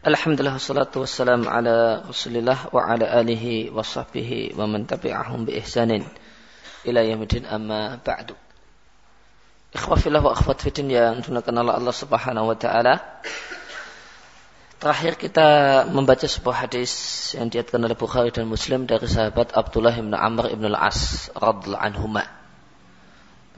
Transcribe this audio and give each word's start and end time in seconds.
Alhamdulillah 0.00 0.56
wassalatu 0.56 1.04
wassalamu 1.04 1.44
ala 1.44 2.00
Rasulillah 2.08 2.72
wa 2.72 2.88
ala 2.88 3.04
alihi 3.20 3.68
wa 3.68 3.84
sahbihi 3.84 4.56
wa 4.56 4.64
man 4.64 4.88
tabi'ahum 4.88 5.44
bi 5.44 5.60
ihsanin 5.60 6.08
ila 6.88 7.04
yaumil 7.04 7.44
amma 7.44 8.00
ba'du. 8.00 8.32
Ikhwafillah 9.76 10.24
wa 10.24 10.32
akhwat 10.32 10.64
fitin 10.64 10.88
yang 10.88 11.20
dimuliakan 11.20 11.52
oleh 11.52 11.76
Allah 11.76 11.92
Subhanahu 11.92 12.48
wa 12.48 12.56
taala. 12.56 12.96
Terakhir 14.80 15.20
kita 15.20 15.48
membaca 15.92 16.24
sebuah 16.24 16.64
hadis 16.64 17.36
yang 17.36 17.52
diatkan 17.52 17.84
oleh 17.84 17.92
Bukhari 17.92 18.32
dan 18.32 18.48
Muslim 18.48 18.88
dari 18.88 19.04
sahabat 19.04 19.52
Abdullah 19.52 19.92
bin 20.00 20.16
Amr 20.16 20.48
bin 20.56 20.64
Al-As 20.72 21.28
radhiyallahu 21.36 21.76
anhumah. 21.76 22.39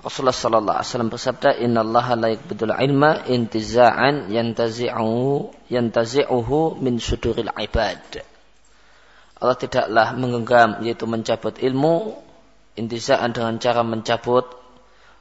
Rasulullah 0.01 0.33
sallallahu 0.33 0.77
alaihi 0.81 0.89
wasallam 0.89 1.13
bersabda, 1.13 1.49
"Innallaha 1.61 2.17
la 2.17 2.29
yaqbidul 2.33 2.73
ilma 2.73 3.29
intiza'an 3.29 4.33
yantazi'uhu 4.33 5.53
yantazi'uhu 5.69 6.81
min 6.81 6.97
suduril 6.97 7.53
ibad." 7.53 8.01
Allah 9.37 9.57
tidaklah 9.61 10.17
menggenggam 10.17 10.81
yaitu 10.81 11.05
mencabut 11.05 11.61
ilmu 11.61 12.17
intiza'an 12.81 13.37
dengan 13.37 13.61
cara 13.61 13.85
mencabut 13.85 14.49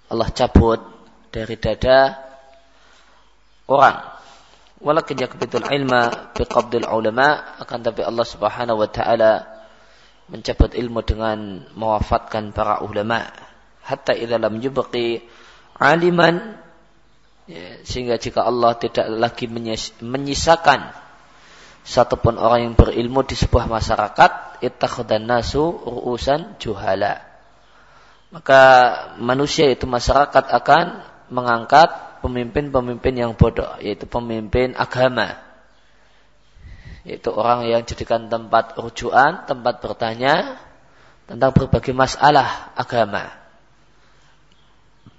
Allah 0.07 0.29
cabut 0.31 0.79
dari 1.35 1.59
dada 1.59 2.15
orang. 3.67 4.07
Walakin 4.79 5.19
yaqbidul 5.19 5.67
ilma 5.67 6.31
biqabdil 6.31 6.87
ulama 6.87 7.59
akan 7.59 7.79
tapi 7.83 8.07
Allah 8.07 8.23
Subhanahu 8.23 8.79
wa 8.79 8.87
taala 8.87 9.51
mencabut 10.31 10.71
ilmu 10.79 11.03
dengan 11.03 11.67
mewafatkan 11.75 12.55
para 12.55 12.79
ulama 12.87 13.27
hatta 13.85 14.13
idza 14.15 14.37
lam 14.37 14.57
yubqi 14.61 15.21
aliman 15.77 16.57
ya, 17.49 17.81
sehingga 17.85 18.21
jika 18.21 18.45
Allah 18.45 18.77
tidak 18.77 19.09
lagi 19.09 19.49
menyisakan 20.01 20.93
satupun 21.81 22.37
orang 22.37 22.71
yang 22.71 22.75
berilmu 22.77 23.25
di 23.25 23.33
sebuah 23.33 23.65
masyarakat 23.65 24.61
ittakhadhan 24.61 25.25
nasu 25.25 25.73
ru'usan 25.81 26.61
juhala 26.61 27.25
maka 28.29 28.61
manusia 29.17 29.67
itu 29.67 29.89
masyarakat 29.89 30.45
akan 30.45 30.85
mengangkat 31.33 32.21
pemimpin-pemimpin 32.21 33.13
yang 33.17 33.33
bodoh 33.33 33.81
yaitu 33.81 34.05
pemimpin 34.05 34.77
agama 34.77 35.51
yaitu 37.01 37.33
orang 37.33 37.65
yang 37.65 37.81
jadikan 37.81 38.29
tempat 38.29 38.77
rujukan, 38.77 39.49
tempat 39.49 39.81
bertanya 39.81 40.61
tentang 41.25 41.51
berbagai 41.55 41.93
masalah 41.97 42.75
agama. 42.77 43.40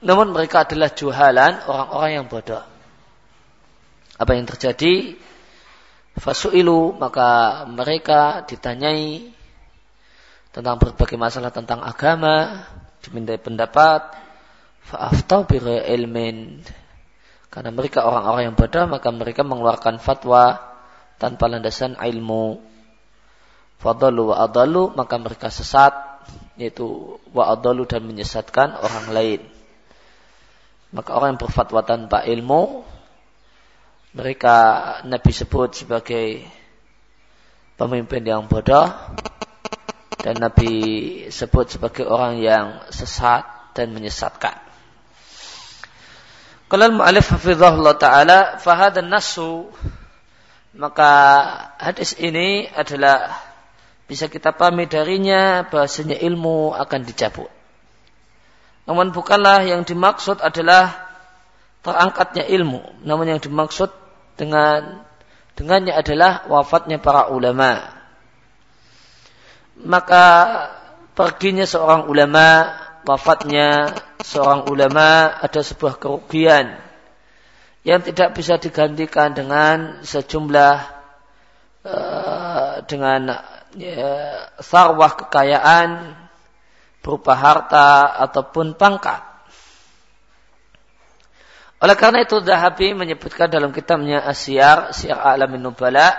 Namun 0.03 0.35
mereka 0.35 0.67
adalah 0.67 0.91
juhalan, 0.91 1.63
orang-orang 1.67 2.11
yang 2.11 2.27
bodoh. 2.27 2.63
Apa 4.19 4.35
yang 4.35 4.47
terjadi? 4.51 5.15
Fasu'ilu, 6.19 6.99
maka 6.99 7.63
mereka 7.71 8.43
ditanyai 8.45 9.31
tentang 10.53 10.77
berbagai 10.77 11.17
masalah 11.17 11.49
tentang 11.49 11.81
agama, 11.81 12.67
dimintai 13.01 13.41
pendapat, 13.41 14.13
fa'aftau 14.85 15.49
bira 15.49 15.87
ilmin. 15.89 16.61
Karena 17.49 17.71
mereka 17.73 18.05
orang-orang 18.05 18.53
yang 18.53 18.57
bodoh, 18.59 18.85
maka 18.91 19.09
mereka 19.15 19.47
mengeluarkan 19.47 20.03
fatwa 20.03 20.61
tanpa 21.17 21.47
landasan 21.47 21.95
ilmu. 21.95 22.59
Fadalu 23.79 24.35
wa 24.35 24.37
adalu, 24.47 24.95
maka 24.99 25.15
mereka 25.19 25.49
sesat, 25.51 25.95
yaitu 26.59 27.19
wa 27.31 27.51
adalu 27.55 27.87
dan 27.87 28.03
menyesatkan 28.03 28.79
orang 28.79 29.07
lain. 29.15 29.52
Maka 30.93 31.17
orang 31.17 31.35
yang 31.35 31.41
berfatwa 31.41 31.81
tanpa 31.81 32.29
ilmu, 32.29 32.85
mereka 34.13 34.57
Nabi 35.09 35.33
sebut 35.33 35.73
sebagai 35.73 36.45
pemimpin 37.81 38.21
yang 38.21 38.45
bodoh, 38.45 38.93
dan 40.21 40.37
Nabi 40.37 40.73
sebut 41.33 41.73
sebagai 41.73 42.05
orang 42.05 42.39
yang 42.39 42.85
sesat 42.93 43.73
dan 43.73 43.97
menyesatkan. 43.97 44.55
Kalau 46.69 46.89
mu'alif 46.93 47.29
hafizahullah 47.29 47.97
ta'ala, 47.97 48.39
fahadan 48.61 49.09
nasu, 49.09 49.69
maka 50.73 51.13
hadis 51.77 52.17
ini 52.17 52.65
adalah 52.69 53.33
bisa 54.09 54.29
kita 54.29 54.53
pahami 54.57 54.89
darinya 54.89 55.69
bahasanya 55.69 56.17
ilmu 56.21 56.73
akan 56.73 57.01
dicabut. 57.05 57.49
Namun 58.83 59.15
bukanlah 59.15 59.63
yang 59.63 59.87
dimaksud 59.87 60.43
adalah 60.43 61.13
terangkatnya 61.87 62.47
ilmu. 62.51 62.83
Namun 63.07 63.37
yang 63.37 63.41
dimaksud 63.43 63.91
dengan 64.35 65.07
dengannya 65.55 65.95
adalah 65.95 66.47
wafatnya 66.51 66.99
para 66.99 67.31
ulama. 67.31 67.79
Maka 69.83 70.25
perginya 71.15 71.67
seorang 71.67 72.11
ulama, 72.11 72.75
wafatnya 73.07 73.95
seorang 74.23 74.67
ulama 74.71 75.39
ada 75.43 75.61
sebuah 75.63 75.99
kerugian 75.99 76.79
yang 77.83 77.99
tidak 78.03 78.39
bisa 78.39 78.63
digantikan 78.63 79.35
dengan 79.35 80.07
sejumlah 80.07 80.77
uh, 81.83 82.73
dengan 82.87 83.43
uh, 83.75 84.39
sarwah 84.63 85.19
kekayaan 85.19 86.15
berupa 87.03 87.35
harta 87.35 88.15
ataupun 88.23 88.79
pangkat. 88.79 89.21
Oleh 91.83 91.99
karena 91.99 92.23
itu 92.23 92.39
Zahabi 92.39 92.95
menyebutkan 92.95 93.51
dalam 93.51 93.75
kitabnya 93.75 94.23
Asyar, 94.23 94.95
Syiar 94.95 95.19
Alamin 95.19 95.67
Nubala, 95.67 96.15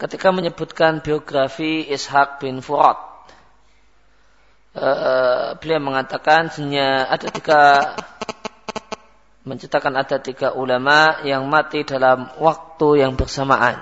ketika 0.00 0.32
menyebutkan 0.32 1.04
biografi 1.04 1.84
Ishaq 1.84 2.40
bin 2.40 2.64
Furat. 2.64 2.96
Uh, 4.76 5.56
beliau 5.60 5.80
mengatakan 5.80 6.52
hanya 6.60 7.08
ada 7.08 7.32
tiga 7.32 7.60
menceritakan 9.48 9.94
ada 9.96 10.20
tiga 10.20 10.52
ulama 10.52 11.24
yang 11.24 11.48
mati 11.48 11.80
dalam 11.80 12.28
waktu 12.36 13.00
yang 13.00 13.16
bersamaan. 13.16 13.80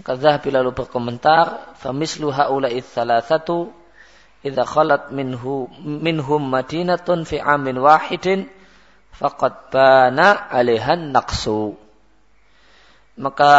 Maka 0.00 0.16
Zahabi 0.16 0.48
lalu 0.48 0.72
berkomentar, 0.72 1.76
"Famislu 1.76 2.32
haula'i 2.32 2.80
satu 2.80 3.79
idza 4.40 4.64
khalat 4.64 5.12
minhu 5.12 5.68
minhum 5.84 6.42
madinatun 6.48 7.28
fi 7.28 7.40
amin 7.40 7.76
wahidin 7.80 8.48
faqad 9.12 9.68
bana 9.68 10.48
alaihan 10.48 11.12
naqsu. 11.12 11.76
Maka 13.20 13.52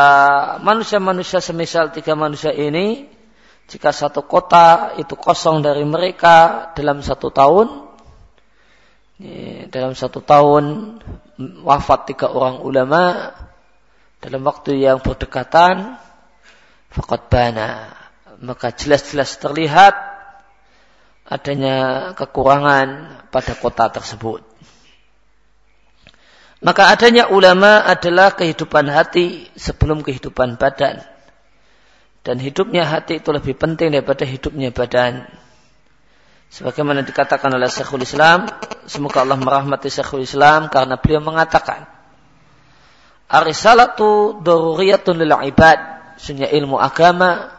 manusia-manusia 0.65 1.37
semisal 1.37 1.93
tiga 1.93 2.17
manusia 2.17 2.49
ini 2.49 3.05
jika 3.69 3.93
satu 3.93 4.25
kota 4.25 4.97
itu 4.97 5.13
kosong 5.13 5.61
dari 5.61 5.85
mereka 5.85 6.69
dalam 6.73 7.05
satu 7.05 7.29
tahun 7.29 7.93
dalam 9.69 9.93
satu 9.93 10.17
tahun 10.25 10.97
wafat 11.61 12.09
tiga 12.09 12.33
orang 12.33 12.65
ulama 12.65 13.29
dalam 14.17 14.41
waktu 14.41 14.81
yang 14.81 14.97
berdekatan 14.97 16.01
fakat 16.89 17.29
bana. 17.29 17.93
Maka 18.41 18.73
jelas-jelas 18.73 19.37
terlihat 19.37 19.93
adanya 21.31 22.11
kekurangan 22.19 22.87
pada 23.31 23.55
kota 23.55 23.87
tersebut. 23.87 24.43
Maka 26.61 26.91
adanya 26.91 27.31
ulama 27.31 27.81
adalah 27.81 28.35
kehidupan 28.35 28.91
hati 28.91 29.47
sebelum 29.55 30.03
kehidupan 30.03 30.59
badan. 30.59 31.01
Dan 32.21 32.37
hidupnya 32.37 32.85
hati 32.85 33.17
itu 33.17 33.33
lebih 33.33 33.57
penting 33.57 33.95
daripada 33.95 34.27
hidupnya 34.27 34.69
badan. 34.69 35.25
Sebagaimana 36.51 37.01
dikatakan 37.01 37.49
oleh 37.49 37.65
Syekhul 37.65 38.05
Islam, 38.05 38.45
semoga 38.85 39.25
Allah 39.25 39.39
merahmati 39.39 39.89
Syekhul 39.89 40.27
Islam 40.27 40.69
karena 40.69 40.99
beliau 41.01 41.23
mengatakan, 41.23 41.87
Arisalatu 43.31 44.43
daruriyatun 44.43 45.15
lil 45.17 45.31
ibad. 45.31 45.79
Sunya 46.22 46.45
ilmu 46.45 46.77
agama, 46.77 47.49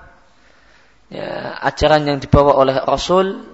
ya, 1.11 1.59
ajaran 1.67 2.07
yang 2.07 2.19
dibawa 2.23 2.55
oleh 2.55 2.79
Rasul 2.79 3.52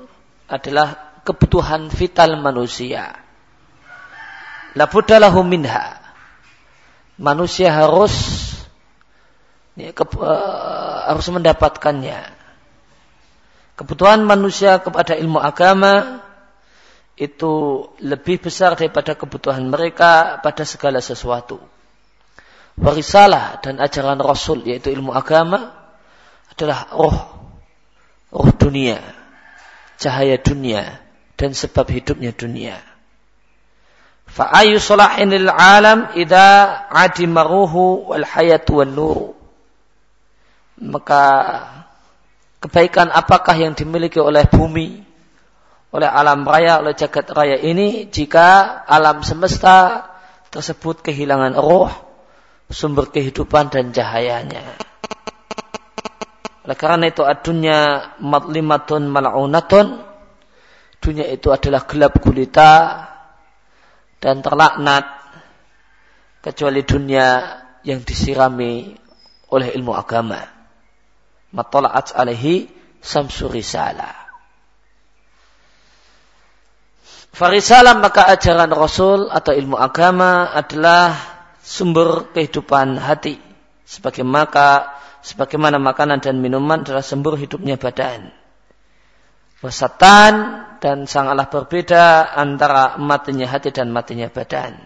adalah 0.48 1.20
kebutuhan 1.28 1.92
vital 1.92 2.40
manusia. 2.40 3.12
La 4.72 4.88
buddalahu 4.88 5.44
minha. 5.44 6.00
Manusia 7.20 7.68
harus 7.68 8.14
ya, 9.76 9.92
ke, 9.92 10.04
uh, 10.16 11.12
harus 11.12 11.26
mendapatkannya. 11.28 12.32
Kebutuhan 13.76 14.24
manusia 14.24 14.80
kepada 14.80 15.14
ilmu 15.14 15.38
agama 15.38 16.24
itu 17.18 17.84
lebih 18.00 18.42
besar 18.42 18.78
daripada 18.78 19.18
kebutuhan 19.18 19.68
mereka 19.68 20.40
pada 20.40 20.64
segala 20.64 21.02
sesuatu. 21.02 21.60
Warisalah 22.78 23.58
dan 23.58 23.82
ajaran 23.82 24.22
Rasul 24.22 24.62
yaitu 24.62 24.94
ilmu 24.94 25.10
agama 25.10 25.74
adalah 26.54 26.86
roh 26.94 27.18
roh 28.30 28.50
dunia 28.54 29.17
cahaya 29.98 30.38
dunia 30.38 31.02
dan 31.34 31.52
sebab 31.52 31.90
hidupnya 31.90 32.30
dunia. 32.32 32.78
Fa 34.28 34.52
ayu 34.62 34.78
salahin 34.78 35.32
lil 35.32 35.48
alam 35.50 36.14
idza 36.14 36.86
adimaruhu 36.92 38.12
wal 38.12 38.24
hayatu 38.24 38.80
wan 38.84 38.92
nur. 38.94 39.18
Maka 40.78 41.22
kebaikan 42.62 43.10
apakah 43.10 43.58
yang 43.58 43.74
dimiliki 43.74 44.22
oleh 44.22 44.46
bumi, 44.46 45.02
oleh 45.90 46.06
alam 46.06 46.46
raya, 46.46 46.78
oleh 46.78 46.94
jagat 46.94 47.26
raya 47.34 47.58
ini 47.58 48.06
jika 48.06 48.82
alam 48.86 49.26
semesta 49.26 50.06
tersebut 50.54 51.02
kehilangan 51.02 51.58
roh, 51.58 51.90
sumber 52.70 53.10
kehidupan 53.10 53.72
dan 53.72 53.90
cahayanya. 53.90 54.62
Oleh 56.68 56.76
karena 56.76 57.08
itu 57.08 57.24
adunya 57.24 58.12
matlimatun 58.20 59.08
mal'unatun. 59.08 60.04
Dunia 61.00 61.24
itu 61.32 61.48
adalah 61.48 61.88
gelap 61.88 62.20
gulita 62.20 62.72
dan 64.20 64.44
terlaknat 64.44 65.08
kecuali 66.44 66.84
dunia 66.84 67.56
yang 67.88 68.04
disirami 68.04 68.92
oleh 69.48 69.72
ilmu 69.80 69.96
agama. 69.96 70.44
Matola'at 71.56 72.12
alaihi 72.12 72.68
samsu 73.00 73.48
risalah. 73.48 74.28
Farisalah 77.32 77.96
maka 77.96 78.28
ajaran 78.28 78.68
Rasul 78.76 79.32
atau 79.32 79.56
ilmu 79.56 79.80
agama 79.80 80.52
adalah 80.52 81.16
sumber 81.64 82.28
kehidupan 82.36 83.00
hati. 83.00 83.40
Sebagai 83.88 84.20
maka 84.20 84.98
sebagaimana 85.22 85.76
makanan 85.82 86.22
dan 86.22 86.38
minuman 86.38 86.82
adalah 86.82 87.02
sumber 87.02 87.34
hidupnya 87.38 87.78
badan. 87.78 88.30
Wasatan 89.58 90.34
dan 90.78 91.10
sangatlah 91.10 91.50
berbeda 91.50 92.30
antara 92.38 92.94
matinya 93.02 93.50
hati 93.50 93.74
dan 93.74 93.90
matinya 93.90 94.30
badan. 94.30 94.78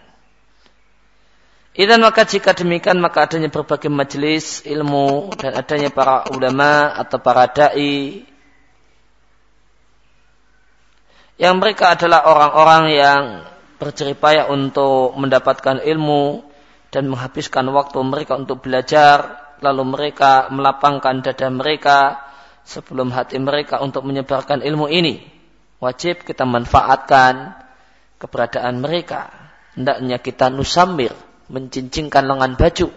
Dan 1.73 2.05
maka 2.05 2.29
jika 2.29 2.53
demikian 2.53 3.01
maka 3.01 3.25
adanya 3.25 3.49
berbagai 3.49 3.89
majelis 3.89 4.61
ilmu 4.69 5.33
dan 5.41 5.57
adanya 5.57 5.89
para 5.89 6.29
ulama 6.29 6.93
atau 6.93 7.17
para 7.17 7.49
dai 7.49 8.29
yang 11.41 11.57
mereka 11.57 11.97
adalah 11.97 12.29
orang-orang 12.29 12.85
yang 12.93 13.23
berjeripaya 13.81 14.53
untuk 14.53 15.17
mendapatkan 15.17 15.81
ilmu 15.81 16.45
dan 16.93 17.09
menghabiskan 17.09 17.67
waktu 17.73 17.99
mereka 18.05 18.37
untuk 18.37 18.61
belajar 18.61 19.41
lalu 19.63 19.87
mereka 19.87 20.51
melapangkan 20.51 21.23
dada 21.23 21.49
mereka 21.49 22.19
sebelum 22.67 23.15
hati 23.15 23.39
mereka 23.39 23.79
untuk 23.81 24.03
menyebarkan 24.03 24.63
ilmu 24.63 24.91
ini. 24.91 25.23
Wajib 25.83 26.23
kita 26.23 26.47
manfaatkan 26.47 27.59
keberadaan 28.19 28.79
mereka. 28.79 29.31
Hendaknya 29.75 30.23
kita 30.23 30.53
nusambir, 30.53 31.11
mencincingkan 31.51 32.23
lengan 32.23 32.55
baju. 32.55 32.89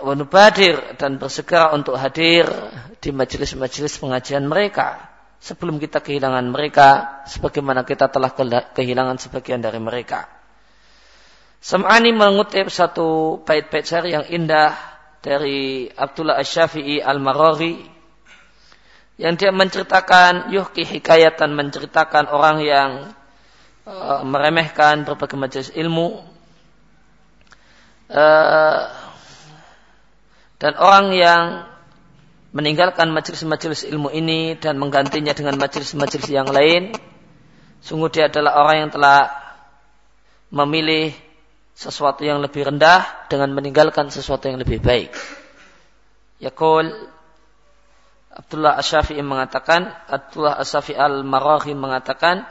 Wanubadir 0.00 0.96
dan 0.96 1.20
bersegera 1.20 1.72
untuk 1.76 1.96
hadir 1.96 2.48
di 3.00 3.12
majelis-majelis 3.12 4.00
pengajian 4.00 4.44
mereka 4.48 5.08
sebelum 5.40 5.80
kita 5.80 6.04
kehilangan 6.04 6.44
mereka 6.52 6.88
sebagaimana 7.24 7.84
kita 7.84 8.12
telah 8.12 8.32
kehilangan 8.76 9.16
sebagian 9.16 9.60
dari 9.64 9.80
mereka. 9.80 10.39
Sam'ani 11.60 12.16
mengutip 12.16 12.72
satu 12.72 13.40
bait-bait 13.44 13.84
syair 13.84 14.08
yang 14.08 14.24
indah 14.32 14.72
dari 15.20 15.92
Abdullah 15.92 16.40
Asy-Syafi'i 16.40 17.04
Al-Marari 17.04 17.76
yang 19.20 19.36
dia 19.36 19.52
menceritakan 19.52 20.48
yuhki 20.48 20.88
hikayatan 20.88 21.52
menceritakan 21.52 22.32
orang 22.32 22.64
yang 22.64 22.90
uh, 23.84 24.24
meremehkan 24.24 25.04
berbagai 25.04 25.36
majelis 25.36 25.68
ilmu. 25.76 26.24
Uh, 28.08 28.88
dan 30.56 30.72
orang 30.80 31.12
yang 31.12 31.44
meninggalkan 32.56 33.12
majelis-majelis 33.12 33.84
ilmu 33.84 34.08
ini 34.10 34.56
dan 34.56 34.80
menggantinya 34.80 35.36
dengan 35.36 35.54
majelis-majelis 35.60 36.26
yang 36.26 36.50
lain 36.50 36.90
sungguh 37.78 38.10
dia 38.10 38.26
adalah 38.26 38.58
orang 38.58 38.76
yang 38.82 38.90
telah 38.90 39.30
memilih 40.50 41.14
sesuatu 41.74 42.26
yang 42.26 42.44
lebih 42.44 42.68
rendah 42.68 43.28
dengan 43.32 43.54
meninggalkan 43.56 44.12
sesuatu 44.12 44.50
yang 44.50 44.60
lebih 44.60 44.82
baik. 44.84 45.14
Yaqul 46.40 46.88
Abdullah 48.30 48.78
Asyafi'i 48.78 49.20
mengatakan, 49.20 49.90
Abdullah 50.08 50.56
Asyafi'i 50.62 50.96
Al-Marahi 50.96 51.74
mengatakan, 51.74 52.46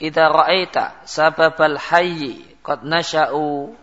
"Idza 0.00 0.30
ra'aita 0.30 1.04
sababal 1.04 1.76
hayyi 1.76 2.46
qad 2.62 2.86
nasha'u 2.86 3.74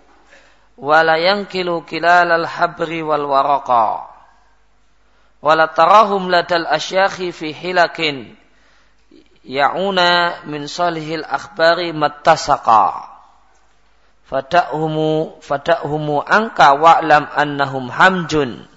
wa 0.77 0.97
la 1.03 1.19
yankilu 1.19 1.85
kilal 1.85 2.31
al-habri 2.31 3.05
wal 3.05 3.27
waraqa 3.27 4.07
wa 5.37 5.53
la 5.53 5.69
tarahum 5.69 6.31
ladal 6.31 6.65
asyakhi 6.65 7.29
fi 7.29 7.53
hilakin 7.53 8.33
ya'una 9.45 10.41
min 10.49 10.65
salihil 10.65 11.27
akhbari 11.27 11.93
mattasaqa." 11.93 13.16
Fada'humu 14.27 15.39
fada'humu 15.39 16.21
angka 16.21 16.75
wa'lam 16.75 17.31
annahum 17.31 17.87
hamjun. 17.87 18.67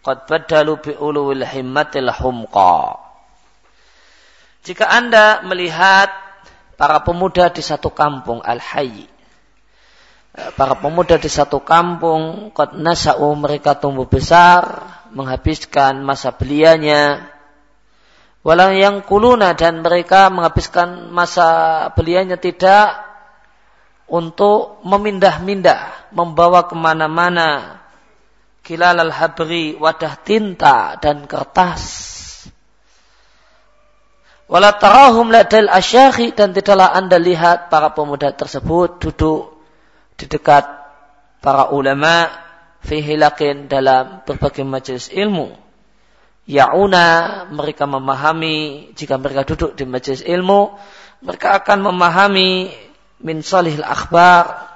Qad 0.00 0.24
badalu 0.24 0.80
bi 0.80 0.92
ulul 0.96 1.44
himmatil 1.44 2.08
humqa. 2.08 2.96
Jika 4.64 4.88
Anda 4.88 5.44
melihat 5.44 6.08
para 6.80 7.04
pemuda 7.04 7.52
di 7.52 7.60
satu 7.60 7.92
kampung 7.92 8.40
al-hayy. 8.40 9.04
Para 10.56 10.78
pemuda 10.78 11.20
di 11.20 11.28
satu 11.28 11.60
kampung 11.60 12.54
qad 12.56 12.80
nasa'u 12.80 13.28
mereka 13.36 13.76
tumbuh 13.76 14.08
besar 14.08 14.88
menghabiskan 15.12 16.00
masa 16.00 16.32
belianya. 16.32 17.28
Walau 18.40 18.72
yang 18.72 19.04
kuluna 19.04 19.52
dan 19.52 19.84
mereka 19.84 20.32
menghabiskan 20.32 21.12
masa 21.12 21.92
belianya 21.92 22.40
tidak 22.40 23.09
untuk 24.10 24.82
memindah-mindah, 24.82 26.10
membawa 26.10 26.66
ke 26.66 26.74
mana-mana 26.74 27.80
kilal 28.66 28.98
al-habri, 28.98 29.78
wadah 29.78 30.14
tinta 30.20 30.98
dan 30.98 31.24
kertas. 31.30 31.82
Wala 34.50 34.74
tarahum 34.74 35.30
ladal 35.30 35.70
asyakhi 35.70 36.34
dan 36.34 36.50
tidaklah 36.50 36.90
anda 36.90 37.22
lihat 37.22 37.70
para 37.70 37.94
pemuda 37.94 38.34
tersebut 38.34 38.98
duduk 38.98 39.62
di 40.18 40.26
dekat 40.26 40.66
para 41.38 41.70
ulama 41.70 42.26
fihilakin 42.82 43.70
dalam 43.70 44.26
berbagai 44.26 44.66
majelis 44.66 45.06
ilmu. 45.14 45.54
Ya'una 46.50 47.46
mereka 47.54 47.86
memahami 47.86 48.90
jika 48.98 49.22
mereka 49.22 49.46
duduk 49.46 49.78
di 49.78 49.86
majelis 49.86 50.26
ilmu 50.26 50.74
mereka 51.22 51.60
akan 51.62 51.78
memahami 51.92 52.72
min 53.20 53.44
salihil 53.44 53.84
akhbar 53.84 54.68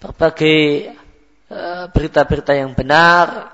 berbagai 0.00 0.92
eh, 1.48 1.84
berita-berita 1.92 2.56
yang 2.56 2.72
benar 2.74 3.52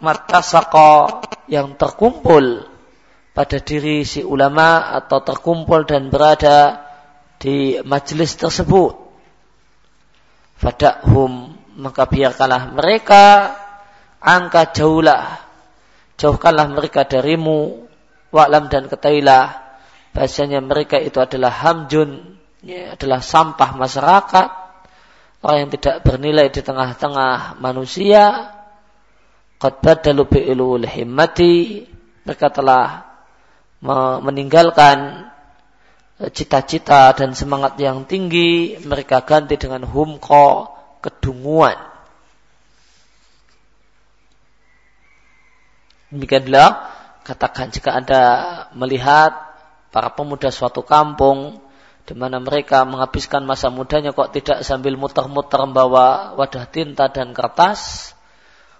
matasako 0.00 1.22
yang 1.46 1.76
terkumpul 1.76 2.66
pada 3.34 3.58
diri 3.58 4.06
si 4.06 4.22
ulama 4.22 4.94
atau 4.94 5.20
terkumpul 5.20 5.84
dan 5.84 6.08
berada 6.08 6.86
di 7.38 7.82
majelis 7.82 8.38
tersebut. 8.38 8.94
Fadahum 10.54 11.52
maka 11.74 12.06
biarkanlah 12.06 12.70
mereka 12.70 13.52
angka 14.22 14.70
jauhlah 14.70 15.42
jauhkanlah 16.14 16.70
mereka 16.70 17.02
darimu 17.04 17.90
wa'lam 18.30 18.70
dan 18.70 18.86
ketahuilah 18.86 19.58
bahasanya 20.14 20.62
mereka 20.62 21.02
itu 21.02 21.18
adalah 21.18 21.50
hamjun 21.50 22.33
ya, 22.64 22.96
adalah 22.96 23.20
sampah 23.20 23.76
masyarakat, 23.76 24.48
orang 25.44 25.56
yang 25.60 25.70
tidak 25.76 25.96
bernilai 26.02 26.48
di 26.48 26.60
tengah-tengah 26.64 27.60
manusia. 27.60 28.50
Qad 29.60 29.84
badalu 29.84 30.24
bi'ilul 30.26 30.84
himmati, 30.88 31.86
mereka 32.24 32.50
telah 32.50 33.14
meninggalkan 34.24 35.28
eh, 36.24 36.30
cita-cita 36.32 37.12
dan 37.12 37.36
semangat 37.36 37.76
yang 37.76 38.08
tinggi, 38.08 38.80
mereka 38.80 39.20
ganti 39.22 39.60
dengan 39.60 39.84
humko, 39.84 40.72
kedunguan. 41.04 41.76
Demikianlah 46.08 46.94
katakan 47.26 47.74
jika 47.74 47.90
Anda 47.92 48.22
melihat 48.72 49.34
para 49.90 50.14
pemuda 50.14 50.48
suatu 50.54 50.86
kampung 50.86 51.58
di 52.04 52.12
mana 52.12 52.36
mereka 52.36 52.84
menghabiskan 52.84 53.48
masa 53.48 53.72
mudanya 53.72 54.12
kok 54.12 54.36
tidak 54.36 54.60
sambil 54.60 54.92
muter-muter 55.00 55.56
membawa 55.64 56.36
wadah 56.36 56.68
tinta 56.68 57.08
dan 57.08 57.32
kertas 57.32 58.12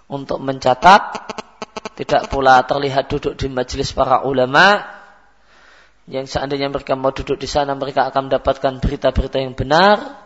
untuk 0.05 0.37
mencatat, 0.37 1.01
tidak 1.97 2.29
pula 2.29 2.61
terlihat 2.61 3.09
duduk 3.09 3.33
di 3.33 3.49
majelis 3.49 3.89
para 3.97 4.21
ulama, 4.21 4.85
yang 6.05 6.29
seandainya 6.29 6.69
mereka 6.69 6.93
mau 6.93 7.09
duduk 7.09 7.41
di 7.41 7.49
sana 7.49 7.73
mereka 7.73 8.05
akan 8.13 8.29
mendapatkan 8.29 8.77
berita-berita 8.77 9.41
yang 9.41 9.57
benar. 9.57 10.21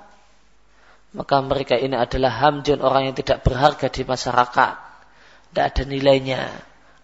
Maka 1.10 1.41
mereka 1.41 1.74
ini 1.79 1.96
adalah 1.98 2.29
hamjun 2.29 2.84
orang 2.84 3.10
yang 3.10 3.15
tidak 3.18 3.41
berharga 3.41 3.88
di 3.89 4.03
masyarakat. 4.06 4.74
Tidak 5.50 5.65
ada 5.65 5.84
nilainya. 5.88 6.41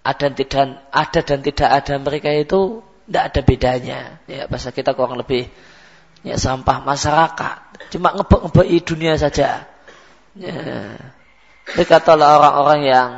Ada 0.06 0.30
dan 0.30 0.32
tidak 0.38 0.66
ada 0.94 1.20
dan 1.26 1.40
tidak 1.42 1.70
ada 1.74 1.94
mereka 1.98 2.30
itu 2.30 2.86
tidak 3.10 3.24
ada 3.34 3.42
bedanya. 3.42 4.00
Ya 4.30 4.46
bahasa 4.46 4.70
kita 4.70 4.94
kurang 4.94 5.18
lebih 5.18 5.50
ya 6.26 6.36
sampah 6.42 6.82
masyarakat 6.82 7.58
cuma 7.94 8.12
ngebek 8.18 8.66
i 8.66 8.78
dunia 8.82 9.14
saja 9.16 9.70
ya. 10.34 10.56
mereka 11.78 12.02
adalah 12.02 12.42
orang-orang 12.42 12.82
yang 12.84 13.10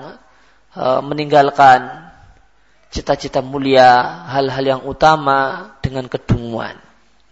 uh, 0.76 1.02
meninggalkan 1.02 2.08
cita-cita 2.88 3.44
mulia, 3.44 4.26
hal-hal 4.32 4.64
yang 4.64 4.82
utama 4.88 5.74
dengan 5.84 6.08
kedunguan. 6.08 6.80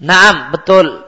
Naam, 0.03 0.51
betul. 0.51 1.03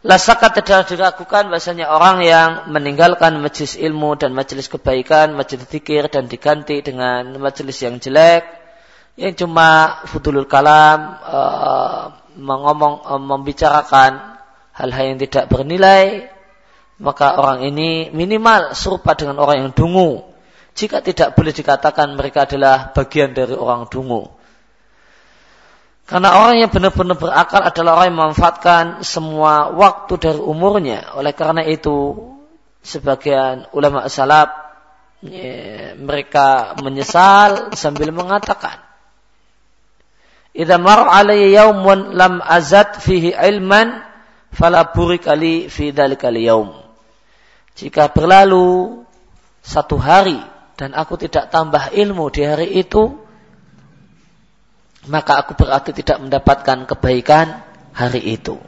Lasaka 0.00 0.48
tidak 0.48 0.88
diragukan 0.88 1.52
bahasanya 1.52 1.92
orang 1.92 2.24
yang 2.24 2.50
meninggalkan 2.72 3.36
majlis 3.36 3.76
ilmu 3.76 4.16
dan 4.16 4.32
majlis 4.32 4.72
kebaikan, 4.72 5.36
majlis 5.36 5.68
zikir 5.68 6.08
dan 6.08 6.24
diganti 6.24 6.80
dengan 6.80 7.36
majlis 7.36 7.84
yang 7.84 8.00
jelek, 8.00 8.48
yang 9.20 9.36
cuma 9.36 10.00
fudulul 10.08 10.48
kalam, 10.48 11.20
uh, 11.20 12.04
mengomong, 12.40 13.04
uh, 13.04 13.20
membicarakan 13.20 14.40
hal-hal 14.72 15.04
yang 15.12 15.20
tidak 15.20 15.52
bernilai, 15.52 16.32
maka 17.00 17.36
orang 17.36 17.64
ini 17.68 18.08
minimal 18.12 18.72
serupa 18.72 19.12
dengan 19.12 19.40
orang 19.40 19.68
yang 19.68 19.70
dungu, 19.76 20.24
jika 20.72 21.04
tidak 21.04 21.36
boleh 21.36 21.52
dikatakan 21.52 22.16
mereka 22.16 22.48
adalah 22.48 22.96
bagian 22.96 23.36
dari 23.36 23.52
orang 23.52 23.88
dungu. 23.92 24.40
Karena 26.10 26.34
orang 26.42 26.58
yang 26.58 26.74
benar-benar 26.74 27.14
berakal 27.14 27.62
adalah 27.62 28.02
orang 28.02 28.06
yang 28.10 28.18
memanfaatkan 28.18 28.84
semua 29.06 29.70
waktu 29.70 30.18
dari 30.18 30.42
umurnya. 30.42 31.14
Oleh 31.14 31.30
karena 31.30 31.62
itu, 31.62 32.18
sebagian 32.82 33.70
ulama 33.70 34.10
salaf 34.10 34.50
ya, 35.22 35.94
mereka 35.94 36.74
menyesal 36.82 37.70
sambil 37.78 38.10
mengatakan, 38.10 38.89
"Idza 40.50 40.76
mar 40.82 41.06
alayya 41.06 41.64
yaumun 41.64 42.18
lam 42.18 42.42
azad 42.42 42.98
fihi 42.98 43.34
ilman 43.34 44.02
fala 44.50 44.90
burikali 44.90 45.70
fi 45.70 45.94
dzalikal 45.94 46.34
yaum." 46.34 46.74
Jika 47.78 48.10
berlalu 48.10 49.00
satu 49.62 49.96
hari 49.96 50.36
dan 50.74 50.96
aku 50.96 51.16
tidak 51.20 51.48
tambah 51.54 51.92
ilmu 51.94 52.28
di 52.32 52.42
hari 52.44 52.68
itu, 52.76 53.14
maka 55.08 55.40
aku 55.40 55.56
berarti 55.56 55.96
tidak 55.96 56.20
mendapatkan 56.20 56.84
kebaikan 56.84 57.64
hari 57.96 58.36
itu. 58.36 58.60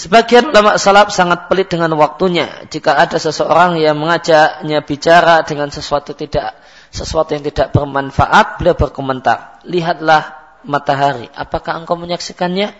Sebagian 0.00 0.48
ulama 0.48 0.80
salaf 0.80 1.12
sangat 1.12 1.52
pelit 1.52 1.68
dengan 1.68 1.92
waktunya. 2.00 2.48
Jika 2.72 2.96
ada 2.96 3.20
seseorang 3.20 3.76
yang 3.76 4.00
mengajaknya 4.00 4.80
bicara 4.80 5.44
dengan 5.44 5.68
sesuatu 5.68 6.16
tidak 6.16 6.56
sesuatu 6.90 7.32
yang 7.38 7.46
tidak 7.46 7.70
bermanfaat, 7.70 8.58
beliau 8.58 8.74
berkomentar, 8.74 9.62
"Lihatlah 9.66 10.36
matahari, 10.66 11.30
apakah 11.32 11.78
engkau 11.82 11.94
menyaksikannya?" 11.94 12.74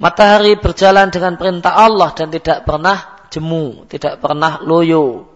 Matahari 0.00 0.58
berjalan 0.58 1.12
dengan 1.14 1.38
perintah 1.38 1.78
Allah 1.78 2.10
dan 2.16 2.32
tidak 2.32 2.66
pernah 2.66 3.22
jemu, 3.30 3.86
tidak 3.86 4.18
pernah 4.18 4.58
loyo. 4.58 5.30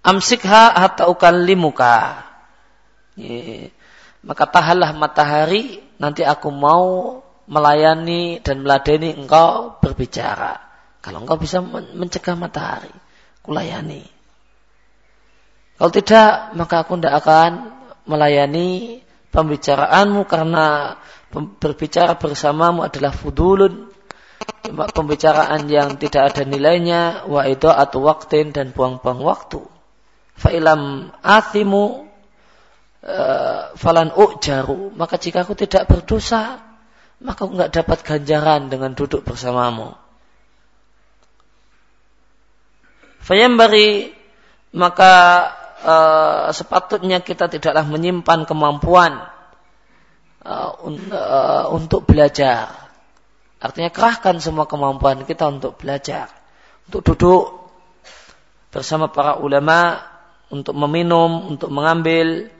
Amsikha 0.00 0.74
hatta 0.74 1.06
ukallimuka. 1.12 2.24
Maka 4.24 4.44
tahanlah 4.48 4.96
matahari, 4.96 5.84
nanti 6.00 6.24
aku 6.24 6.48
mau 6.48 7.20
melayani 7.44 8.40
dan 8.40 8.64
meladeni 8.64 9.12
engkau 9.12 9.76
berbicara. 9.78 10.69
Kalau 11.00 11.24
engkau 11.24 11.40
bisa 11.40 11.64
mencegah 11.64 12.36
matahari, 12.36 12.92
kulayani. 13.40 14.04
Kalau 15.80 15.90
tidak, 15.96 16.52
maka 16.60 16.84
aku 16.84 17.00
tidak 17.00 17.24
akan 17.24 17.50
melayani 18.04 19.00
pembicaraanmu 19.32 20.28
karena 20.28 20.96
berbicara 21.32 22.20
bersamamu 22.20 22.84
adalah 22.84 23.16
fudulun. 23.16 23.88
Pembicaraan 24.70 25.68
yang 25.72 25.96
tidak 25.96 26.32
ada 26.32 26.42
nilainya 26.44 27.24
wa 27.28 27.48
itu 27.48 27.68
atau 27.68 28.04
waktin 28.04 28.52
dan 28.52 28.76
buang-buang 28.76 29.24
waktu. 29.24 29.60
Fa'ilam 30.36 31.12
athimu 31.24 32.08
uh, 33.04 33.72
falan 33.76 34.12
ujaru. 34.12 34.92
Maka 34.96 35.16
jika 35.16 35.48
aku 35.48 35.56
tidak 35.56 35.88
berdosa 35.88 36.60
maka 37.20 37.44
aku 37.44 37.52
nggak 37.52 37.72
dapat 37.72 37.98
ganjaran 38.00 38.72
dengan 38.72 38.96
duduk 38.96 39.20
bersamamu 39.24 39.92
Fayambari 43.30 44.10
maka 44.74 45.14
uh, 45.86 46.50
sepatutnya 46.50 47.22
kita 47.22 47.46
tidaklah 47.46 47.86
menyimpan 47.86 48.42
kemampuan 48.42 49.22
uh, 50.42 50.74
uh, 50.82 51.64
untuk 51.70 52.10
belajar. 52.10 52.90
Artinya 53.62 53.94
kerahkan 53.94 54.42
semua 54.42 54.66
kemampuan 54.66 55.22
kita 55.22 55.46
untuk 55.46 55.78
belajar. 55.78 56.26
Untuk 56.90 57.06
duduk 57.06 57.70
bersama 58.74 59.14
para 59.14 59.38
ulama, 59.38 60.02
untuk 60.50 60.74
meminum, 60.74 61.54
untuk 61.54 61.70
mengambil 61.70 62.50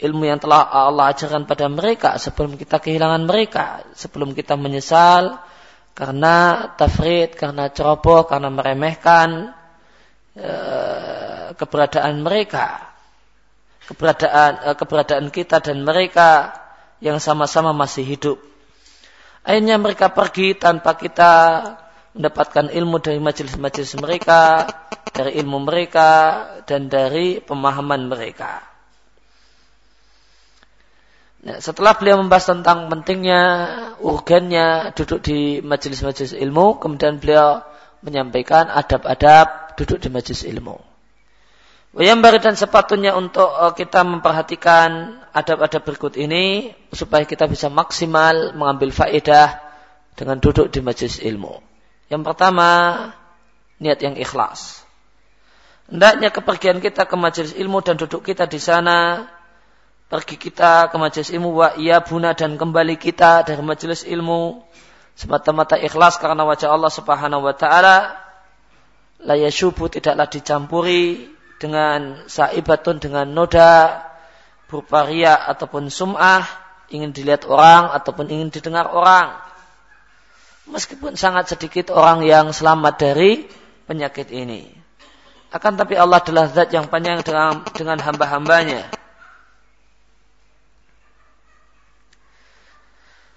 ilmu 0.00 0.24
yang 0.24 0.40
telah 0.40 0.72
Allah 0.72 1.12
ajarkan 1.12 1.44
pada 1.44 1.68
mereka 1.68 2.16
sebelum 2.16 2.56
kita 2.56 2.80
kehilangan 2.80 3.28
mereka, 3.28 3.84
sebelum 3.92 4.32
kita 4.32 4.56
menyesal 4.56 5.36
karena 5.92 6.64
tafrid, 6.80 7.36
karena 7.36 7.68
ceroboh, 7.68 8.24
karena 8.24 8.48
meremehkan 8.48 9.52
uh, 10.38 11.54
keberadaan 11.54 12.22
mereka, 12.22 12.94
keberadaan 13.90 14.52
uh, 14.70 14.76
keberadaan 14.76 15.26
kita 15.30 15.62
dan 15.62 15.82
mereka 15.82 16.54
yang 16.98 17.18
sama-sama 17.22 17.74
masih 17.74 18.06
hidup. 18.06 18.38
Akhirnya 19.44 19.76
mereka 19.76 20.08
pergi 20.08 20.56
tanpa 20.56 20.96
kita 20.96 21.32
mendapatkan 22.16 22.70
ilmu 22.70 22.96
dari 23.02 23.20
majelis-majelis 23.20 23.98
mereka, 24.00 24.70
dari 25.12 25.36
ilmu 25.42 25.66
mereka, 25.66 26.08
dan 26.64 26.88
dari 26.88 27.42
pemahaman 27.42 28.08
mereka. 28.08 28.62
Nah, 31.44 31.60
setelah 31.60 31.92
beliau 32.00 32.24
membahas 32.24 32.56
tentang 32.56 32.88
pentingnya, 32.88 33.42
urgennya 34.00 34.96
duduk 34.96 35.20
di 35.20 35.60
majelis-majelis 35.60 36.32
ilmu, 36.32 36.80
kemudian 36.80 37.20
beliau 37.20 37.60
menyampaikan 38.00 38.72
adab-adab 38.72 39.63
duduk 39.76 39.98
di 40.00 40.08
majelis 40.10 40.46
ilmu. 40.46 40.76
Wayambari 41.94 42.42
dan 42.42 42.58
sepatunya 42.58 43.14
untuk 43.14 43.46
uh, 43.46 43.70
kita 43.70 44.02
memperhatikan 44.02 45.22
adab-adab 45.30 45.86
berikut 45.86 46.18
ini 46.18 46.74
supaya 46.90 47.22
kita 47.22 47.46
bisa 47.46 47.70
maksimal 47.70 48.50
mengambil 48.58 48.90
faedah 48.90 49.62
dengan 50.18 50.42
duduk 50.42 50.74
di 50.74 50.82
majelis 50.82 51.22
ilmu. 51.22 51.62
Yang 52.10 52.22
pertama, 52.26 52.70
niat 53.78 54.02
yang 54.02 54.18
ikhlas. 54.18 54.82
Hendaknya 55.86 56.34
kepergian 56.34 56.82
kita 56.82 57.06
ke 57.06 57.14
majelis 57.14 57.54
ilmu 57.54 57.78
dan 57.86 57.94
duduk 57.94 58.26
kita 58.26 58.50
di 58.50 58.58
sana, 58.58 59.30
pergi 60.10 60.34
kita 60.34 60.90
ke 60.90 60.96
majelis 60.98 61.30
ilmu 61.30 61.50
wa 61.54 61.78
iya 61.78 62.02
buna 62.02 62.34
dan 62.34 62.58
kembali 62.58 62.98
kita 62.98 63.46
dari 63.46 63.62
majelis 63.62 64.02
ilmu 64.02 64.66
semata-mata 65.14 65.78
ikhlas 65.78 66.18
karena 66.18 66.42
wajah 66.42 66.74
Allah 66.74 66.90
Subhanahu 66.90 67.46
wa 67.46 67.54
taala 67.54 68.23
la 69.24 69.34
yashubu 69.40 69.88
tidaklah 69.88 70.28
dicampuri 70.28 71.32
dengan 71.56 72.28
saibatun 72.28 73.00
dengan 73.00 73.24
noda 73.32 74.04
berupa 74.68 75.08
ria 75.08 75.32
ataupun 75.48 75.88
sum'ah 75.88 76.44
ingin 76.92 77.10
dilihat 77.16 77.48
orang 77.48 77.88
ataupun 77.96 78.28
ingin 78.28 78.52
didengar 78.52 78.92
orang. 78.92 79.40
Meskipun 80.68 81.16
sangat 81.16 81.52
sedikit 81.52 81.92
orang 81.92 82.24
yang 82.24 82.52
selamat 82.52 82.94
dari 82.96 83.44
penyakit 83.84 84.32
ini. 84.32 84.72
Akan 85.52 85.76
tapi 85.76 85.94
Allah 85.94 86.18
adalah 86.20 86.48
zat 86.48 86.72
yang 86.72 86.88
panjang 86.88 87.20
dengan, 87.20 87.62
dengan 87.76 88.00
hamba-hambanya. 88.00 88.88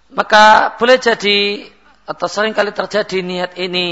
Maka 0.08 0.74
boleh 0.80 0.98
jadi 0.98 1.68
atau 2.08 2.28
sering 2.32 2.56
kali 2.56 2.72
terjadi 2.72 3.20
niat 3.20 3.60
ini 3.60 3.90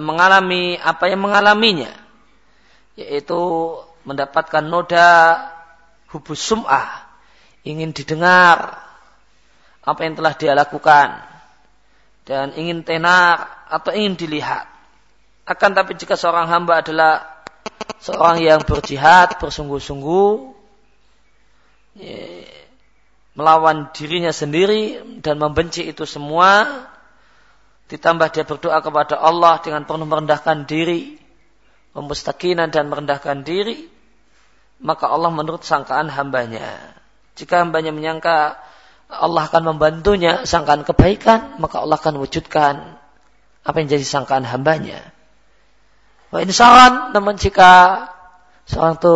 mengalami 0.00 0.76
apa 0.76 1.08
yang 1.08 1.22
mengalaminya 1.22 1.92
yaitu 2.98 3.38
mendapatkan 4.04 4.64
noda 4.66 5.38
hubus 6.12 6.42
sum'ah 6.42 7.08
ingin 7.62 7.94
didengar 7.94 8.82
apa 9.82 10.00
yang 10.02 10.14
telah 10.18 10.34
dia 10.34 10.52
lakukan 10.52 11.22
dan 12.22 12.54
ingin 12.54 12.86
tenar 12.86 13.66
atau 13.66 13.90
ingin 13.90 14.14
dilihat. 14.14 14.70
Akan 15.42 15.74
tapi 15.74 15.98
jika 15.98 16.14
seorang 16.14 16.46
hamba 16.46 16.86
adalah 16.86 17.42
seorang 17.98 18.38
yang 18.38 18.62
berjihad, 18.62 19.42
bersungguh-sungguh, 19.42 20.30
ya, 21.98 22.22
melawan 23.34 23.90
dirinya 23.90 24.30
sendiri 24.30 25.02
dan 25.18 25.40
membenci 25.40 25.88
itu 25.88 26.06
semua, 26.06 26.86
ditambah 27.92 28.32
dia 28.32 28.48
berdoa 28.48 28.80
kepada 28.80 29.20
Allah 29.20 29.60
dengan 29.60 29.84
penuh 29.84 30.08
merendahkan 30.08 30.64
diri, 30.64 31.20
memustakinan 31.92 32.72
dan 32.72 32.88
merendahkan 32.88 33.44
diri, 33.44 33.84
maka 34.80 35.12
Allah 35.12 35.28
menurut 35.28 35.60
sangkaan 35.60 36.08
hambanya. 36.08 36.96
Jika 37.36 37.60
hambanya 37.60 37.92
menyangka 37.92 38.56
Allah 39.12 39.44
akan 39.44 39.76
membantunya 39.76 40.48
sangkaan 40.48 40.88
kebaikan, 40.88 41.60
maka 41.60 41.84
Allah 41.84 42.00
akan 42.00 42.16
wujudkan 42.16 42.96
apa 43.60 43.76
yang 43.76 43.92
jadi 43.92 44.04
sangkaan 44.08 44.48
hambanya. 44.48 45.12
Wah 46.32 46.40
ini 46.40 46.48
saran, 46.48 47.12
namun 47.12 47.36
jika 47.36 48.08
seorang 48.64 48.96
itu 48.96 49.14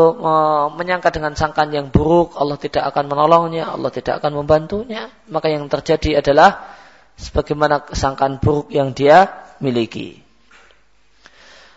menyangka 0.76 1.08
dengan 1.16 1.32
sangkaan 1.32 1.72
yang 1.72 1.88
buruk, 1.88 2.36
Allah 2.36 2.60
tidak 2.60 2.92
akan 2.92 3.08
menolongnya, 3.08 3.72
Allah 3.72 3.88
tidak 3.88 4.20
akan 4.20 4.44
membantunya, 4.44 5.08
maka 5.32 5.48
yang 5.48 5.64
terjadi 5.64 6.20
adalah 6.20 6.75
sebagaimana 7.16 7.88
sangkaan 7.92 8.38
buruk 8.38 8.68
yang 8.70 8.92
dia 8.92 9.48
miliki. 9.58 10.20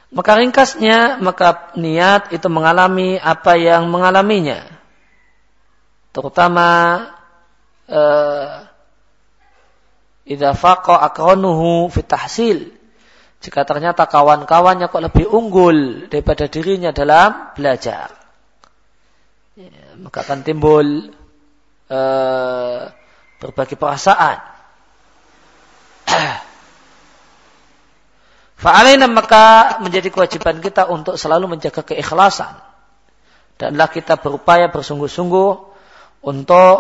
Maka 0.10 0.42
ringkasnya, 0.42 1.22
maka 1.22 1.74
niat 1.78 2.34
itu 2.34 2.48
mengalami 2.50 3.16
apa 3.22 3.56
yang 3.56 3.88
mengalaminya. 3.88 4.66
Terutama 6.10 6.68
uh, 7.86 8.66
idza 10.26 10.54
akronuhu 10.58 11.94
fitahsil 11.94 12.74
jika 13.40 13.64
ternyata 13.64 14.04
kawan-kawannya 14.10 14.92
kok 14.92 15.06
lebih 15.06 15.26
unggul 15.32 16.10
daripada 16.12 16.52
dirinya 16.52 16.92
dalam 16.92 17.56
belajar. 17.56 18.12
Ya, 19.56 19.96
maka 19.96 20.28
akan 20.28 20.40
timbul 20.44 21.14
uh, 21.88 22.82
berbagai 23.40 23.80
perasaan. 23.80 24.59
Fa'alaina 28.62 29.08
maka 29.08 29.78
menjadi 29.80 30.12
kewajiban 30.12 30.60
kita 30.60 30.92
untuk 30.92 31.16
selalu 31.16 31.56
menjaga 31.56 31.86
keikhlasan. 31.86 32.60
Danlah 33.60 33.92
kita 33.92 34.16
berupaya 34.20 34.72
bersungguh-sungguh 34.72 35.50
untuk 36.24 36.76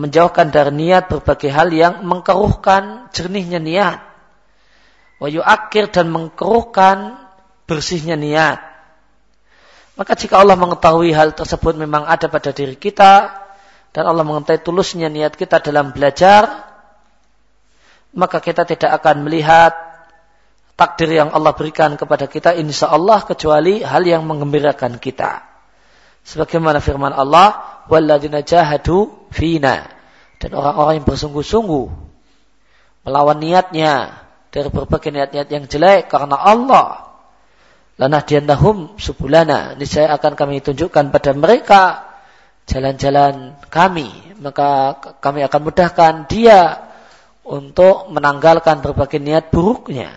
menjauhkan 0.00 0.48
dari 0.48 0.72
niat 0.72 1.12
berbagai 1.12 1.52
hal 1.52 1.68
yang 1.72 2.00
mengkeruhkan 2.04 3.12
jernihnya 3.12 3.60
niat 3.60 4.00
wa 5.20 5.28
akhir 5.28 5.92
dan 5.92 6.08
mengkeruhkan 6.08 7.20
bersihnya 7.68 8.16
niat. 8.16 8.56
Maka 10.00 10.16
jika 10.16 10.40
Allah 10.40 10.56
mengetahui 10.56 11.12
hal 11.12 11.36
tersebut 11.36 11.76
memang 11.76 12.08
ada 12.08 12.24
pada 12.32 12.56
diri 12.56 12.80
kita 12.80 13.28
dan 13.92 14.08
Allah 14.08 14.24
mengetahui 14.24 14.64
tulusnya 14.64 15.12
niat 15.12 15.36
kita 15.36 15.60
dalam 15.60 15.92
belajar, 15.92 16.69
maka 18.14 18.42
kita 18.42 18.66
tidak 18.66 18.90
akan 19.02 19.22
melihat 19.26 19.72
takdir 20.74 21.12
yang 21.12 21.30
Allah 21.30 21.52
berikan 21.52 21.94
kepada 21.94 22.24
kita 22.24 22.56
insya 22.56 22.88
Allah 22.90 23.22
kecuali 23.22 23.84
hal 23.84 24.02
yang 24.02 24.24
mengembirakan 24.24 24.96
kita. 24.96 25.44
Sebagaimana 26.24 26.80
firman 26.80 27.12
Allah, 27.12 27.60
"Walladzina 27.88 28.40
jahadu 28.40 29.28
fina." 29.32 29.88
Dan 30.40 30.56
orang-orang 30.56 31.00
yang 31.00 31.06
bersungguh-sungguh 31.08 31.84
melawan 33.04 33.38
niatnya 33.40 34.24
dari 34.48 34.68
berbagai 34.72 35.12
niat-niat 35.12 35.48
yang 35.52 35.64
jelek 35.68 36.08
karena 36.08 36.36
Allah. 36.36 37.12
Lana 38.00 38.24
diandahum 38.24 38.96
subulana. 38.96 39.76
Niscaya 39.76 40.16
akan 40.16 40.32
kami 40.32 40.64
tunjukkan 40.64 41.12
pada 41.12 41.36
mereka 41.36 41.82
jalan-jalan 42.64 43.60
kami. 43.68 44.08
Maka 44.40 44.96
kami 45.20 45.44
akan 45.44 45.60
mudahkan 45.60 46.12
dia 46.24 46.89
untuk 47.50 48.06
menanggalkan 48.14 48.78
berbagai 48.78 49.18
niat 49.18 49.50
buruknya. 49.50 50.14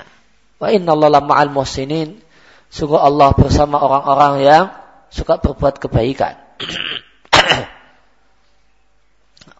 Wa 0.61 0.69
inna 0.69 0.93
Allah 0.93 1.17
ma'al 1.17 1.49
muhsinin. 1.49 2.21
Sungguh 2.69 3.01
Allah 3.01 3.33
bersama 3.33 3.81
orang-orang 3.81 4.33
yang 4.45 4.65
suka 5.09 5.41
berbuat 5.41 5.81
kebaikan. 5.81 6.37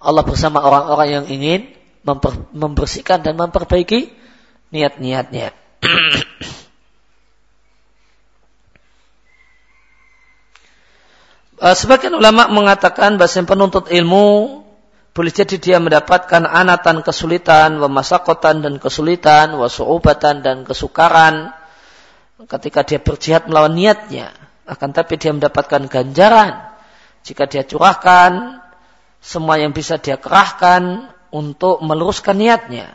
Allah 0.07 0.23
bersama 0.25 0.62
orang-orang 0.62 1.07
yang 1.09 1.25
ingin 1.29 1.73
membersihkan 2.53 3.25
dan 3.25 3.33
memperbaiki 3.38 4.13
niat-niatnya. 4.69 5.49
Eh, 11.63 11.77
sebagian 11.79 12.12
ulama 12.12 12.51
mengatakan 12.51 13.15
bahasa 13.15 13.39
penuntut 13.39 13.88
ilmu 13.88 14.62
boleh 15.13 15.30
jadi 15.30 15.56
dia 15.62 15.78
mendapatkan 15.78 16.41
anatan 16.49 17.06
kesulitan, 17.06 17.78
wamasakotan 17.78 18.65
dan 18.65 18.82
kesulitan, 18.82 19.54
wasuubatan 19.62 20.41
dan 20.41 20.65
kesukaran 20.65 21.54
ketika 22.49 22.82
dia 22.82 22.97
berjihad 22.97 23.45
melawan 23.45 23.78
niatnya. 23.78 24.34
Akan 24.65 24.89
tapi 24.89 25.21
dia 25.21 25.30
mendapatkan 25.30 25.86
ganjaran 25.86 26.65
jika 27.21 27.45
dia 27.45 27.62
curahkan 27.62 28.58
semua 29.21 29.62
yang 29.62 29.69
bisa 29.69 30.02
dia 30.02 30.17
kerahkan 30.17 31.13
untuk 31.30 31.78
meluruskan 31.86 32.34
niatnya. 32.34 32.89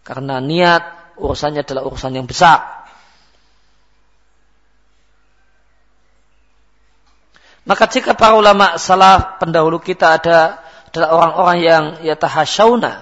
Karena 0.00 0.40
niat 0.40 1.14
urusannya 1.20 1.60
adalah 1.60 1.84
urusan 1.84 2.16
yang 2.16 2.24
besar. 2.24 2.80
Maka 7.68 7.84
jika 7.84 8.16
para 8.16 8.32
ulama 8.32 8.80
salah 8.80 9.36
pendahulu 9.36 9.76
kita 9.76 10.16
ada 10.16 10.69
adalah 10.90 11.08
orang-orang 11.14 11.58
yang 11.62 11.84
yatahasyauna, 12.02 12.92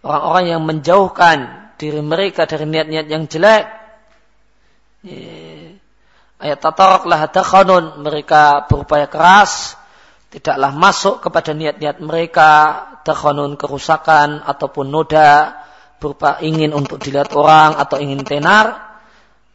orang-orang 0.00 0.44
yang 0.56 0.62
menjauhkan 0.64 1.38
diri 1.76 2.00
mereka 2.00 2.48
dari 2.48 2.64
niat-niat 2.64 3.06
yang 3.12 3.28
jelek. 3.28 3.64
Ayat 6.36 6.58
tataraklah 6.60 7.28
hadakhanun, 7.28 8.00
mereka 8.00 8.64
berupaya 8.68 9.04
keras, 9.08 9.76
tidaklah 10.32 10.72
masuk 10.72 11.20
kepada 11.20 11.52
niat-niat 11.52 12.00
mereka, 12.00 12.50
dakhanun 13.04 13.56
kerusakan 13.56 14.44
ataupun 14.44 14.88
noda, 14.88 15.60
berupa 15.96 16.40
ingin 16.44 16.76
untuk 16.76 17.00
dilihat 17.00 17.32
orang 17.32 17.76
atau 17.80 17.96
ingin 17.96 18.20
tenar, 18.20 19.00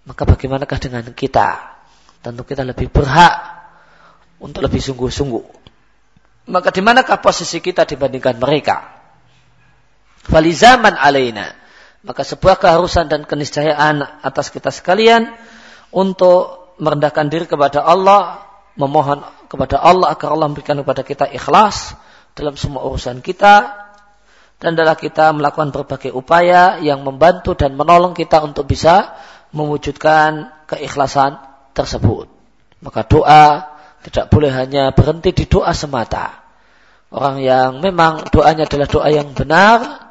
maka 0.05 0.25
bagaimanakah 0.25 0.77
dengan 0.81 1.05
kita? 1.13 1.77
Tentu 2.21 2.41
kita 2.45 2.65
lebih 2.65 2.89
berhak 2.89 3.33
untuk 4.41 4.65
lebih 4.65 4.81
sungguh-sungguh. 4.81 5.60
Maka 6.49 6.73
di 6.73 6.81
manakah 6.81 7.21
posisi 7.21 7.61
kita 7.61 7.85
dibandingkan 7.85 8.41
mereka? 8.41 8.97
Falizaman 10.25 10.97
alaina. 10.97 11.53
Maka 12.01 12.25
sebuah 12.25 12.57
keharusan 12.57 13.13
dan 13.13 13.29
keniscayaan 13.29 14.25
atas 14.25 14.49
kita 14.49 14.73
sekalian 14.73 15.29
untuk 15.93 16.73
merendahkan 16.81 17.29
diri 17.29 17.45
kepada 17.45 17.85
Allah, 17.85 18.41
memohon 18.73 19.21
kepada 19.45 19.77
Allah 19.77 20.17
agar 20.17 20.33
Allah 20.33 20.49
memberikan 20.49 20.81
kepada 20.81 21.05
kita 21.05 21.29
ikhlas 21.29 21.93
dalam 22.33 22.57
semua 22.57 22.89
urusan 22.89 23.21
kita, 23.21 23.85
dan 24.57 24.73
adalah 24.73 24.97
kita 24.97 25.29
melakukan 25.29 25.69
berbagai 25.69 26.09
upaya 26.09 26.81
yang 26.81 27.05
membantu 27.05 27.53
dan 27.53 27.77
menolong 27.77 28.17
kita 28.17 28.41
untuk 28.41 28.65
bisa 28.65 29.13
mewujudkan 29.53 30.49
keikhlasan 30.65 31.37
tersebut. 31.77 32.29
Maka 32.81 33.05
doa 33.05 33.70
tidak 34.01 34.33
boleh 34.33 34.49
hanya 34.49 34.89
berhenti 34.91 35.33
di 35.33 35.45
doa 35.45 35.71
semata. 35.77 36.41
Orang 37.11 37.43
yang 37.43 37.83
memang 37.83 38.31
doanya 38.31 38.65
adalah 38.65 38.87
doa 38.87 39.07
yang 39.11 39.35
benar, 39.35 40.09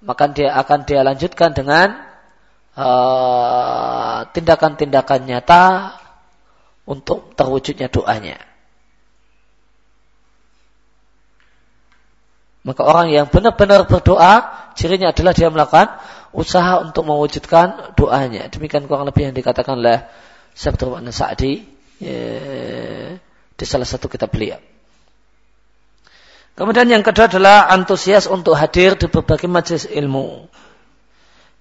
maka 0.00 0.30
dia 0.30 0.54
akan 0.54 0.78
dia 0.86 1.02
lanjutkan 1.02 1.50
dengan 1.52 1.98
uh, 2.78 4.24
tindakan-tindakan 4.30 5.20
nyata 5.26 5.64
untuk 6.86 7.34
terwujudnya 7.34 7.90
doanya. 7.90 8.38
Maka 12.66 12.82
orang 12.82 13.14
yang 13.14 13.26
benar-benar 13.30 13.86
berdoa, 13.86 14.42
cirinya 14.74 15.14
adalah 15.14 15.30
dia 15.34 15.50
melakukan 15.50 16.02
usaha 16.34 16.82
untuk 16.82 17.06
mewujudkan 17.06 17.94
doanya. 17.94 18.50
Demikian 18.50 18.90
kurang 18.90 19.06
lebih 19.06 19.30
yang 19.30 19.34
dikatakan 19.38 19.78
oleh 19.78 20.02
Syekh 20.50 20.74
Abdul 20.74 20.98
Sa'di 21.14 21.62
ya, 22.02 22.18
di 23.56 23.64
salah 23.64 23.88
satu 23.88 24.06
kitab 24.06 24.30
beliau. 24.30 24.60
Kemudian 26.56 26.88
yang 26.88 27.04
kedua 27.04 27.28
adalah 27.28 27.68
antusias 27.68 28.24
untuk 28.28 28.56
hadir 28.56 28.96
di 28.96 29.08
berbagai 29.12 29.48
majelis 29.48 29.84
ilmu. 29.84 30.48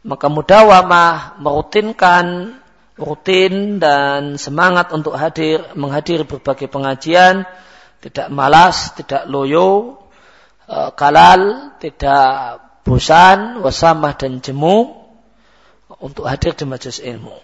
Maka 0.07 0.31
mudawamah 0.31 1.41
merutinkan 1.41 2.55
rutin 2.95 3.81
dan 3.81 4.39
semangat 4.39 4.95
untuk 4.95 5.19
hadir 5.19 5.59
menghadiri 5.75 6.23
berbagai 6.23 6.71
pengajian, 6.71 7.43
tidak 7.99 8.31
malas, 8.31 8.95
tidak 8.95 9.27
loyo, 9.27 10.05
Eh, 10.65 10.91
kalal, 10.97 11.77
tidak 11.77 12.57
bosan, 12.81 13.61
wasamah 13.61 14.17
dan 14.17 14.41
jemu 14.41 14.97
untuk 16.01 16.25
hadir 16.25 16.57
di 16.57 16.65
majelis 16.65 16.97
ilmu. 16.97 17.37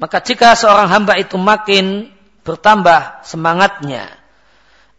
Maka 0.00 0.24
jika 0.24 0.56
seorang 0.56 0.88
hamba 0.88 1.20
itu 1.20 1.36
makin 1.36 2.08
bertambah 2.40 3.20
semangatnya 3.20 4.08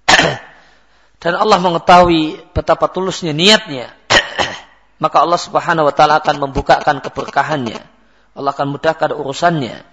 dan 1.25 1.33
Allah 1.33 1.57
mengetahui 1.57 2.53
betapa 2.53 2.85
tulusnya 2.85 3.33
niatnya, 3.33 3.89
maka 5.03 5.25
Allah 5.25 5.41
Subhanahu 5.41 5.89
wa 5.89 5.93
taala 5.97 6.21
akan 6.21 6.37
membukakan 6.45 7.01
keberkahannya. 7.01 7.81
Allah 8.31 8.51
akan 8.53 8.77
mudahkan 8.77 9.11
urusannya 9.11 9.83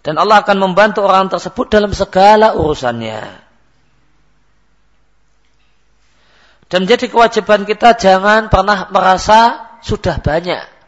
dan 0.00 0.14
Allah 0.16 0.40
akan 0.40 0.56
membantu 0.56 1.04
orang 1.04 1.28
tersebut 1.28 1.68
dalam 1.68 1.92
segala 1.92 2.56
urusannya. 2.56 3.20
Dan 6.70 6.86
menjadi 6.86 7.10
kewajiban 7.10 7.66
kita 7.66 7.98
jangan 7.98 8.46
pernah 8.46 8.88
merasa 8.94 9.68
sudah 9.82 10.22
banyak. 10.22 10.79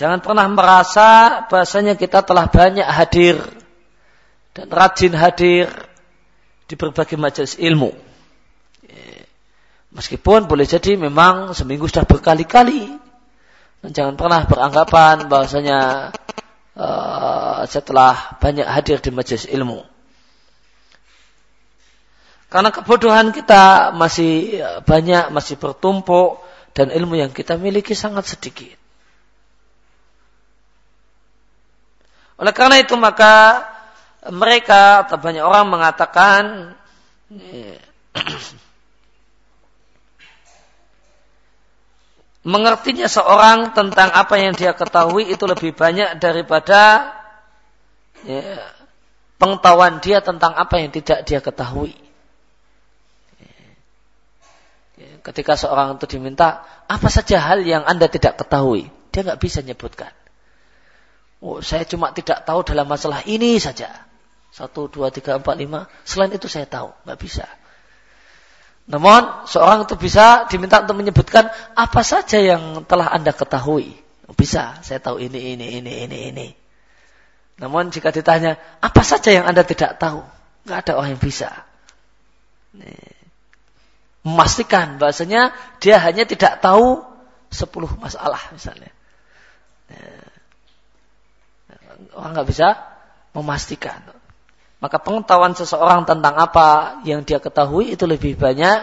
Jangan 0.00 0.24
pernah 0.24 0.48
merasa 0.48 1.44
bahasanya 1.52 1.92
kita 1.92 2.24
telah 2.24 2.48
banyak 2.48 2.88
hadir 2.88 3.36
dan 4.56 4.72
rajin 4.72 5.12
hadir 5.12 5.68
di 6.64 6.72
berbagai 6.72 7.20
majelis 7.20 7.60
ilmu. 7.60 7.92
Meskipun 9.92 10.48
boleh 10.48 10.64
jadi 10.64 10.96
memang 10.96 11.52
seminggu 11.52 11.84
sudah 11.84 12.08
berkali-kali. 12.08 12.88
Dan 13.84 13.90
jangan 13.92 14.16
pernah 14.16 14.48
beranggapan 14.48 15.28
bahasanya 15.28 15.78
uh, 16.80 17.60
setelah 17.68 18.40
banyak 18.40 18.64
hadir 18.64 19.04
di 19.04 19.12
majelis 19.12 19.44
ilmu. 19.52 19.84
Karena 22.48 22.72
kebodohan 22.72 23.36
kita 23.36 23.92
masih 23.92 24.64
banyak, 24.88 25.28
masih 25.28 25.60
bertumpuk, 25.60 26.40
dan 26.72 26.88
ilmu 26.88 27.20
yang 27.20 27.36
kita 27.36 27.60
miliki 27.60 27.92
sangat 27.92 28.24
sedikit. 28.24 28.79
Oleh 32.40 32.56
karena 32.56 32.80
itu 32.80 32.96
maka 32.96 33.68
mereka 34.32 35.04
atau 35.04 35.20
banyak 35.20 35.44
orang 35.44 35.68
mengatakan 35.68 36.72
mengertinya 42.52 43.04
seorang 43.12 43.76
tentang 43.76 44.08
apa 44.16 44.40
yang 44.40 44.56
dia 44.56 44.72
ketahui 44.72 45.28
itu 45.28 45.44
lebih 45.44 45.76
banyak 45.76 46.16
daripada 46.16 47.12
ya, 48.24 48.72
pengetahuan 49.36 50.00
dia 50.00 50.24
tentang 50.24 50.56
apa 50.56 50.80
yang 50.80 50.88
tidak 50.88 51.28
dia 51.28 51.44
ketahui. 51.44 51.92
ketika 55.20 55.56
seorang 55.56 55.96
itu 56.00 56.16
diminta 56.16 56.64
apa 56.88 57.08
saja 57.12 57.40
hal 57.40 57.60
yang 57.64 57.84
anda 57.84 58.08
tidak 58.08 58.40
ketahui, 58.40 58.88
dia 59.12 59.20
nggak 59.24 59.40
bisa 59.40 59.60
nyebutkan. 59.60 60.12
Oh, 61.40 61.64
saya 61.64 61.88
cuma 61.88 62.12
tidak 62.12 62.44
tahu 62.44 62.60
dalam 62.68 62.84
masalah 62.84 63.24
ini 63.24 63.56
saja. 63.56 63.88
Satu, 64.52 64.92
dua, 64.92 65.08
tiga, 65.08 65.40
empat, 65.40 65.56
lima. 65.56 65.88
Selain 66.04 66.28
itu 66.28 66.46
saya 66.52 66.68
tahu, 66.68 66.92
nggak 67.08 67.18
bisa. 67.20 67.48
Namun 68.90 69.46
seorang 69.48 69.88
itu 69.88 69.96
bisa 69.96 70.44
diminta 70.50 70.84
untuk 70.84 71.00
menyebutkan 71.00 71.48
apa 71.78 72.02
saja 72.04 72.36
yang 72.42 72.84
telah 72.84 73.08
anda 73.08 73.32
ketahui. 73.32 73.96
Bisa, 74.36 74.78
saya 74.84 75.00
tahu 75.00 75.22
ini, 75.22 75.56
ini, 75.56 75.80
ini, 75.80 75.92
ini, 76.06 76.18
ini. 76.28 76.48
Namun 77.60 77.92
jika 77.92 78.12
ditanya 78.12 78.56
apa 78.80 79.02
saja 79.04 79.30
yang 79.30 79.44
anda 79.48 79.62
tidak 79.64 80.00
tahu, 80.00 80.20
nggak 80.68 80.78
ada 80.86 80.92
orang 80.96 81.16
yang 81.16 81.22
bisa. 81.22 81.50
Memastikan 84.26 85.00
bahasanya 85.00 85.56
dia 85.80 85.96
hanya 86.00 86.24
tidak 86.24 86.60
tahu 86.60 87.04
sepuluh 87.48 87.88
masalah 88.00 88.40
misalnya. 88.52 88.92
Orang 92.16 92.32
nggak 92.36 92.48
bisa 92.48 92.78
memastikan. 93.36 94.00
Maka 94.80 94.96
pengetahuan 94.96 95.52
seseorang 95.52 96.08
tentang 96.08 96.40
apa 96.40 97.00
yang 97.04 97.20
dia 97.24 97.36
ketahui 97.36 97.92
itu 97.92 98.08
lebih 98.08 98.40
banyak 98.40 98.80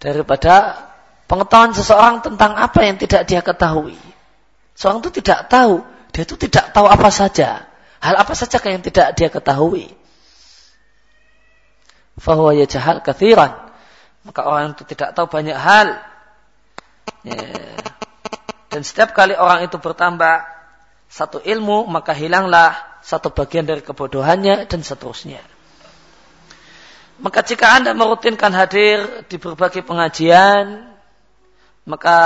daripada 0.00 0.86
pengetahuan 1.28 1.76
seseorang 1.76 2.24
tentang 2.24 2.56
apa 2.56 2.80
yang 2.84 2.96
tidak 2.96 3.28
dia 3.28 3.44
ketahui. 3.44 4.00
Seorang 4.72 5.04
itu 5.04 5.20
tidak 5.20 5.52
tahu, 5.52 5.84
dia 6.12 6.24
itu 6.24 6.36
tidak 6.40 6.72
tahu 6.72 6.88
apa 6.88 7.08
saja. 7.12 7.68
Hal 8.00 8.16
apa 8.16 8.32
saja 8.32 8.56
yang 8.64 8.80
tidak 8.80 9.12
dia 9.16 9.28
ketahui. 9.28 9.92
Fahuwa 12.16 12.56
yajahal 12.56 13.04
kathiran 13.04 13.66
maka 14.26 14.42
orang 14.42 14.74
itu 14.74 14.82
tidak 14.82 15.14
tahu 15.14 15.30
banyak 15.30 15.54
hal. 15.54 16.02
Ya. 17.22 17.38
Dan 18.74 18.82
setiap 18.82 19.14
kali 19.14 19.38
orang 19.38 19.62
itu 19.62 19.78
bertambah 19.78 20.42
satu 21.16 21.40
ilmu, 21.40 21.88
maka 21.88 22.12
hilanglah 22.12 22.76
satu 23.00 23.32
bagian 23.32 23.64
dari 23.64 23.80
kebodohannya 23.80 24.68
dan 24.68 24.84
seterusnya. 24.84 25.40
Maka 27.16 27.40
jika 27.40 27.72
Anda 27.72 27.96
merutinkan 27.96 28.52
hadir 28.52 29.24
di 29.24 29.40
berbagai 29.40 29.80
pengajian, 29.80 30.92
maka 31.88 32.18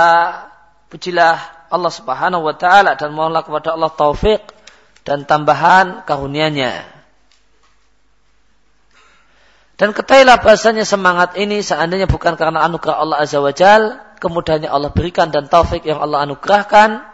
pujilah 0.91 1.39
Allah 1.71 1.93
Subhanahu 1.95 2.43
wa 2.43 2.55
taala 2.59 2.99
dan 2.99 3.15
mohonlah 3.15 3.47
kepada 3.47 3.79
Allah 3.79 3.95
taufik 3.95 4.43
dan 5.07 5.23
tambahan 5.23 6.03
karunia-Nya. 6.03 6.83
Dan 9.79 9.95
ketahuilah 9.95 10.43
bahasanya 10.43 10.83
semangat 10.83 11.39
ini 11.39 11.63
seandainya 11.63 12.11
bukan 12.11 12.35
karena 12.35 12.67
anugerah 12.67 12.99
Allah 12.99 13.17
Azza 13.23 13.39
wa 13.39 13.55
Jal, 13.55 13.97
kemudiannya 14.19 14.67
Allah 14.67 14.91
berikan 14.91 15.31
dan 15.31 15.47
taufik 15.47 15.87
yang 15.87 16.03
Allah 16.03 16.27
anugerahkan, 16.27 17.10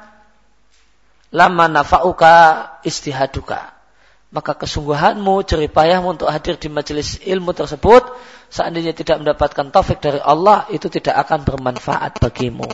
lama 1.38 1.70
nafa'uka 1.70 2.34
istihaduka. 2.82 3.78
Maka 4.34 4.58
kesungguhanmu, 4.58 5.46
jeripayahmu 5.46 6.18
untuk 6.18 6.28
hadir 6.34 6.58
di 6.58 6.68
majelis 6.68 7.22
ilmu 7.22 7.54
tersebut, 7.54 8.04
seandainya 8.50 8.92
tidak 8.92 9.24
mendapatkan 9.24 9.70
taufik 9.72 10.02
dari 10.02 10.20
Allah, 10.20 10.66
itu 10.74 10.90
tidak 10.90 11.16
akan 11.30 11.46
bermanfaat 11.46 12.20
bagimu. 12.20 12.68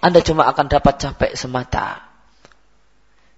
Anda 0.00 0.24
cuma 0.24 0.48
akan 0.48 0.66
dapat 0.66 0.98
capek 0.98 1.32
semata. 1.36 2.00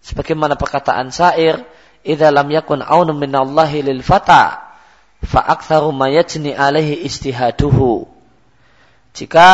Sebagaimana 0.00 0.56
perkataan 0.56 1.12
syair, 1.12 1.60
"Idza 2.06 2.32
lam 2.32 2.48
yakun 2.48 2.80
aunun 2.80 3.20
minallahi 3.20 3.84
lil 3.84 4.00
fata 4.00 4.72
fa'aktharu 5.22 5.94
mayajni 5.94 6.56
alaihi 6.56 7.06
istihaduhu. 7.06 8.10
Jika 9.14 9.48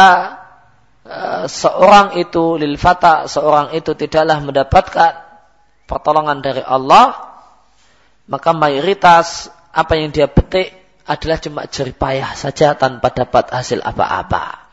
seorang 1.48 2.20
itu 2.20 2.60
lil 2.60 2.76
fata, 2.76 3.24
seorang 3.24 3.72
itu 3.72 3.96
tidaklah 3.96 4.44
mendapatkan 4.44 5.12
pertolongan 5.88 6.44
dari 6.44 6.60
Allah, 6.60 7.16
maka 8.28 8.52
mayoritas 8.52 9.48
apa 9.72 9.96
yang 9.96 10.12
dia 10.12 10.28
petik 10.28 10.76
adalah 11.08 11.40
cuma 11.40 11.64
jeripayah 11.64 12.36
saja 12.36 12.76
tanpa 12.76 13.08
dapat 13.08 13.48
hasil 13.48 13.80
apa-apa. 13.80 14.68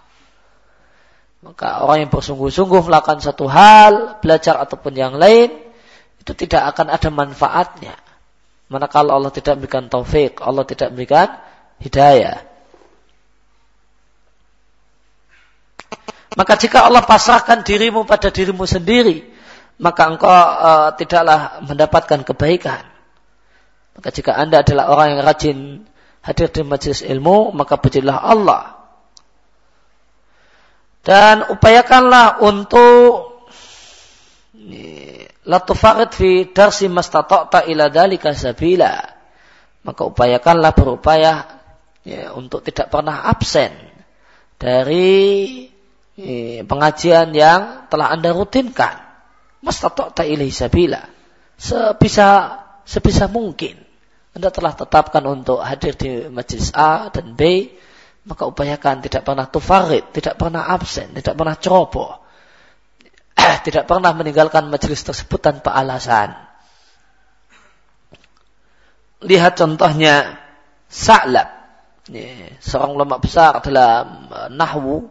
Maka 1.45 1.85
orang 1.87 2.07
yang 2.07 2.11
bersungguh-sungguh 2.11 2.89
melakukan 2.89 3.23
satu 3.23 3.47
hal, 3.47 4.19
belajar 4.19 4.59
ataupun 4.59 4.97
yang 4.97 5.15
lain, 5.15 5.55
itu 6.19 6.31
tidak 6.35 6.75
akan 6.75 6.91
ada 6.91 7.09
manfaatnya. 7.13 7.95
Manakala 8.67 9.13
Allah 9.13 9.29
tidak 9.29 9.61
memberikan 9.61 9.87
taufik, 9.87 10.41
Allah 10.41 10.65
tidak 10.65 10.91
memberikan 10.91 11.37
hidayah. 11.79 12.54
Maka 16.35 16.59
jika 16.59 16.83
Allah 16.83 17.03
pasrahkan 17.07 17.63
dirimu 17.63 18.03
pada 18.03 18.27
dirimu 18.27 18.67
sendiri, 18.67 19.23
maka 19.79 20.11
engkau 20.11 20.31
uh, 20.31 20.91
tidaklah 20.95 21.63
mendapatkan 21.63 22.27
kebaikan. 22.27 22.83
Maka 23.95 24.11
jika 24.11 24.35
anda 24.35 24.59
adalah 24.59 24.91
orang 24.91 25.15
yang 25.15 25.21
rajin 25.23 25.57
hadir 26.19 26.51
di 26.51 26.61
majelis 26.67 26.99
ilmu, 27.07 27.55
maka 27.55 27.79
pujilah 27.79 28.19
Allah. 28.19 28.75
Dan 31.05 31.47
upayakanlah 31.55 32.43
untuk 32.43 33.35
la 35.45 35.59
tufarid 35.61 36.11
fi 36.11 36.49
darsi 36.49 36.89
mastata'ta 36.89 37.69
ila 37.69 37.87
dalika 37.93 38.33
sabila. 38.33 38.99
Maka 39.85 40.01
upayakanlah 40.01 40.73
berupaya 40.73 41.45
ya, 42.01 42.33
untuk 42.33 42.65
tidak 42.65 42.89
pernah 42.89 43.29
absen 43.29 43.69
dari 44.57 45.69
pengajian 46.63 47.35
yang 47.35 47.91
telah 47.91 48.11
Anda 48.15 48.31
rutinkan. 48.31 49.03
Mastata'ta 49.65 50.23
ilaihi 50.23 50.53
sabila. 50.53 51.03
Sebisa 51.59 52.59
sebisa 52.87 53.27
mungkin. 53.27 53.81
Anda 54.35 54.51
telah 54.51 54.75
tetapkan 54.75 55.23
untuk 55.27 55.63
hadir 55.63 55.95
di 55.95 56.27
majlis 56.27 56.75
A 56.75 57.07
dan 57.07 57.39
B, 57.39 57.71
maka 58.27 58.43
upayakan 58.43 58.99
tidak 58.99 59.23
pernah 59.23 59.47
tufarid, 59.47 60.11
tidak 60.11 60.35
pernah 60.35 60.67
absen, 60.67 61.15
tidak 61.15 61.39
pernah 61.39 61.55
ceroboh 61.55 62.25
tidak 63.67 63.85
pernah 63.85 64.11
meninggalkan 64.15 64.67
majelis 64.71 65.03
tersebut 65.03 65.39
tanpa 65.39 65.75
alasan. 65.75 66.33
Lihat 69.25 69.57
contohnya 69.57 70.39
Sa'lab. 70.85 71.49
seorang 72.61 72.93
ulama 72.93 73.17
besar 73.17 73.57
dalam 73.65 74.29
uh, 74.29 74.49
Nahwu 74.53 75.09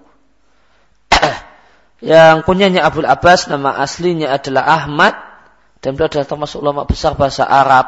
yang 2.14 2.44
kunyanya 2.44 2.84
Abu 2.84 3.02
Abbas 3.04 3.48
nama 3.48 3.74
aslinya 3.80 4.34
adalah 4.34 4.64
Ahmad 4.66 5.14
dan 5.80 5.96
beliau 5.96 6.08
adalah 6.10 6.28
termasuk 6.28 6.58
ulama 6.60 6.84
besar 6.84 7.16
bahasa 7.16 7.44
Arab. 7.44 7.86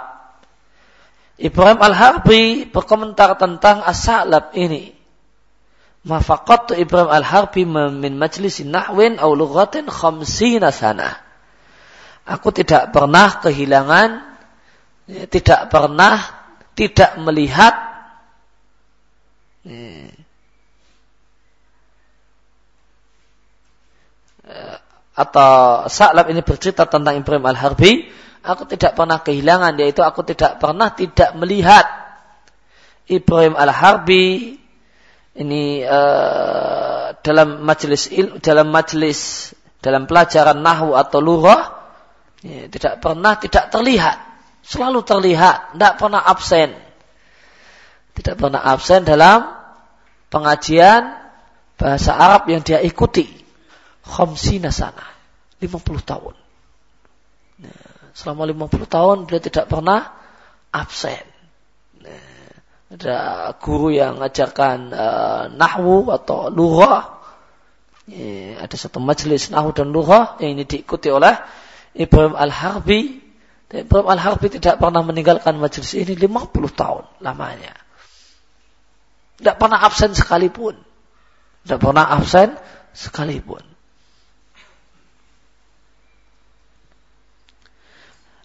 Ibrahim 1.36 1.80
Al-Harbi 1.84 2.64
berkomentar 2.64 3.36
tentang 3.36 3.84
as-salab 3.84 4.56
ini. 4.56 4.96
Mafaqattu 6.08 6.78
Ibrahim 6.78 7.12
Al-Harbi 7.12 7.68
min 7.68 8.16
majlis 8.16 8.64
nahwin 8.64 9.20
aw 9.20 9.28
lughatin 9.36 9.90
khamsina 9.90 10.72
sana. 10.72 11.12
Aku 12.24 12.50
tidak 12.50 12.90
pernah 12.90 13.38
kehilangan 13.38 14.36
tidak 15.06 15.70
pernah 15.70 16.18
tidak 16.74 17.14
melihat 17.22 17.74
atau 25.16 25.88
Sa'lab 25.88 26.28
ini 26.28 26.44
bercerita 26.44 26.84
tentang 26.84 27.16
Ibrahim 27.16 27.48
Al-Harbi, 27.48 28.04
aku 28.44 28.68
tidak 28.68 28.92
pernah 28.92 29.24
kehilangan, 29.24 29.72
yaitu 29.80 30.04
aku 30.04 30.20
tidak 30.28 30.60
pernah 30.60 30.92
tidak 30.92 31.32
melihat 31.40 31.88
Ibrahim 33.08 33.56
Al-Harbi 33.56 34.60
ini 35.36 35.80
uh, 35.84 37.16
dalam 37.24 37.64
majelis 37.64 38.12
il, 38.12 38.40
dalam 38.44 38.68
majelis 38.68 39.52
dalam 39.80 40.08
pelajaran 40.08 40.60
nahu 40.60 40.96
atau 40.96 41.20
lurah 41.20 41.92
ya, 42.40 42.68
tidak 42.68 43.00
pernah 43.00 43.40
tidak 43.40 43.72
terlihat, 43.72 44.16
selalu 44.64 45.00
terlihat, 45.00 45.76
tidak 45.76 45.94
pernah 45.96 46.20
absen. 46.24 46.76
Tidak 48.16 48.32
pernah 48.40 48.64
absen 48.64 49.04
dalam 49.04 49.44
pengajian 50.32 51.20
bahasa 51.76 52.16
Arab 52.16 52.48
yang 52.48 52.64
dia 52.64 52.80
ikuti 52.80 53.35
khamsina 54.06 54.70
sana. 54.70 55.02
50 55.58 55.82
tahun. 56.04 56.34
Nah, 57.64 57.96
selama 58.12 58.44
50 58.48 58.86
tahun 58.86 59.16
beliau 59.26 59.42
tidak 59.42 59.66
pernah 59.66 60.12
absen. 60.72 61.24
Nah, 62.04 62.46
ada 62.92 63.16
guru 63.58 63.90
yang 63.90 64.20
mengajarkan 64.20 64.76
uh, 64.92 65.44
nahwu 65.52 66.12
atau 66.12 66.52
lughah. 66.52 67.16
Ya, 68.06 68.62
ada 68.62 68.76
satu 68.78 69.02
majelis 69.02 69.50
nahwu 69.50 69.74
dan 69.74 69.90
lughah 69.90 70.38
yang 70.38 70.54
ini 70.54 70.64
diikuti 70.68 71.10
oleh 71.10 71.34
Ibrahim 71.96 72.36
Al-Harbi. 72.36 73.24
Dan 73.66 73.88
Ibrahim 73.88 74.08
Al-Harbi 74.12 74.46
tidak 74.60 74.78
pernah 74.78 75.02
meninggalkan 75.02 75.58
majelis 75.58 75.96
ini 75.98 76.14
50 76.14 76.52
tahun 76.76 77.04
lamanya. 77.24 77.74
Tidak 79.36 79.56
pernah 79.60 79.84
absen 79.84 80.16
sekalipun. 80.16 80.76
Tidak 81.64 81.80
pernah 81.80 82.08
absen 82.08 82.56
sekalipun. 82.96 83.75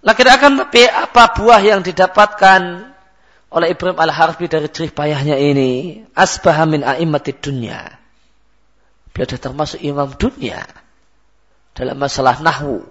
Lagi 0.01 0.25
akan 0.25 0.65
tapi 0.65 0.89
apa 0.89 1.29
buah 1.37 1.61
yang 1.61 1.85
didapatkan 1.85 2.89
oleh 3.53 3.67
Ibrahim 3.69 4.01
Al-Harbi 4.01 4.49
dari 4.49 4.65
cerih 4.65 4.89
payahnya 4.89 5.37
ini? 5.37 6.01
Asbaha 6.17 6.65
min 6.65 6.81
a'immatid 6.81 7.37
dunya. 7.37 7.85
Beliau 9.13 9.27
adalah 9.29 9.43
termasuk 9.45 9.79
imam 9.83 10.09
dunia 10.17 10.65
dalam 11.77 12.01
masalah 12.01 12.41
nahwu. 12.41 12.81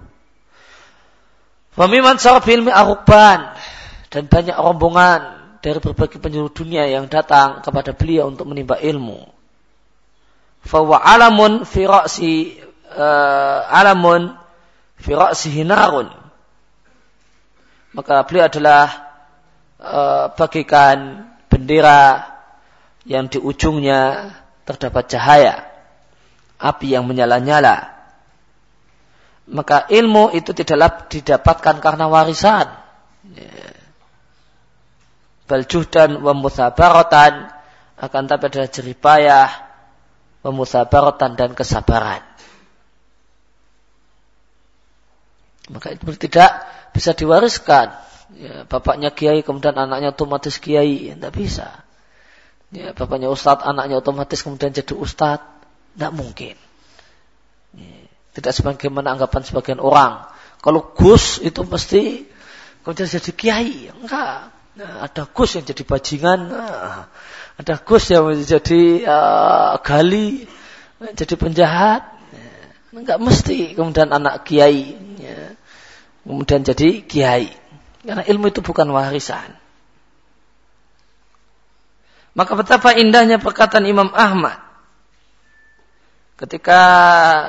Wamiman 1.75 2.21
saraf 2.21 2.47
ilmi 2.47 2.71
arukban 2.71 3.59
dan 4.13 4.29
banyak 4.31 4.55
rombongan 4.55 5.41
dari 5.65 5.83
berbagai 5.83 6.21
penjuru 6.21 6.53
dunia 6.53 6.87
yang 6.87 7.11
datang 7.11 7.65
kepada 7.65 7.91
beliau 7.97 8.31
untuk 8.31 8.47
menimba 8.47 8.79
ilmu. 8.79 9.27
Fawa 10.61 11.01
alamun 11.01 11.65
firasi 11.65 12.61
uh, 12.93 13.65
alamun 13.65 14.37
firasi 15.01 15.49
hinarun 15.49 16.20
maka 17.91 18.23
beliau 18.27 18.47
adalah 18.47 18.85
e, 19.79 20.01
bagikan 20.39 21.27
bendera 21.51 22.31
yang 23.09 23.27
di 23.27 23.41
ujungnya 23.41 24.31
terdapat 24.69 25.11
cahaya 25.11 25.67
api 26.61 26.95
yang 26.95 27.09
menyala-nyala 27.09 28.01
maka 29.51 29.91
ilmu 29.91 30.31
itu 30.31 30.55
tidaklah 30.55 31.11
didapatkan 31.11 31.83
karena 31.83 32.07
warisan 32.07 32.71
ya. 33.35 33.51
baljuhdan 35.51 36.23
wa 36.23 36.31
musabaratan 36.37 37.51
akan 37.99 38.23
tapi 38.31 38.43
adalah 38.47 38.71
jeripayah 38.71 39.51
wa 40.47 40.51
dan 41.35 41.51
kesabaran 41.53 42.23
maka 45.71 45.95
itu 45.95 46.03
tidak 46.17 46.51
bisa 46.95 47.17
diwariskan. 47.17 47.95
Ya, 48.31 48.63
bapaknya 48.63 49.11
kiai 49.11 49.43
kemudian 49.43 49.75
anaknya 49.75 50.15
otomatis 50.15 50.63
kiai, 50.63 51.11
ya, 51.11 51.15
tidak 51.19 51.33
bisa. 51.35 51.69
Ya, 52.71 52.95
bapaknya 52.95 53.27
ustadz, 53.27 53.67
anaknya 53.67 53.99
otomatis 53.99 54.47
kemudian 54.47 54.71
jadi 54.71 54.95
ustadz, 54.95 55.43
tidak 55.99 56.13
mungkin. 56.15 56.55
Ya, 57.75 58.07
tidak 58.39 58.53
sebagaimana 58.55 59.19
anggapan 59.19 59.43
sebagian 59.43 59.83
orang. 59.83 60.31
Kalau 60.63 60.95
Gus 60.95 61.43
itu 61.43 61.67
mesti 61.67 62.31
kemudian 62.87 63.09
jadi 63.11 63.31
kiai, 63.35 63.91
enggak. 63.91 64.55
Nah, 64.79 65.11
ada 65.11 65.27
Gus 65.27 65.59
yang 65.59 65.67
jadi 65.67 65.83
bajingan, 65.83 66.41
nah, 66.47 67.11
ada 67.59 67.75
Gus 67.83 68.15
yang 68.15 68.31
jadi 68.39 68.83
uh, 69.03 69.83
gali, 69.83 70.47
jadi 71.03 71.35
penjahat. 71.35 72.03
Enggak 72.91 73.19
mesti 73.23 73.75
kemudian 73.75 74.11
anak 74.11 74.47
kiai. 74.47 75.10
Kemudian 76.25 76.63
jadi 76.63 77.01
kiai. 77.05 77.49
Karena 78.05 78.25
ilmu 78.25 78.49
itu 78.49 78.61
bukan 78.65 78.89
warisan. 78.93 79.57
Maka 82.33 82.55
betapa 82.55 82.95
indahnya 82.95 83.43
perkataan 83.43 83.85
Imam 83.85 84.09
Ahmad 84.15 84.57
ketika 86.41 86.81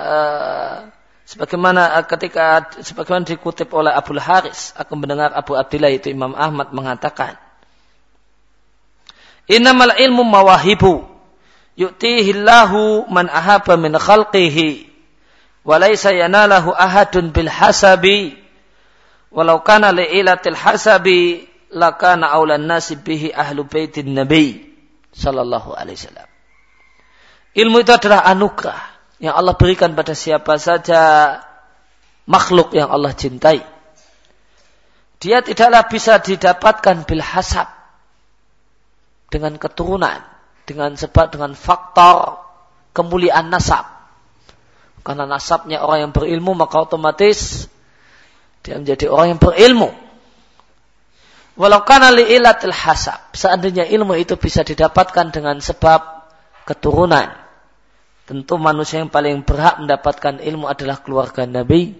uh, 0.03 0.75
sebagaimana 1.23 2.01
uh, 2.01 2.03
ketika 2.03 2.75
sebagaimana 2.84 3.23
dikutip 3.23 3.71
oleh 3.71 3.93
Abu 3.93 4.19
Haris 4.19 4.75
aku 4.75 4.99
mendengar 4.99 5.31
Abu 5.31 5.55
Abdillah 5.55 5.95
itu 5.95 6.12
Imam 6.12 6.36
Ahmad 6.36 6.75
mengatakan 6.75 7.39
Innamal 9.47 9.95
ilmu 9.95 10.27
mawahibu 10.27 11.07
yu'tihillahu 11.79 13.07
man 13.07 13.31
ahaba 13.31 13.79
min 13.79 13.95
khalqihi 13.95 14.91
wa 15.63 15.79
laysa 15.79 16.12
yanalahu 16.12 16.75
ahadun 16.75 17.31
bil 17.31 17.47
hasabi 17.47 18.40
Walau 19.32 19.63
kana 19.63 19.96
li'ilatil 19.96 20.60
hasabi 20.60 21.48
lakana 21.72 22.36
aulan 22.36 22.67
nasib 22.67 23.08
bihi 23.08 23.32
ahlu 23.32 23.63
baitin 23.63 24.12
nabi 24.12 24.60
sallallahu 25.15 25.72
alaihi 25.72 25.96
wasallam. 25.96 26.30
Ilmu 27.52 27.78
itu 27.84 27.91
adalah 27.96 28.28
anugerah 28.28 28.80
yang 29.24 29.36
Allah 29.36 29.56
berikan 29.56 29.96
pada 29.96 30.12
siapa 30.12 30.60
saja 30.60 31.02
makhluk 32.28 32.76
yang 32.76 32.91
Allah 32.91 33.15
cintai. 33.15 33.63
Dia 35.22 35.39
tidaklah 35.46 35.86
bisa 35.88 36.17
didapatkan 36.20 37.08
bil 37.08 37.24
hasab 37.24 37.70
dengan 39.32 39.56
keturunan, 39.56 40.20
dengan 40.67 41.00
sebab 41.00 41.32
dengan 41.32 41.56
faktor 41.56 42.41
kemuliaan 42.91 43.48
nasab. 43.48 43.88
Karena 45.08 45.24
nasabnya 45.24 45.82
orang 45.82 46.10
yang 46.10 46.12
berilmu 46.12 46.52
maka 46.54 46.84
otomatis 46.84 47.70
dia 48.62 48.78
menjadi 48.78 49.10
orang 49.10 49.38
yang 49.38 49.41
berilmu. 49.41 49.89
Walau 51.60 51.84
kana 51.84 52.13
li'ilatil 52.13 52.74
hasab. 52.74 53.34
Seandainya 53.36 53.86
ilmu 53.86 54.15
itu 54.15 54.39
bisa 54.39 54.63
didapatkan 54.63 55.34
dengan 55.34 55.60
sebab 55.60 56.30
keturunan. 56.65 57.28
Tentu 58.26 58.56
manusia 58.56 59.04
yang 59.04 59.12
paling 59.12 59.43
berhak 59.43 59.82
mendapatkan 59.84 60.39
ilmu 60.39 60.69
adalah 60.69 61.04
keluarga 61.04 61.43
Nabi 61.43 61.91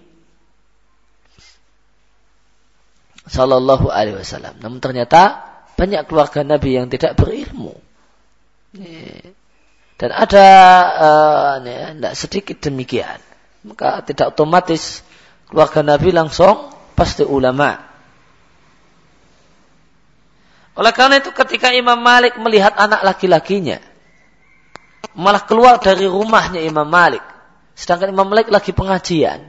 Sallallahu 3.28 3.92
Alaihi 3.92 4.18
Wasallam. 4.18 4.58
Namun 4.58 4.82
ternyata 4.82 5.44
banyak 5.76 6.08
keluarga 6.08 6.42
Nabi 6.42 6.78
yang 6.78 6.88
tidak 6.88 7.14
berilmu. 7.20 7.76
Dan 10.00 10.10
ada 10.10 10.48
uh, 10.98 12.14
sedikit 12.16 12.58
demikian. 12.64 13.20
Maka 13.62 14.02
tidak 14.02 14.34
otomatis 14.34 15.06
keluarga 15.52 15.84
Nabi 15.84 16.16
langsung 16.16 16.72
pasti 16.96 17.20
ulama. 17.28 17.76
Oleh 20.72 20.92
karena 20.96 21.20
itu 21.20 21.28
ketika 21.36 21.68
Imam 21.76 22.00
Malik 22.00 22.40
melihat 22.40 22.72
anak 22.80 23.04
laki-lakinya 23.04 23.76
malah 25.12 25.44
keluar 25.44 25.76
dari 25.76 26.08
rumahnya 26.08 26.64
Imam 26.64 26.88
Malik. 26.88 27.20
Sedangkan 27.76 28.16
Imam 28.16 28.24
Malik 28.24 28.48
lagi 28.48 28.72
pengajian 28.72 29.44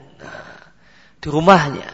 di 1.24 1.28
rumahnya. 1.32 1.88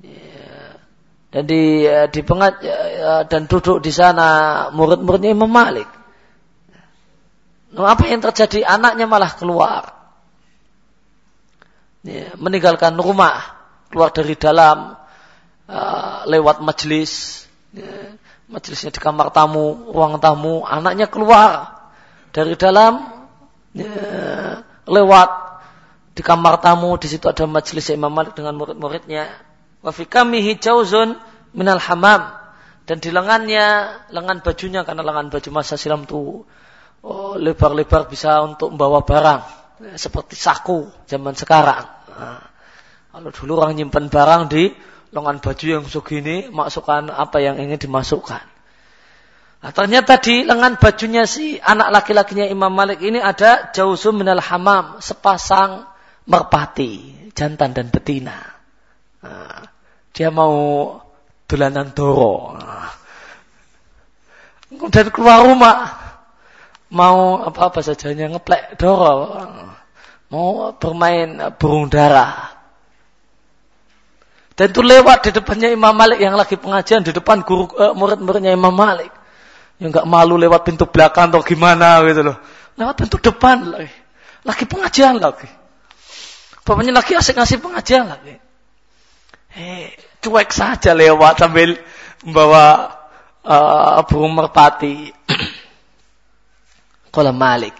Ya. 0.00 0.80
Dan 1.28 1.44
di 1.44 1.84
di 1.84 2.20
pengaj 2.24 2.64
ya, 2.64 2.76
dan 3.28 3.44
duduk 3.44 3.84
di 3.84 3.92
sana 3.92 4.28
murid-muridnya 4.72 5.36
Imam 5.36 5.52
Malik. 5.52 5.88
Nah, 7.68 7.92
apa 7.92 8.08
yang 8.08 8.24
terjadi? 8.24 8.64
Anaknya 8.64 9.04
malah 9.04 9.36
keluar 9.36 9.97
ya, 12.08 12.32
meninggalkan 12.40 12.96
rumah 12.96 13.60
keluar 13.92 14.08
dari 14.08 14.32
dalam 14.32 14.96
uh, 15.68 16.24
lewat 16.24 16.64
majelis 16.64 17.44
ya, 17.76 18.16
majelisnya 18.48 18.88
di 18.88 19.00
kamar 19.00 19.28
tamu 19.28 19.92
ruang 19.92 20.16
tamu 20.16 20.64
anaknya 20.64 21.12
keluar 21.12 21.84
dari 22.32 22.56
dalam 22.56 23.04
ya, 23.76 24.64
lewat 24.88 25.30
di 26.16 26.22
kamar 26.24 26.58
tamu 26.64 26.96
di 26.96 27.06
situ 27.06 27.28
ada 27.28 27.44
majelis 27.44 27.92
Imam 27.94 28.10
Malik 28.10 28.34
dengan 28.34 28.58
murid-muridnya. 28.58 29.30
Wa 29.78 29.94
fi 29.94 30.02
kamihi 30.02 30.58
jauzun 30.58 31.14
minal 31.54 31.78
hamam. 31.78 32.34
Dan 32.88 32.98
di 32.98 33.12
lengannya 33.12 34.00
lengan 34.10 34.42
bajunya 34.42 34.82
karena 34.82 35.04
lengan 35.04 35.28
baju 35.28 35.48
masa 35.52 35.76
silam 35.76 36.08
tuh 36.08 36.48
oh, 37.04 37.36
lebar-lebar 37.36 38.08
bisa 38.08 38.40
untuk 38.42 38.72
membawa 38.72 39.04
barang 39.04 39.40
ya, 39.92 39.94
seperti 40.00 40.34
saku 40.34 40.88
zaman 41.04 41.36
sekarang 41.36 41.97
nah, 42.18 42.42
kalau 43.14 43.30
dulu 43.30 43.52
orang 43.62 43.78
nyimpan 43.78 44.10
barang 44.10 44.42
di 44.50 44.74
lengan 45.14 45.38
baju 45.40 45.64
yang 45.64 45.84
segini 45.88 46.50
masukkan 46.52 47.08
apa 47.08 47.40
yang 47.40 47.56
ingin 47.56 47.80
dimasukkan 47.80 48.58
Nah, 49.58 49.74
ternyata 49.74 50.22
di 50.22 50.46
lengan 50.46 50.78
bajunya 50.78 51.26
si 51.26 51.58
anak 51.58 51.90
laki-lakinya 51.90 52.46
Imam 52.46 52.70
Malik 52.70 53.02
ini 53.02 53.18
ada 53.18 53.74
jauzum 53.74 54.22
minal 54.22 54.38
hamam, 54.38 55.02
sepasang 55.02 55.82
merpati, 56.30 57.26
jantan 57.34 57.74
dan 57.74 57.90
betina. 57.90 58.38
Nah, 59.18 59.66
dia 60.14 60.30
mau 60.30 60.94
dolanan 61.50 61.90
doro. 61.90 62.54
Nah, 62.54 62.94
dan 64.94 65.06
keluar 65.10 65.42
rumah 65.42 65.90
mau 66.94 67.42
apa-apa 67.42 67.82
sajanya 67.82 68.38
ngeplek 68.38 68.78
doro. 68.78 69.42
Mau 70.28 70.76
bermain 70.76 71.56
burung 71.56 71.88
dara. 71.88 72.52
Dan 74.58 74.74
itu 74.74 74.82
lewat 74.82 75.24
di 75.24 75.30
depannya 75.38 75.70
Imam 75.70 75.94
Malik 75.94 76.18
yang 76.18 76.34
lagi 76.34 76.58
pengajian 76.58 77.06
di 77.06 77.14
depan 77.14 77.46
guru 77.46 77.70
uh, 77.78 77.94
murid-muridnya 77.94 78.52
Imam 78.52 78.74
Malik 78.74 79.14
yang 79.78 79.94
nggak 79.94 80.10
malu 80.10 80.34
lewat 80.34 80.66
pintu 80.66 80.90
belakang 80.90 81.30
atau 81.30 81.46
gimana 81.46 82.02
gitu 82.02 82.26
loh. 82.26 82.36
Lewat 82.74 82.94
pintu 82.98 83.16
depan 83.22 83.70
lagi. 83.70 83.90
Lagi 84.42 84.64
pengajian 84.66 85.22
lagi. 85.22 85.46
Bapaknya 86.66 86.92
lagi 86.92 87.16
asik 87.16 87.38
ngasih 87.38 87.58
pengajian 87.62 88.10
lagi. 88.10 88.34
Eh, 89.56 89.94
cuek 90.20 90.52
saja 90.52 90.92
lewat 90.92 91.40
sambil 91.40 91.78
membawa 92.26 92.92
uh, 93.46 94.02
burung 94.04 94.36
merpati. 94.36 95.08
Kalau 97.14 97.32
Malik. 97.32 97.78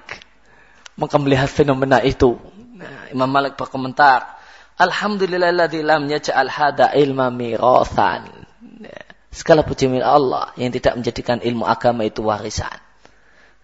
Maka 0.98 1.16
melihat 1.22 1.46
fenomena 1.46 2.02
itu. 2.02 2.34
Nah, 2.74 3.08
Imam 3.14 3.30
Malik 3.30 3.54
berkomentar. 3.54 4.38
Alhamdulillahilladzi 4.78 5.80
lam 5.82 6.10
yaj'al 6.10 6.50
hada 6.50 6.90
ilma 6.98 7.30
mirathan. 7.30 8.26
Segala 9.30 9.62
puji 9.62 9.86
milik 9.86 10.06
Allah 10.06 10.50
yang 10.58 10.74
tidak 10.74 10.98
menjadikan 10.98 11.38
ilmu 11.38 11.62
agama 11.62 12.02
itu 12.02 12.26
warisan. 12.26 12.74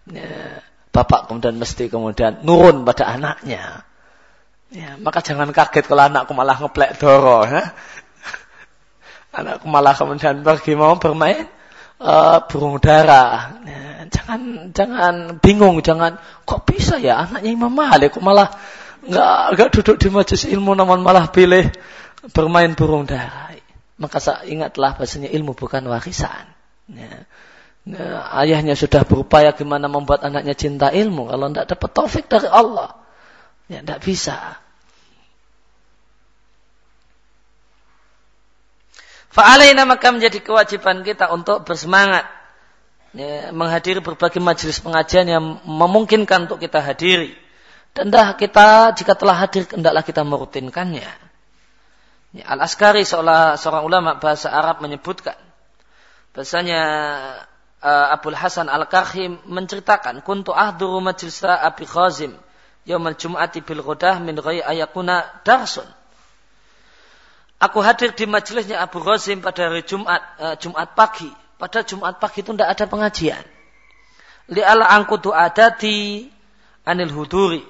Ya, 0.07 0.61
bapak 0.93 1.27
kemudian 1.27 1.57
mesti 1.57 1.91
kemudian 1.91 2.45
nurun 2.47 2.87
pada 2.87 3.11
anaknya. 3.11 3.83
Ya, 4.71 4.99
maka 4.99 5.23
jangan 5.23 5.49
kaget 5.55 5.87
kalau 5.87 6.07
anakku 6.07 6.35
malah 6.35 6.59
ngeplek 6.59 6.99
doro. 6.99 7.47
Ya. 7.47 7.71
Anakku 9.35 9.67
malah 9.67 9.95
kemudian 9.95 10.43
pergi 10.43 10.79
mau 10.79 10.95
bermain 10.95 11.47
uh, 11.99 12.43
burung 12.47 12.79
dara. 12.79 13.55
Ya, 13.63 13.94
jangan 14.11 14.71
jangan 14.71 15.15
bingung, 15.39 15.79
jangan 15.85 16.17
kok 16.43 16.65
bisa 16.67 16.97
ya 17.01 17.25
anaknya 17.25 17.51
Imam 17.53 17.73
Malik 17.73 18.17
kok 18.17 18.23
malah 18.25 18.53
nggak 19.05 19.37
nggak 19.53 19.69
duduk 19.79 19.95
di 20.01 20.07
majelis 20.09 20.49
ilmu 20.49 20.73
namun 20.73 21.05
malah 21.05 21.29
pilih 21.29 21.69
bermain 22.33 22.73
burung 22.73 23.05
dara 23.05 23.45
maka 23.95 24.19
ingatlah 24.43 24.95
bahasanya 24.99 25.31
ilmu 25.31 25.55
bukan 25.55 25.87
warisan. 25.87 26.51
Ya. 26.91 27.23
Nah, 27.85 28.27
ayahnya 28.43 28.73
sudah 28.75 29.05
berupaya 29.07 29.53
gimana 29.55 29.87
membuat 29.87 30.25
anaknya 30.25 30.57
cinta 30.57 30.91
ilmu. 30.91 31.31
Kalau 31.31 31.47
tidak 31.53 31.67
dapat 31.69 31.89
taufik 31.95 32.25
dari 32.27 32.49
Allah, 32.49 32.97
ya 33.71 33.79
tidak 33.85 33.99
bisa. 34.03 34.59
Fa'alaina 39.31 39.83
maka 39.83 40.15
menjadi 40.15 40.39
kewajiban 40.39 41.03
kita 41.03 41.27
untuk 41.31 41.67
bersemangat 41.67 42.23
ya, 43.15 43.49
menghadiri 43.55 44.03
berbagai 44.03 44.43
majelis 44.43 44.83
pengajian 44.83 45.25
yang 45.25 45.43
memungkinkan 45.63 46.51
untuk 46.51 46.59
kita 46.59 46.83
hadiri. 46.83 47.33
Dan 47.95 48.11
dah 48.11 48.35
kita 48.35 48.91
jika 48.91 49.15
telah 49.15 49.39
hadir 49.39 49.63
hendaklah 49.71 50.03
kita 50.03 50.21
merutinkannya. 50.27 51.07
Ya, 52.35 52.45
Al-Askari 52.51 53.07
seolah 53.07 53.55
seorang 53.55 53.87
ulama 53.87 54.19
bahasa 54.19 54.51
Arab 54.51 54.83
menyebutkan 54.83 55.39
bahasanya 56.35 56.81
uh, 57.79 58.07
Abdul 58.11 58.35
Hasan 58.35 58.67
Al-Kahim 58.67 59.39
menceritakan 59.47 60.19
kuntu 60.19 60.51
ahduru 60.51 60.99
majlisa 60.99 61.55
Abi 61.63 61.87
Khazim 61.87 62.35
yaumal 62.83 63.15
jum'ati 63.15 63.63
bil 63.63 63.79
ghudah 63.79 64.19
min 64.19 64.35
ghai 64.35 64.59
ayakuna 64.59 65.23
darsun 65.47 65.87
Aku 67.55 67.79
hadir 67.79 68.11
di 68.11 68.27
majelisnya 68.27 68.83
Abu 68.83 68.99
Khazim 68.99 69.39
pada 69.39 69.71
hari 69.71 69.87
Jumat, 69.87 70.19
uh, 70.43 70.55
Jumat 70.59 70.91
pagi. 70.91 71.31
Pada 71.55 71.87
Jumat 71.87 72.19
pagi 72.19 72.43
itu 72.43 72.51
tidak 72.51 72.75
ada 72.75 72.85
pengajian. 72.87 73.43
Li'ala 74.51 74.91
angkutu 74.91 75.31
adati 75.31 76.27
anil 76.85 77.11
huduri 77.15 77.63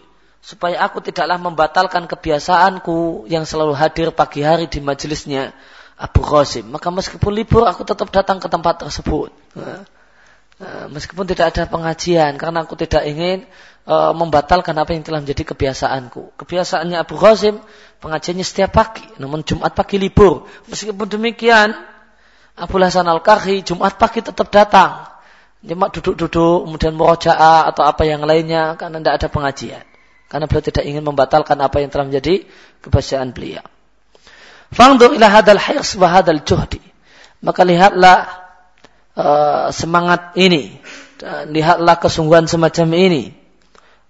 supaya 0.45 0.86
aku 0.86 1.02
tidaklah 1.02 1.41
membatalkan 1.41 2.06
kebiasaanku 2.06 3.26
yang 3.26 3.50
selalu 3.50 3.74
hadir 3.74 4.13
pagi 4.13 4.45
hari 4.45 4.69
di 4.69 4.78
majelisnya 4.78 5.56
Abu 5.98 6.21
Qasim. 6.21 6.69
Maka 6.69 6.93
meskipun 6.93 7.32
libur 7.34 7.65
aku 7.65 7.82
tetap 7.82 8.12
datang 8.12 8.38
ke 8.38 8.45
tempat 8.45 8.86
tersebut. 8.86 9.34
meskipun 10.88 11.28
tidak 11.28 11.52
ada 11.52 11.67
pengajian 11.67 12.39
karena 12.39 12.63
aku 12.63 12.80
tidak 12.80 13.04
ingin 13.04 13.43
uh, 13.89 14.15
membatalkan 14.15 14.71
apa 14.78 14.95
yang 14.95 15.04
telah 15.04 15.19
menjadi 15.19 15.52
kebiasaanku. 15.52 16.38
Kebiasaannya 16.39 16.98
Abu 17.00 17.17
Qasim 17.17 17.60
pengajiannya 18.00 18.45
setiap 18.45 18.71
pagi, 18.76 19.04
namun 19.17 19.41
Jumat 19.43 19.74
pagi 19.74 19.98
libur. 19.98 20.45
Meskipun 20.69 21.10
demikian 21.10 21.74
Abu 22.56 22.80
Hasan 22.80 23.04
Al-Karhi 23.04 23.68
Jumat 23.68 24.00
pagi 24.00 24.24
tetap 24.24 24.48
datang. 24.48 25.12
Cuma 25.60 25.91
duduk-duduk, 25.91 26.63
kemudian 26.70 26.96
murojaah 26.96 27.68
atau 27.68 27.84
apa 27.84 28.08
yang 28.08 28.24
lainnya 28.24 28.80
karena 28.80 29.04
tidak 29.04 29.13
ada 29.20 29.28
pengajian. 29.28 29.86
Karena 30.32 30.46
beliau 30.48 30.63
tidak 30.63 30.84
ingin 30.88 31.04
membatalkan 31.04 31.58
apa 31.60 31.84
yang 31.84 31.91
telah 31.91 32.08
menjadi 32.08 32.48
kebiasaan 32.86 33.36
beliau. 33.36 33.65
Fangdur 34.72 35.13
ila 35.13 35.28
hadal 35.28 35.60
hirs 35.60 36.00
wa 36.00 36.08
hadal. 36.08 36.39
Maka 37.44 37.62
lihatlah 37.68 38.18
uh, 39.20 39.68
semangat 39.76 40.34
ini. 40.39 40.80
Dan 41.20 41.52
lihatlah 41.52 42.00
kesungguhan 42.00 42.48
semacam 42.48 42.88
ini. 42.96 43.24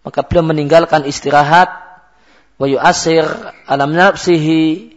Maka 0.05 0.21
beliau 0.21 0.45
meninggalkan 0.45 1.08
istirahat. 1.10 1.71
Wa 2.62 2.65
yu'asir 2.69 3.25
alam 3.65 3.89
nafsihi. 3.95 4.94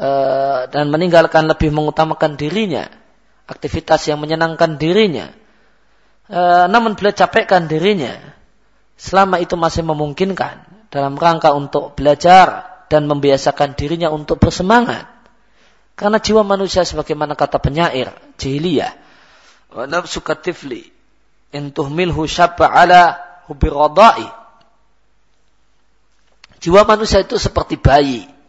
Uh, 0.00 0.64
dan 0.72 0.88
meninggalkan 0.88 1.44
lebih 1.44 1.68
mengutamakan 1.76 2.40
dirinya. 2.40 2.88
Aktivitas 3.44 4.08
yang 4.08 4.16
menyenangkan 4.16 4.80
dirinya. 4.80 5.28
Uh, 6.24 6.64
namun 6.72 6.96
beliau 6.96 7.12
capekkan 7.12 7.68
dirinya 7.68 8.16
selama 8.96 9.44
itu 9.44 9.60
masih 9.60 9.84
memungkinkan 9.84 10.88
dalam 10.88 11.20
rangka 11.20 11.52
untuk 11.52 11.96
belajar 11.96 12.68
dan 12.88 13.04
membiasakan 13.08 13.76
dirinya 13.76 14.08
untuk 14.08 14.40
bersemangat. 14.40 15.04
Karena 16.00 16.16
jiwa 16.16 16.48
manusia 16.48 16.80
sebagaimana 16.80 17.36
kata 17.36 17.60
penyair 17.60 18.08
jahiliyah, 18.40 18.96
wa 19.76 19.84
nafsu 19.84 20.24
katifli 20.24 20.88
in 21.52 21.76
syabba 22.24 22.72
ala 22.72 23.20
hubi. 23.46 23.68
Jiwa 26.60 26.84
manusia 26.84 27.24
itu 27.24 27.40
seperti 27.40 27.80
bayi. 27.80 28.39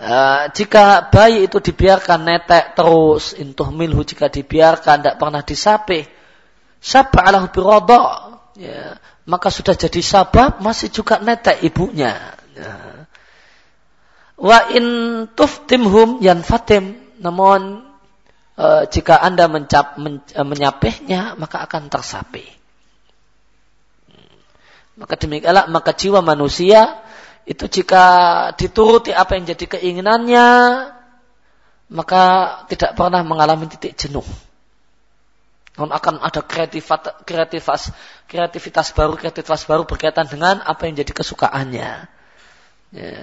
Uh, 0.00 0.48
jika 0.56 1.12
bayi 1.12 1.44
itu 1.44 1.60
dibiarkan 1.60 2.24
netek 2.24 2.72
terus, 2.72 3.36
intuh 3.36 3.68
milhu 3.68 4.00
jika 4.00 4.32
dibiarkan 4.32 5.04
tidak 5.04 5.20
pernah 5.20 5.44
disapih, 5.44 6.08
syabba 6.80 7.28
ala 7.28 7.44
hubi 7.44 7.60
radai. 7.60 8.32
Ya, 8.56 8.96
maka 9.28 9.52
sudah 9.52 9.76
jadi 9.76 10.00
sabab 10.00 10.64
masih 10.64 10.88
juga 10.88 11.20
netek 11.20 11.60
ibunya. 11.60 12.16
Ya. 12.56 13.06
Wa 14.40 14.72
in 14.72 14.84
tuftimhum 15.36 16.24
yan 16.24 16.40
fatim. 16.40 16.96
Namun 17.20 17.84
e, 18.56 18.66
jika 18.88 19.20
anda 19.20 19.52
mencap, 19.52 20.00
men, 20.00 20.24
e, 20.24 20.40
menyapihnya 20.40 21.36
maka 21.36 21.60
akan 21.68 21.92
tersapih. 21.92 22.48
Maka 24.96 25.14
demikianlah 25.20 25.68
maka 25.68 25.92
jiwa 25.92 26.24
manusia 26.24 27.00
itu 27.50 27.66
jika 27.66 28.04
dituruti 28.54 29.10
apa 29.10 29.34
yang 29.34 29.50
jadi 29.50 29.66
keinginannya 29.66 30.46
maka 31.90 32.22
tidak 32.70 32.94
pernah 32.94 33.26
mengalami 33.26 33.66
titik 33.66 33.98
jenuh. 33.98 34.22
Namun 35.74 35.90
akan 35.90 36.22
ada 36.22 36.46
kreativitas, 36.46 37.26
kreativitas, 37.26 37.82
kreativitas 38.30 38.86
baru, 38.94 39.18
kreativitas 39.18 39.66
baru 39.66 39.82
berkaitan 39.82 40.30
dengan 40.30 40.62
apa 40.62 40.86
yang 40.86 41.02
jadi 41.02 41.10
kesukaannya. 41.10 41.90
Ya. 42.90 43.22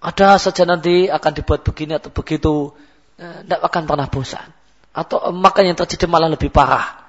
ada 0.00 0.40
saja 0.40 0.64
nanti 0.64 1.08
akan 1.08 1.32
dibuat 1.36 1.64
begini 1.64 1.96
atau 1.96 2.12
begitu, 2.12 2.72
tidak 3.16 3.60
eh, 3.60 3.64
akan 3.64 3.82
pernah 3.88 4.08
bosan. 4.08 4.44
Atau 4.92 5.20
maka 5.32 5.64
yang 5.64 5.76
terjadi 5.76 6.04
malah 6.04 6.28
lebih 6.28 6.52
parah. 6.52 7.03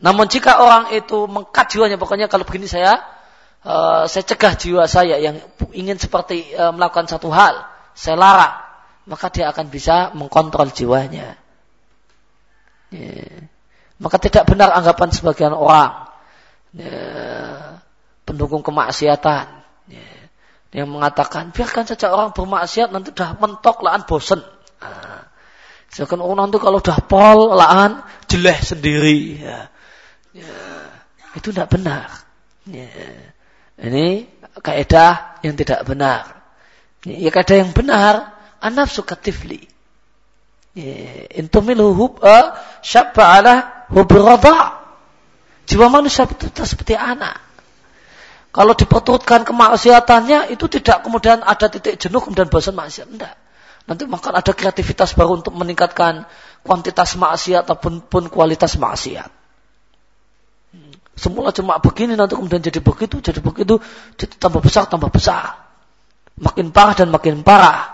Namun 0.00 0.32
jika 0.32 0.64
orang 0.64 0.96
itu 0.96 1.28
mengkat 1.28 1.76
jiwanya, 1.76 2.00
pokoknya 2.00 2.26
kalau 2.32 2.48
begini 2.48 2.64
saya, 2.64 3.04
uh, 3.68 4.08
saya 4.08 4.24
cegah 4.24 4.56
jiwa 4.56 4.88
saya 4.88 5.20
yang 5.20 5.36
ingin 5.76 6.00
seperti 6.00 6.56
uh, 6.56 6.72
melakukan 6.72 7.04
satu 7.04 7.28
hal, 7.28 7.68
saya 7.92 8.16
larang, 8.16 8.64
maka 9.04 9.28
dia 9.28 9.52
akan 9.52 9.68
bisa 9.68 10.16
mengkontrol 10.16 10.72
jiwanya. 10.72 11.36
Yeah. 12.88 13.46
Maka 14.00 14.16
tidak 14.16 14.48
benar 14.48 14.72
anggapan 14.72 15.12
sebagian 15.12 15.52
orang 15.52 16.08
yeah. 16.72 17.84
pendukung 18.24 18.64
kemaksiatan 18.64 19.46
yeah. 19.92 20.24
yang 20.72 20.88
mengatakan 20.88 21.52
biarkan 21.52 21.84
saja 21.84 22.08
orang 22.08 22.32
bermaksiat 22.32 22.88
nanti 22.88 23.12
dah 23.12 23.36
mentok 23.36 23.84
laan 23.84 24.08
bosen. 24.08 24.40
Nah, 24.80 25.28
Sedangkan 25.90 26.22
orang 26.22 26.48
nanti 26.48 26.56
kalau 26.62 26.78
dah 26.78 27.02
pol 27.02 27.52
laan 27.52 28.00
jeleh 28.30 28.58
sendiri. 28.62 29.42
Ya. 29.42 29.68
Ya, 30.30 30.54
itu 31.34 31.50
tidak 31.50 31.74
benar. 31.74 32.22
Ya. 32.68 32.86
Ini 33.80 34.28
kaidah 34.60 35.40
yang 35.42 35.56
tidak 35.56 35.82
benar. 35.88 36.42
Ya 37.02 37.30
kaidah 37.32 37.56
yang 37.64 37.72
benar, 37.72 38.36
anafsu 38.60 39.02
katifli. 39.02 39.66
Ya, 40.76 41.26
intumilu 41.34 41.96
hub 41.96 42.22
uh, 42.22 42.54
syabba 42.84 43.24
ala 43.40 43.54
hubirada. 43.90 44.78
Jiwa 45.66 45.90
manusia 45.90 46.26
itu 46.26 46.62
seperti 46.62 46.94
anak. 46.94 47.40
Kalau 48.50 48.74
diperturutkan 48.74 49.46
kemaksiatannya 49.46 50.50
itu 50.50 50.66
tidak 50.66 51.06
kemudian 51.06 51.38
ada 51.46 51.70
titik 51.70 51.94
jenuh 51.98 52.18
kemudian 52.18 52.50
bosan 52.50 52.74
maksiat. 52.74 53.06
Tidak. 53.06 53.34
Nanti 53.86 54.02
makan 54.06 54.34
ada 54.38 54.52
kreativitas 54.54 55.14
baru 55.14 55.38
untuk 55.38 55.54
meningkatkan 55.54 56.26
kuantitas 56.66 57.14
maksiat 57.14 57.66
ataupun 57.66 58.06
pun 58.06 58.26
kualitas 58.26 58.74
maksiat. 58.78 59.39
Semula 61.20 61.52
cuma 61.52 61.76
begini 61.76 62.16
nanti 62.16 62.32
kemudian 62.32 62.64
jadi 62.64 62.80
begitu, 62.80 63.20
jadi 63.20 63.44
begitu, 63.44 63.76
jadi 64.16 64.34
tambah 64.40 64.64
besar, 64.64 64.88
tambah 64.88 65.12
besar. 65.12 65.68
Makin 66.40 66.72
parah 66.72 66.96
dan 66.96 67.12
makin 67.12 67.44
parah. 67.44 67.92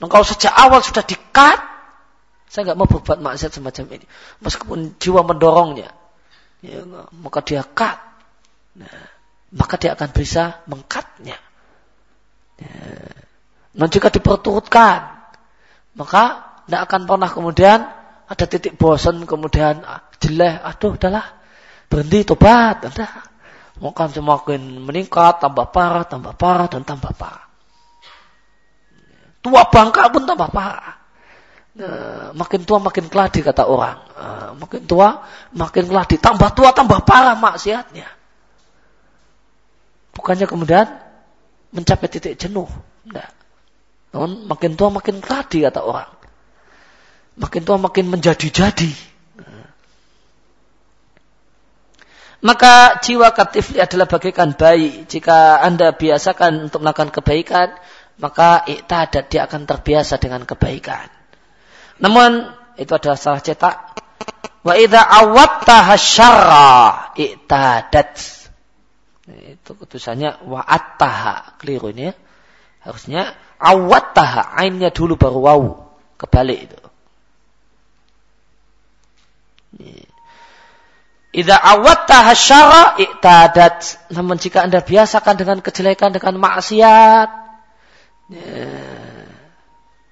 Nah, 0.00 0.08
kalau 0.08 0.24
sejak 0.24 0.56
awal 0.56 0.80
sudah 0.80 1.04
dikat, 1.04 1.60
saya 2.48 2.72
nggak 2.72 2.78
mau 2.80 2.88
berbuat 2.88 3.20
maksiat 3.20 3.60
semacam 3.60 4.00
ini. 4.00 4.06
Meskipun 4.40 4.96
jiwa 4.96 5.20
mendorongnya, 5.20 5.92
ya, 6.64 6.80
maka 7.20 7.44
dia 7.44 7.60
kat. 7.60 8.00
Nah, 8.80 9.04
maka 9.52 9.76
dia 9.76 9.92
akan 9.92 10.08
bisa 10.16 10.64
mengkatnya. 10.64 11.36
Ya. 12.56 12.72
Nah, 13.76 13.88
jika 13.92 14.08
diperturutkan, 14.08 15.12
maka 15.92 16.24
tidak 16.64 16.80
akan 16.88 17.00
pernah 17.04 17.28
kemudian 17.28 17.78
ada 18.24 18.44
titik 18.48 18.80
bosan, 18.80 19.28
kemudian 19.28 19.84
ah, 19.84 20.00
jelek, 20.16 20.64
aduh 20.64 20.96
udahlah, 20.96 21.35
berhenti 21.86 22.26
tobat, 22.26 22.86
ada. 22.86 23.26
Maka 23.76 24.08
semakin 24.08 24.82
meningkat, 24.82 25.40
tambah 25.42 25.68
parah, 25.68 26.08
tambah 26.08 26.32
parah, 26.32 26.66
dan 26.66 26.82
tambah 26.82 27.12
parah. 27.12 27.44
Tua 29.44 29.62
bangka 29.68 30.10
pun 30.10 30.24
tambah 30.24 30.50
parah. 30.50 30.96
Nah, 31.76 32.32
makin 32.32 32.64
tua 32.64 32.80
makin 32.80 33.06
keladi 33.12 33.44
kata 33.44 33.68
orang. 33.68 34.00
Nah, 34.16 34.50
makin 34.56 34.88
tua 34.88 35.28
makin 35.52 35.84
keladi. 35.84 36.16
Tambah 36.16 36.50
tua 36.56 36.72
tambah 36.72 37.04
parah 37.04 37.36
maksiatnya. 37.36 38.08
Bukannya 40.16 40.48
kemudian 40.48 40.88
mencapai 41.76 42.08
titik 42.08 42.40
jenuh. 42.40 42.66
Enggak. 43.04 43.28
Namun 44.16 44.48
makin 44.48 44.72
tua 44.72 44.88
makin 44.88 45.20
keladi 45.20 45.68
kata 45.68 45.84
orang. 45.84 46.08
Makin 47.36 47.62
tua 47.68 47.76
makin 47.76 48.08
menjadi-jadi. 48.08 49.15
Maka 52.46 53.02
jiwa 53.02 53.34
katifli 53.34 53.82
adalah 53.82 54.06
bagaikan 54.06 54.54
bayi. 54.54 55.02
Jika 55.10 55.58
anda 55.58 55.90
biasakan 55.90 56.70
untuk 56.70 56.86
melakukan 56.86 57.10
kebaikan, 57.10 57.74
maka 58.22 58.62
iktadat 58.70 59.26
dia 59.26 59.50
akan 59.50 59.66
terbiasa 59.66 60.22
dengan 60.22 60.46
kebaikan. 60.46 61.10
Namun 61.98 62.46
itu 62.78 62.92
adalah 62.94 63.18
salah 63.18 63.42
cetak. 63.42 63.76
Wa 64.62 64.78
idza 64.78 65.02
awattaha 65.02 65.94
syarra 65.98 66.70
iktadat. 67.18 68.14
Itu 69.26 69.74
ketusannya 69.74 70.46
wa'attaha. 70.46 71.58
Keliru 71.58 71.90
ini 71.90 72.10
ya. 72.10 72.14
Harusnya 72.86 73.34
awattaha. 73.58 74.54
Ainnya 74.54 74.94
dulu 74.94 75.18
baru 75.18 75.40
waw. 75.42 75.62
Kebalik 76.14 76.70
itu. 76.70 76.78
Idza 81.36 81.56
awatta 81.60 82.32
hasyara 82.32 82.96
i'tadat. 82.96 84.08
Namun 84.16 84.40
jika 84.40 84.64
Anda 84.64 84.80
biasakan 84.80 85.36
dengan 85.36 85.58
kejelekan 85.60 86.16
dengan 86.16 86.40
maksiat, 86.40 87.28
ya, 88.32 88.40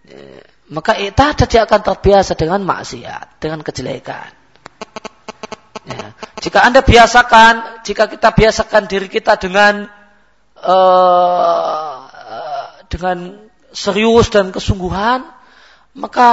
ya, 0.04 0.20
maka 0.68 1.00
i'tadat 1.00 1.48
dia 1.48 1.64
akan 1.64 1.80
terbiasa 1.80 2.36
dengan 2.36 2.60
maksiat, 2.68 3.40
dengan 3.40 3.64
kejelekan. 3.64 4.36
Ya. 5.88 6.12
Jika 6.44 6.60
Anda 6.60 6.84
biasakan, 6.84 7.80
jika 7.88 8.04
kita 8.04 8.28
biasakan 8.36 8.84
diri 8.84 9.08
kita 9.08 9.40
dengan 9.40 9.88
uh, 10.60 12.04
dengan 12.92 13.48
serius 13.72 14.28
dan 14.28 14.52
kesungguhan, 14.52 15.24
maka 15.96 16.28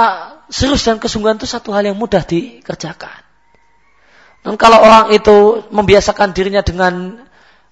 serius 0.52 0.84
dan 0.84 1.00
kesungguhan 1.00 1.40
itu 1.40 1.48
satu 1.48 1.72
hal 1.72 1.88
yang 1.88 1.96
mudah 1.96 2.20
dikerjakan. 2.28 3.21
Dan 4.42 4.58
kalau 4.58 4.82
orang 4.82 5.14
itu 5.14 5.62
membiasakan 5.70 6.34
dirinya 6.34 6.66
dengan 6.66 7.22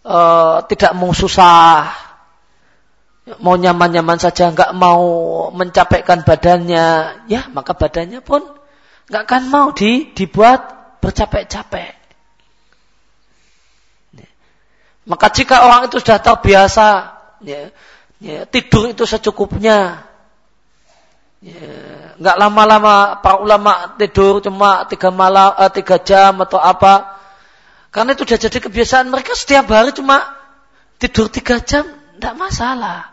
uh, 0.06 0.62
tidak 0.70 0.94
mau 0.94 1.10
susah, 1.10 1.90
mau 3.42 3.58
nyaman-nyaman 3.58 4.22
saja, 4.22 4.54
nggak 4.54 4.70
mau 4.78 5.02
mencapaikan 5.50 6.22
badannya, 6.22 6.86
ya 7.26 7.50
maka 7.50 7.74
badannya 7.74 8.22
pun 8.22 8.46
nggak 9.10 9.22
akan 9.26 9.42
mau 9.50 9.74
di, 9.74 10.14
dibuat 10.14 10.94
bercapek-capek. 11.02 11.98
Maka 15.10 15.26
jika 15.34 15.66
orang 15.66 15.90
itu 15.90 15.98
sudah 15.98 16.22
terbiasa 16.22 16.86
ya, 17.42 17.74
ya, 18.22 18.46
tidur 18.46 18.94
itu 18.94 19.02
secukupnya, 19.10 20.06
Ya, 21.40 21.56
nggak 22.20 22.36
lama-lama 22.36 23.16
para 23.24 23.40
ulama 23.40 23.96
tidur 23.96 24.44
cuma 24.44 24.84
tiga 24.84 25.08
malam, 25.08 25.56
uh, 25.56 25.72
tiga 25.72 25.96
jam 25.96 26.36
atau 26.44 26.60
apa. 26.60 27.16
Karena 27.88 28.12
itu 28.12 28.28
sudah 28.28 28.38
jadi 28.38 28.58
kebiasaan 28.60 29.08
mereka 29.08 29.32
setiap 29.32 29.66
hari 29.72 29.96
cuma 29.96 30.28
tidur 31.00 31.32
tiga 31.32 31.64
jam, 31.64 31.88
tidak 31.88 32.36
masalah. 32.36 33.10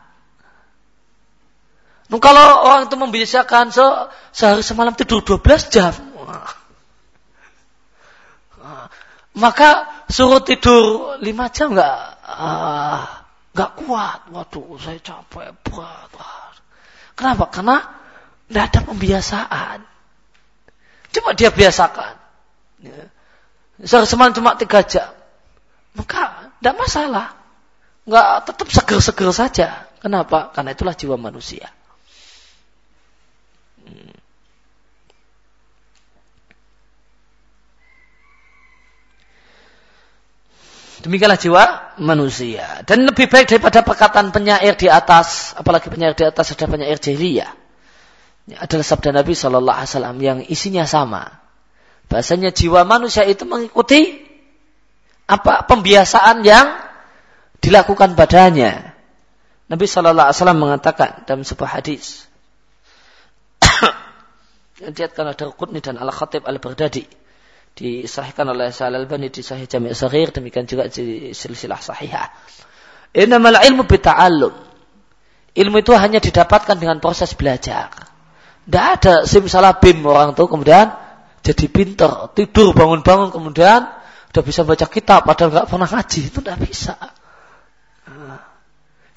Nah, 2.08 2.20
kalau 2.24 2.68
orang 2.68 2.88
itu 2.88 2.96
membiasakan 3.00 3.72
se 3.72 3.84
sehari 4.32 4.64
semalam 4.64 4.96
tidur 4.96 5.24
12 5.24 5.72
jam, 5.72 5.92
maka 9.36 9.88
suruh 10.08 10.40
tidur 10.40 11.20
5 11.20 11.56
jam 11.56 11.76
nggak 11.76 11.98
ah, 12.28 13.28
nggak 13.56 13.72
kuat. 13.84 14.20
Waduh, 14.32 14.80
saya 14.80 15.00
capek 15.04 15.52
berat. 15.68 16.12
Kenapa? 17.18 17.50
Karena 17.52 17.78
tidak 18.48 18.64
ada 18.72 18.80
pembiasaan. 18.88 19.80
Cuma 21.12 21.36
dia 21.36 21.52
biasakan. 21.52 22.16
Ya. 22.80 23.12
Semalam 23.84 24.32
cuma 24.32 24.56
tiga 24.56 24.82
jam. 24.88 25.12
Maka 25.94 26.52
tidak 26.58 26.76
masalah. 26.80 27.36
Nggak 28.08 28.28
tetap 28.48 28.68
seger-seger 28.72 29.30
saja. 29.36 29.68
Kenapa? 30.00 30.56
Karena 30.56 30.72
itulah 30.72 30.96
jiwa 30.96 31.20
manusia. 31.20 31.68
Hmm. 33.84 34.16
Demikianlah 41.04 41.40
jiwa 41.40 41.64
manusia. 42.00 42.88
Dan 42.88 43.04
lebih 43.04 43.28
baik 43.28 43.52
daripada 43.52 43.84
perkataan 43.84 44.32
penyair 44.32 44.80
di 44.80 44.88
atas, 44.88 45.52
apalagi 45.60 45.92
penyair 45.92 46.16
di 46.16 46.24
atas 46.24 46.56
ada 46.56 46.66
penyair 46.66 46.96
jahiliyah 46.96 47.67
adalah 48.56 48.86
sabda 48.88 49.12
Nabi 49.12 49.36
Shallallahu 49.36 49.76
Alaihi 49.76 49.92
Wasallam 49.92 50.18
yang 50.24 50.40
isinya 50.48 50.88
sama. 50.88 51.28
Bahasanya 52.08 52.56
jiwa 52.56 52.88
manusia 52.88 53.28
itu 53.28 53.44
mengikuti 53.44 54.24
apa 55.28 55.68
pembiasaan 55.68 56.48
yang 56.48 56.80
dilakukan 57.60 58.16
padanya. 58.16 58.96
Nabi 59.68 59.84
Shallallahu 59.84 60.32
Alaihi 60.32 60.40
Wasallam 60.40 60.60
mengatakan 60.64 61.28
dalam 61.28 61.44
sebuah 61.44 61.84
hadis 61.84 62.24
yang 64.80 64.96
diatkan 64.96 65.28
oleh 65.28 65.36
Qutni 65.52 65.84
dan 65.84 66.00
Al 66.00 66.16
Khatib 66.16 66.48
Al 66.48 66.64
Baghdadi 66.64 67.04
disahihkan 67.76 68.48
oleh 68.48 68.72
Sa'al 68.72 68.96
Al 68.96 69.12
Bani 69.12 69.28
di 69.28 69.44
Sahih 69.44 69.68
Jami' 69.68 69.92
Sahir 69.92 70.32
demikian 70.32 70.64
juga 70.64 70.88
di 70.88 71.36
silsilah 71.36 71.84
sahihah. 71.84 72.32
Innamal 73.12 73.60
ilmu 73.60 73.84
bita'allum. 73.84 74.56
Ilmu 75.52 75.76
itu 75.84 75.92
hanya 76.00 76.24
didapatkan 76.24 76.80
dengan 76.80 77.04
proses 77.04 77.36
belajar. 77.36 78.07
Tidak 78.68 78.86
ada 79.00 79.14
simsalabim 79.24 80.04
orang 80.04 80.36
itu 80.36 80.44
kemudian 80.44 80.92
jadi 81.40 81.66
pinter, 81.72 82.28
tidur 82.36 82.76
bangun-bangun 82.76 83.32
kemudian 83.32 83.88
udah 84.36 84.44
bisa 84.44 84.68
baca 84.68 84.86
kitab 84.92 85.24
padahal 85.24 85.56
nggak 85.56 85.68
pernah 85.72 85.88
ngaji 85.88 86.20
itu 86.28 86.40
tidak 86.44 86.60
bisa. 86.68 87.00
Nah, 88.12 88.44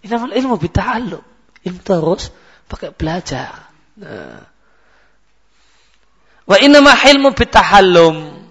Innamal 0.07 0.33
ilmu 0.39 0.55
bita'allum. 0.55 1.25
Ilmu 1.67 1.81
terus 1.83 2.31
pakai 2.71 2.95
belajar. 2.95 3.75
Nah. 3.99 4.47
Wa 6.47 6.57
innama 6.63 6.95
hilmu 6.95 7.35
bitahallum. 7.35 8.47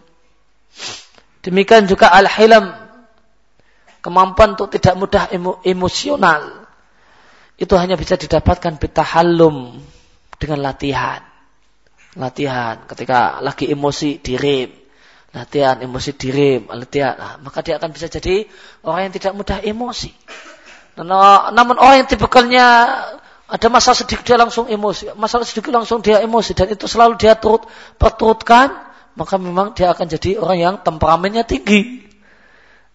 Demikian 1.43 1.87
juga 1.87 2.11
al-hilam 2.11 2.75
kemampuan 4.03 4.55
untuk 4.55 4.71
tidak 4.75 4.95
mudah 4.99 5.23
emo, 5.31 5.63
emosional 5.63 6.67
itu 7.59 7.75
hanya 7.75 7.99
bisa 7.99 8.15
didapatkan 8.15 8.79
bitahallum 8.79 9.79
dengan 10.39 10.63
latihan. 10.63 11.21
Latihan 12.17 12.87
ketika 12.89 13.43
lagi 13.43 13.69
emosi 13.69 14.23
direm. 14.23 14.71
Latihan 15.29 15.77
emosi 15.77 16.11
direm, 16.17 16.65
latihan. 16.73 17.13
Nah, 17.13 17.33
maka 17.37 17.61
dia 17.61 17.77
akan 17.77 17.93
bisa 17.93 18.09
jadi 18.09 18.49
orang 18.81 19.11
yang 19.11 19.13
tidak 19.13 19.37
mudah 19.37 19.61
emosi. 19.61 20.09
Nah, 20.97 21.53
namun 21.53 21.77
orang 21.77 22.01
yang 22.01 22.09
tipikalnya 22.09 22.65
ada 23.45 23.67
masalah 23.69 23.97
sedikit 23.97 24.25
dia 24.25 24.37
langsung 24.41 24.65
emosi, 24.65 25.13
masalah 25.13 25.45
sedikit 25.45 25.69
langsung 25.69 26.01
dia 26.01 26.21
emosi 26.25 26.57
dan 26.57 26.73
itu 26.73 26.85
selalu 26.89 27.17
dia 27.17 27.37
turut 27.37 27.65
perturutkan 27.97 28.89
maka 29.17 29.35
memang 29.35 29.75
dia 29.75 29.91
akan 29.91 30.05
jadi 30.07 30.39
orang 30.39 30.57
yang 30.59 30.75
temperamennya 30.79 31.43
tinggi. 31.43 32.07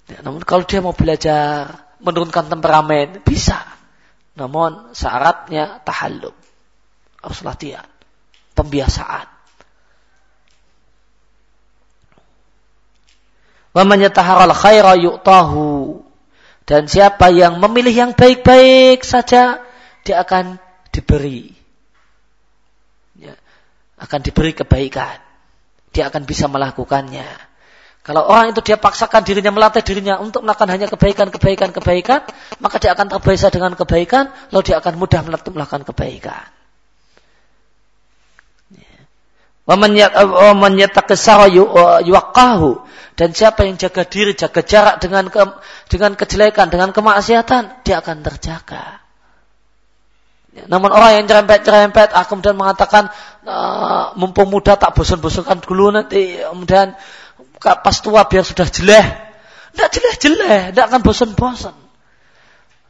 Ya, 0.08 0.24
namun 0.24 0.40
kalau 0.44 0.64
dia 0.64 0.80
mau 0.80 0.96
belajar 0.96 1.68
menurunkan 2.00 2.48
temperamen, 2.48 3.20
bisa. 3.24 3.60
Namun 4.36 4.92
syaratnya 4.96 5.84
tahallum. 5.84 6.32
Harus 7.24 7.40
latihan. 7.40 7.88
Pembiasaan. 8.52 9.32
Waman 13.72 13.98
yataharal 14.04 14.52
khaira 14.52 14.94
yu'tahu. 15.00 16.04
Dan 16.68 16.86
siapa 16.86 17.32
yang 17.32 17.58
memilih 17.58 17.92
yang 17.92 18.12
baik-baik 18.12 19.02
saja, 19.02 19.64
dia 20.04 20.16
akan 20.20 20.60
diberi. 20.92 21.52
Ya, 23.18 23.34
akan 23.98 24.20
diberi 24.20 24.52
kebaikan 24.52 25.24
dia 25.94 26.10
akan 26.10 26.26
bisa 26.26 26.50
melakukannya. 26.50 27.24
Kalau 28.04 28.20
orang 28.28 28.52
itu 28.52 28.60
dia 28.60 28.76
paksakan 28.76 29.24
dirinya, 29.24 29.48
melatih 29.48 29.80
dirinya 29.80 30.20
untuk 30.20 30.44
melakukan 30.44 30.68
hanya 30.68 30.92
kebaikan, 30.92 31.32
kebaikan, 31.32 31.72
kebaikan, 31.72 32.20
maka 32.60 32.76
dia 32.76 32.92
akan 32.92 33.08
terbiasa 33.08 33.48
dengan 33.48 33.72
kebaikan, 33.72 34.28
lalu 34.52 34.62
dia 34.68 34.76
akan 34.82 35.00
mudah 35.00 35.24
melakukan 35.24 35.88
kebaikan. 35.88 36.44
Yuwakahu 42.04 42.84
dan 43.14 43.30
siapa 43.32 43.64
yang 43.64 43.80
jaga 43.80 44.04
diri, 44.04 44.36
jaga 44.36 44.60
jarak 44.60 45.00
dengan 45.00 45.30
ke, 45.30 45.40
dengan 45.88 46.18
kejelekan, 46.18 46.68
dengan 46.68 46.90
kemaksiatan, 46.90 47.86
dia 47.86 48.02
akan 48.02 48.26
terjaga. 48.26 49.00
Namun 50.66 50.90
orang 50.90 51.22
yang 51.22 51.26
cerempet-cerempet, 51.26 52.14
ah, 52.14 52.26
kemudian 52.26 52.54
mengatakan 52.54 53.10
uh, 53.42 54.14
mumpung 54.14 54.50
muda 54.50 54.78
tak 54.78 54.94
bosan-bosankan 54.94 55.58
dulu 55.66 55.90
nanti 55.90 56.38
kemudian 56.38 56.94
pas 57.58 57.96
tua 57.98 58.22
biar 58.26 58.46
sudah 58.46 58.68
jeleh. 58.70 59.06
Tidak 59.74 59.88
jeleh-jeleh, 59.90 60.60
tidak 60.70 60.84
akan 60.92 61.00
bosan-bosan. 61.02 61.74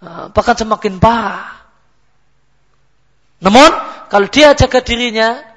Uh, 0.04 0.28
bahkan 0.36 0.56
semakin 0.56 1.00
parah. 1.00 1.64
Namun 3.40 3.70
kalau 4.12 4.28
dia 4.28 4.52
jaga 4.52 4.84
dirinya 4.84 5.53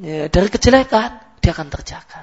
ya, 0.00 0.28
dari 0.28 0.48
kejelekan, 0.48 1.40
dia 1.40 1.50
akan 1.52 1.68
terjaga. 1.72 2.22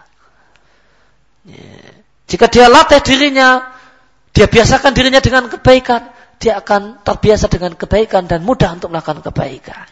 Ya. 1.48 2.04
Jika 2.30 2.48
dia 2.50 2.66
latih 2.72 3.04
dirinya, 3.04 3.74
dia 4.34 4.50
biasakan 4.50 4.96
dirinya 4.96 5.22
dengan 5.22 5.52
kebaikan, 5.52 6.10
dia 6.42 6.58
akan 6.58 7.06
terbiasa 7.06 7.52
dengan 7.52 7.78
kebaikan 7.78 8.26
dan 8.26 8.42
mudah 8.42 8.74
untuk 8.74 8.90
melakukan 8.90 9.22
kebaikan. 9.22 9.86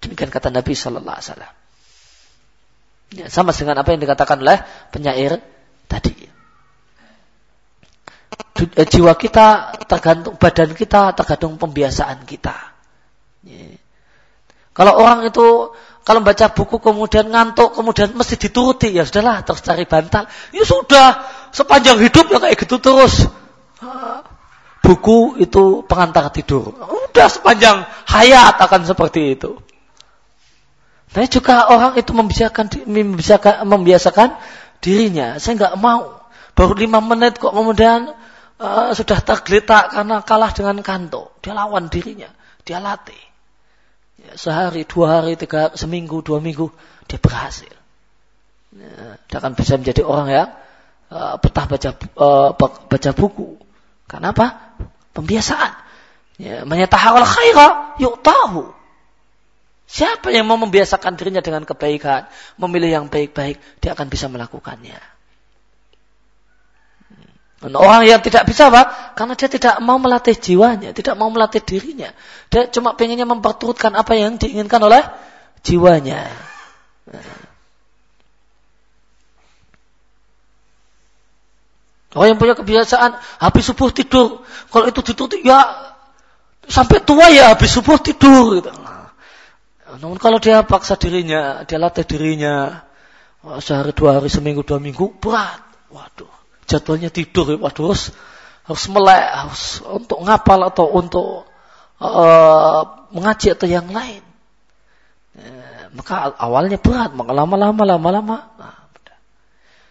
Demikian 0.00 0.32
kata 0.32 0.48
Nabi 0.48 0.72
Shallallahu 0.72 1.16
Alaihi 1.16 1.28
Wasallam. 1.28 1.54
Ya, 3.10 3.26
sama 3.26 3.50
dengan 3.50 3.76
apa 3.82 3.90
yang 3.90 4.00
dikatakan 4.00 4.38
oleh 4.38 4.58
penyair 4.94 5.42
tadi. 5.90 6.14
Eh, 8.60 8.86
jiwa 8.86 9.16
kita 9.16 9.76
tergantung 9.88 10.38
badan 10.38 10.72
kita 10.72 11.12
tergantung 11.16 11.58
pembiasaan 11.58 12.22
kita. 12.22 12.56
Ya. 13.44 13.76
Kalau 14.70 14.96
orang 14.96 15.26
itu 15.26 15.74
kalau 16.10 16.26
baca 16.26 16.50
buku 16.50 16.82
kemudian 16.82 17.30
ngantuk 17.30 17.70
kemudian 17.78 18.10
mesti 18.18 18.34
dituruti 18.34 18.90
ya 18.90 19.06
sudahlah 19.06 19.46
terus 19.46 19.62
cari 19.62 19.86
bantal 19.86 20.26
ya 20.50 20.66
sudah 20.66 21.22
sepanjang 21.54 22.02
hidup 22.02 22.26
ya 22.34 22.42
kayak 22.42 22.58
gitu 22.66 22.82
terus 22.82 23.30
buku 24.90 25.38
itu 25.38 25.86
pengantar 25.86 26.34
tidur. 26.34 26.74
Udah 26.74 27.30
sepanjang 27.30 27.86
hayat 28.10 28.58
akan 28.58 28.82
seperti 28.82 29.38
itu. 29.38 29.54
Tapi 31.10 31.26
juga 31.30 31.70
orang 31.70 31.94
itu 31.98 32.10
membiasakan, 32.10 32.86
membiasakan, 32.86 33.54
membiasakan 33.66 34.28
dirinya. 34.82 35.38
Saya 35.38 35.58
nggak 35.58 35.74
mau. 35.78 36.18
Baru 36.54 36.74
lima 36.74 36.98
menit 36.98 37.38
kok 37.38 37.54
kemudian 37.54 38.14
uh, 38.58 38.90
sudah 38.90 39.22
tergeletak 39.22 39.94
karena 39.94 40.22
kalah 40.26 40.50
dengan 40.50 40.82
kanto. 40.82 41.34
Dia 41.42 41.54
lawan 41.54 41.86
dirinya. 41.86 42.30
Dia 42.66 42.82
latih. 42.82 43.29
Sehari, 44.36 44.84
dua 44.84 45.20
hari, 45.20 45.34
tiga, 45.34 45.72
seminggu, 45.74 46.20
dua 46.20 46.38
minggu. 46.38 46.70
Dia 47.08 47.18
berhasil. 47.18 47.72
Ya, 48.70 49.18
dia 49.26 49.36
akan 49.42 49.58
bisa 49.58 49.74
menjadi 49.74 50.06
orang 50.06 50.28
yang 50.30 50.48
uh, 51.10 51.34
betah 51.42 51.66
baca, 51.66 51.90
uh, 52.20 52.50
baca 52.86 53.10
buku. 53.16 53.58
Karena 54.06 54.30
apa? 54.30 54.76
Pembiasaan. 55.10 55.72
Ya, 56.40 56.64
menyatahawal 56.64 57.26
khaira 57.26 57.98
yuk 58.00 58.22
tahu. 58.24 58.72
Siapa 59.90 60.30
yang 60.30 60.46
mau 60.46 60.54
membiasakan 60.54 61.18
dirinya 61.18 61.42
dengan 61.42 61.66
kebaikan, 61.66 62.30
memilih 62.62 63.02
yang 63.02 63.06
baik-baik, 63.10 63.58
dia 63.82 63.90
akan 63.98 64.06
bisa 64.06 64.30
melakukannya. 64.30 65.02
Dan 67.60 67.76
orang 67.76 68.08
yang 68.08 68.24
tidak 68.24 68.48
bisa 68.48 68.72
Pak, 68.72 69.12
karena 69.20 69.36
dia 69.36 69.48
tidak 69.52 69.84
mau 69.84 70.00
melatih 70.00 70.32
jiwanya, 70.32 70.96
tidak 70.96 71.12
mau 71.20 71.28
melatih 71.28 71.60
dirinya. 71.60 72.08
Dia 72.48 72.72
cuma 72.72 72.96
pengennya 72.96 73.28
memperturutkan 73.28 73.92
apa 73.92 74.16
yang 74.16 74.40
diinginkan 74.40 74.80
oleh 74.80 75.04
jiwanya. 75.60 76.24
Orang 82.16 82.34
yang 82.34 82.40
punya 82.40 82.56
kebiasaan 82.56 83.20
habis 83.38 83.68
subuh 83.68 83.92
tidur. 83.92 84.42
Kalau 84.72 84.88
itu 84.88 85.04
tidur 85.04 85.28
ya 85.44 85.92
sampai 86.64 87.04
tua 87.04 87.28
ya 87.28 87.52
habis 87.54 87.70
subuh 87.70 88.00
tidur. 88.00 88.58
Gitu. 88.58 88.72
Namun 90.00 90.16
kalau 90.16 90.40
dia 90.40 90.64
paksa 90.64 90.96
dirinya, 90.96 91.62
dia 91.68 91.76
latih 91.76 92.08
dirinya 92.08 92.82
sehari 93.60 93.92
dua 93.92 94.18
hari 94.18 94.32
seminggu 94.32 94.64
dua 94.64 94.80
minggu 94.80 95.20
berat. 95.20 95.60
Waduh, 95.92 96.39
jadwalnya 96.70 97.10
tidur. 97.10 97.58
Waduh, 97.58 97.90
harus 97.90 98.14
harus 98.70 98.84
melek, 98.86 99.26
harus 99.34 99.82
untuk 99.82 100.22
ngapal 100.22 100.70
atau 100.70 100.86
untuk 100.94 101.50
uh, 101.98 102.82
mengaji 103.10 103.50
atau 103.50 103.66
yang 103.66 103.90
lain. 103.90 104.22
Ya, 105.34 105.90
maka 105.90 106.30
awalnya 106.38 106.78
berat, 106.78 107.10
maka 107.18 107.34
lama-lama 107.34 107.82
lama-lama. 107.82 108.36
Nah, 108.54 108.80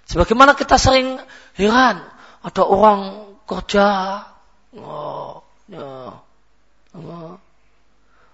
Sebagaimana 0.10 0.58
kita 0.58 0.82
sering 0.82 1.22
heran, 1.54 2.02
ada 2.42 2.64
orang 2.66 3.30
kerja, 3.46 4.26
oh, 4.74 5.46
ya, 5.70 6.18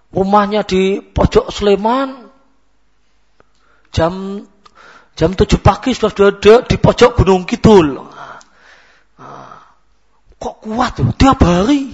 rumahnya 0.08 0.64
di 0.64 1.04
pojok 1.04 1.52
Sleman, 1.52 2.32
jam 3.92 4.40
jam 5.20 5.30
7 5.36 5.60
pagi 5.60 5.92
sudah 5.92 6.40
di 6.64 6.76
pojok 6.80 7.20
Gunung 7.20 7.44
Kidul. 7.44 8.15
Kok 10.46 10.62
kuat 10.62 10.94
tuh 10.94 11.10
tiap 11.18 11.42
hari, 11.42 11.90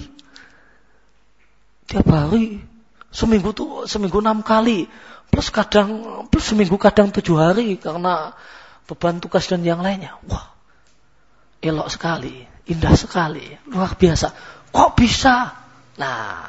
tiap 1.89 2.05
hari, 2.05 2.61
seminggu 3.09 3.49
tuh 3.49 3.89
seminggu 3.89 4.21
enam 4.21 4.45
kali, 4.45 4.85
plus 5.33 5.49
kadang 5.49 6.21
plus 6.29 6.53
seminggu 6.53 6.77
kadang 6.77 7.09
tujuh 7.09 7.33
hari 7.33 7.81
karena 7.81 8.37
beban 8.85 9.17
tugas 9.17 9.49
dan 9.49 9.65
yang 9.65 9.81
lainnya. 9.81 10.13
Wah, 10.29 10.53
elok 11.65 11.89
sekali, 11.89 12.45
indah 12.69 12.93
sekali, 12.93 13.41
luar 13.73 13.97
biasa. 13.97 14.29
Kok 14.69 14.89
bisa? 15.01 15.49
Nah, 15.97 16.45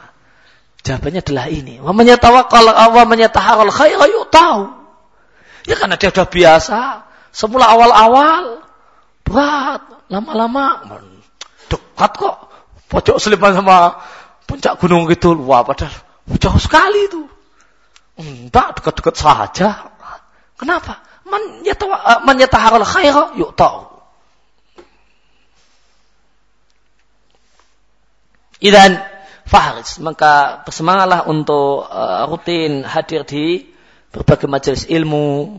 jawabannya 0.85 1.25
adalah 1.25 1.49
ini. 1.49 1.81
Wa 1.81 1.97
man 1.97 2.05
yatawakkal 2.05 2.69
wa 2.69 3.05
man 3.09 3.17
yataharral 3.17 3.73
khaira 3.73 4.05
tahu. 4.29 4.63
Ya 5.65 5.81
karena 5.81 5.97
dia 5.97 6.13
sudah 6.13 6.29
biasa. 6.29 6.81
Semula 7.33 7.73
awal-awal 7.73 8.61
berat, 9.25 9.81
lama-lama 10.13 10.85
dekat 11.95 12.13
kok. 12.19 12.37
pojok 12.91 13.17
selipan 13.23 13.55
sama 13.55 14.03
puncak 14.51 14.77
gunung 14.83 15.07
gitu. 15.07 15.39
Wah, 15.47 15.63
padahal 15.63 15.95
jauh 16.43 16.61
sekali 16.61 17.07
itu. 17.07 17.23
Enggak, 18.19 18.79
dekat-dekat 18.79 19.15
saja. 19.15 19.91
Kenapa? 20.59 21.03
Man 21.27 21.67
yatawa 21.67 22.23
man 22.23 22.37
yataharul 22.39 22.87
khaira 22.87 23.35
yuk 23.35 23.55
tahu. 23.59 23.91
Idan 28.63 29.03
faharis 29.49 29.99
maka 29.99 30.63
bersemangatlah 30.63 31.27
untuk 31.27 31.91
uh, 31.91 32.25
rutin 32.31 32.87
hadir 32.87 33.27
di 33.27 33.67
berbagai 34.15 34.47
majelis 34.47 34.87
ilmu, 34.87 35.59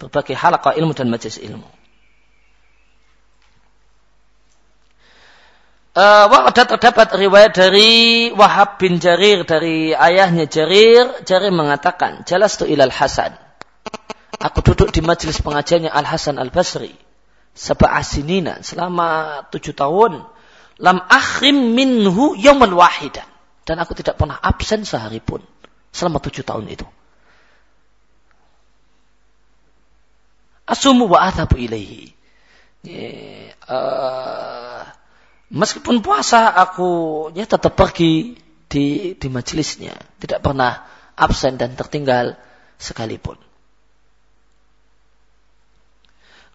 berbagai 0.00 0.32
halaqah 0.32 0.72
ilmu 0.74 0.96
dan 0.96 1.12
majelis 1.12 1.36
ilmu. 1.36 1.79
Uh, 6.00 6.48
ada 6.48 6.64
terdapat 6.64 7.12
riwayat 7.12 7.52
dari 7.52 8.32
Wahab 8.32 8.80
bin 8.80 8.96
Jarir 8.96 9.44
dari 9.44 9.92
ayahnya 9.92 10.48
Jarir. 10.48 11.28
Jarir 11.28 11.52
mengatakan, 11.52 12.24
jelas 12.24 12.56
tu 12.56 12.64
ilal 12.64 12.88
Hasan. 12.88 13.36
Aku 14.40 14.64
duduk 14.64 14.96
di 14.96 15.04
majelis 15.04 15.44
pengajiannya 15.44 15.92
Al 15.92 16.08
Hasan 16.08 16.40
Al 16.40 16.48
Basri. 16.48 16.96
Sabah 17.52 18.00
asinina 18.00 18.64
selama 18.64 19.44
tujuh 19.52 19.76
tahun. 19.76 20.24
Lam 20.80 21.04
akhrim 21.04 21.76
minhu 21.76 22.32
yaman 22.32 22.72
wahidan. 22.72 23.28
Dan 23.68 23.76
aku 23.84 23.92
tidak 23.92 24.16
pernah 24.16 24.40
absen 24.40 24.88
sehari 24.88 25.20
pun. 25.20 25.44
Selama 25.92 26.16
tujuh 26.24 26.48
tahun 26.48 26.64
itu. 26.72 26.88
Asumu 30.64 31.12
wa 31.12 31.28
athabu 31.28 31.60
ilaihi. 31.60 32.16
Yeah, 32.88 33.52
uh, 33.68 34.69
Meskipun 35.50 35.98
puasa 35.98 36.46
aku 36.46 37.26
ya 37.34 37.42
tetap 37.42 37.74
pergi 37.74 38.38
di 38.70 39.18
di 39.18 39.28
majelisnya, 39.28 39.98
tidak 40.22 40.46
pernah 40.46 40.86
absen 41.18 41.58
dan 41.58 41.74
tertinggal 41.74 42.38
sekalipun. 42.78 43.34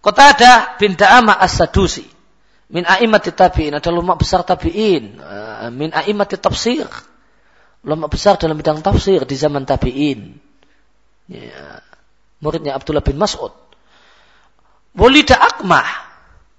Ada 0.05 0.77
bin 0.77 0.93
Da'ama 0.93 1.33
As-Sadusi. 1.33 2.05
Min 2.69 2.85
a'imati 2.85 3.33
tabi'in. 3.33 3.73
Ada 3.73 3.89
ulama 3.89 4.13
besar 4.13 4.45
tabi'in. 4.45 5.17
Eh, 5.17 5.69
min 5.73 5.89
a'imati 5.89 6.37
tafsir. 6.37 6.85
Ulama 7.81 8.05
besar 8.05 8.37
dalam 8.37 8.57
bidang 8.57 8.85
tafsir 8.85 9.25
di 9.25 9.33
zaman 9.33 9.65
tabi'in. 9.65 10.37
Ya, 11.25 11.81
muridnya 12.37 12.77
Abdullah 12.77 13.01
bin 13.01 13.17
Mas'ud. 13.17 13.53
Walida 14.93 15.41
akmah 15.41 16.04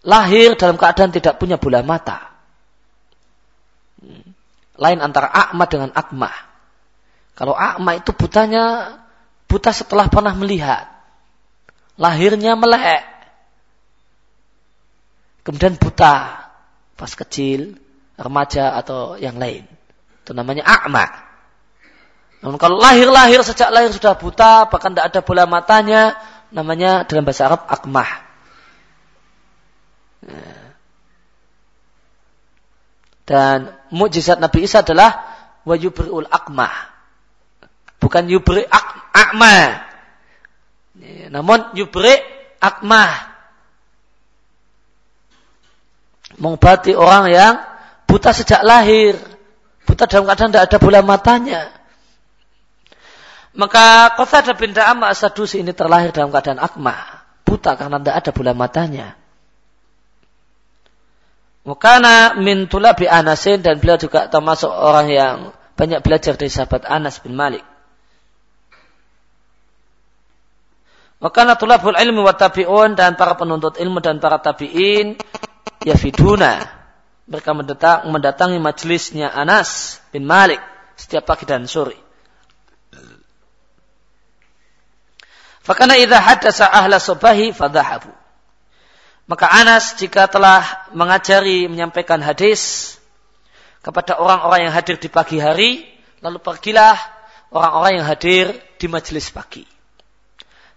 lahir 0.06 0.54
dalam 0.54 0.78
keadaan 0.78 1.10
tidak 1.10 1.36
punya 1.42 1.58
bola 1.58 1.82
mata. 1.82 2.30
Lain 4.78 5.02
antara 5.02 5.26
akma 5.26 5.66
dengan 5.66 5.90
akmah. 5.90 6.36
Kalau 7.34 7.52
akma 7.52 7.98
itu 7.98 8.14
butanya 8.14 8.96
buta 9.50 9.74
setelah 9.74 10.06
pernah 10.06 10.32
melihat. 10.38 10.86
Lahirnya 11.98 12.54
melek. 12.54 13.02
Kemudian 15.42 15.74
buta 15.74 16.46
pas 16.96 17.12
kecil, 17.12 17.76
remaja 18.16 18.78
atau 18.78 19.18
yang 19.18 19.36
lain. 19.36 19.66
Itu 20.22 20.32
namanya 20.32 20.64
akma. 20.64 21.06
Namun 22.44 22.58
kalau 22.60 22.76
lahir-lahir 22.78 23.40
sejak 23.42 23.72
lahir 23.72 23.90
sudah 23.90 24.14
buta, 24.16 24.68
bahkan 24.68 24.92
tidak 24.92 25.08
ada 25.12 25.20
bola 25.24 25.44
matanya, 25.48 26.20
namanya 26.52 27.08
dalam 27.08 27.24
bahasa 27.24 27.48
Arab 27.48 27.64
akmah. 27.64 28.25
Dan 33.26 33.74
mukjizat 33.90 34.38
Nabi 34.38 34.70
Isa 34.70 34.86
adalah 34.86 35.18
wa 35.66 35.74
yubri'ul 35.74 36.30
akmah. 36.30 36.94
Bukan 37.98 38.30
yubri 38.30 38.62
ak 38.62 38.86
akma. 39.10 39.82
Namun 41.34 41.74
yubri 41.74 42.14
akmah. 42.62 43.34
Mengobati 46.38 46.94
orang 46.94 47.24
yang 47.34 47.54
buta 48.06 48.30
sejak 48.30 48.62
lahir. 48.62 49.18
Buta 49.82 50.06
dalam 50.06 50.30
keadaan 50.30 50.54
tidak 50.54 50.66
ada 50.70 50.78
bola 50.78 51.00
matanya. 51.02 51.60
Maka 53.56 54.14
Qatada 54.14 54.52
bin 54.54 54.76
Da'am 54.76 55.00
Asadusi 55.02 55.64
ini 55.64 55.72
terlahir 55.74 56.14
dalam 56.14 56.30
keadaan 56.30 56.62
akmah. 56.62 57.26
Buta 57.42 57.74
karena 57.74 57.98
tidak 57.98 58.16
ada 58.22 58.30
bola 58.30 58.52
matanya. 58.54 59.18
Mukana 61.66 62.38
min 62.38 62.70
tulabi 62.70 63.10
Anasin 63.10 63.58
dan 63.58 63.82
beliau 63.82 63.98
juga 63.98 64.30
termasuk 64.30 64.70
orang 64.70 65.06
yang 65.10 65.36
banyak 65.74 65.98
belajar 65.98 66.38
dari 66.38 66.46
sahabat 66.46 66.86
Anas 66.86 67.18
bin 67.18 67.34
Malik. 67.34 67.66
Wakana 71.18 71.58
tulabul 71.58 71.98
ilmi 71.98 72.22
wa 72.22 72.38
tabi'un 72.38 72.94
dan 72.94 73.18
para 73.18 73.34
penuntut 73.34 73.82
ilmu 73.82 73.98
dan 73.98 74.22
para 74.22 74.38
tabi'in 74.38 75.18
yafiduna. 75.82 76.70
Mereka 77.26 77.50
mendatang, 77.50 78.06
mendatangi 78.14 78.62
majelisnya 78.62 79.34
Anas 79.34 79.98
bin 80.14 80.22
Malik 80.22 80.62
setiap 80.94 81.26
pagi 81.26 81.50
dan 81.50 81.66
sore. 81.66 81.98
Fakana 85.66 85.98
idha 85.98 86.22
haddasa 86.22 86.70
ahla 86.70 87.02
subahi 87.02 87.50
fadahabu. 87.50 88.14
Maka 89.26 89.50
Anas 89.50 89.98
jika 89.98 90.30
telah 90.30 90.86
mengajari, 90.94 91.66
menyampaikan 91.66 92.22
hadis 92.22 92.94
kepada 93.82 94.22
orang-orang 94.22 94.70
yang 94.70 94.74
hadir 94.74 95.02
di 95.02 95.10
pagi 95.10 95.42
hari, 95.42 95.82
lalu 96.22 96.38
pergilah 96.38 96.94
orang-orang 97.50 98.02
yang 98.02 98.06
hadir 98.06 98.54
di 98.78 98.86
majelis 98.86 99.34
pagi. 99.34 99.66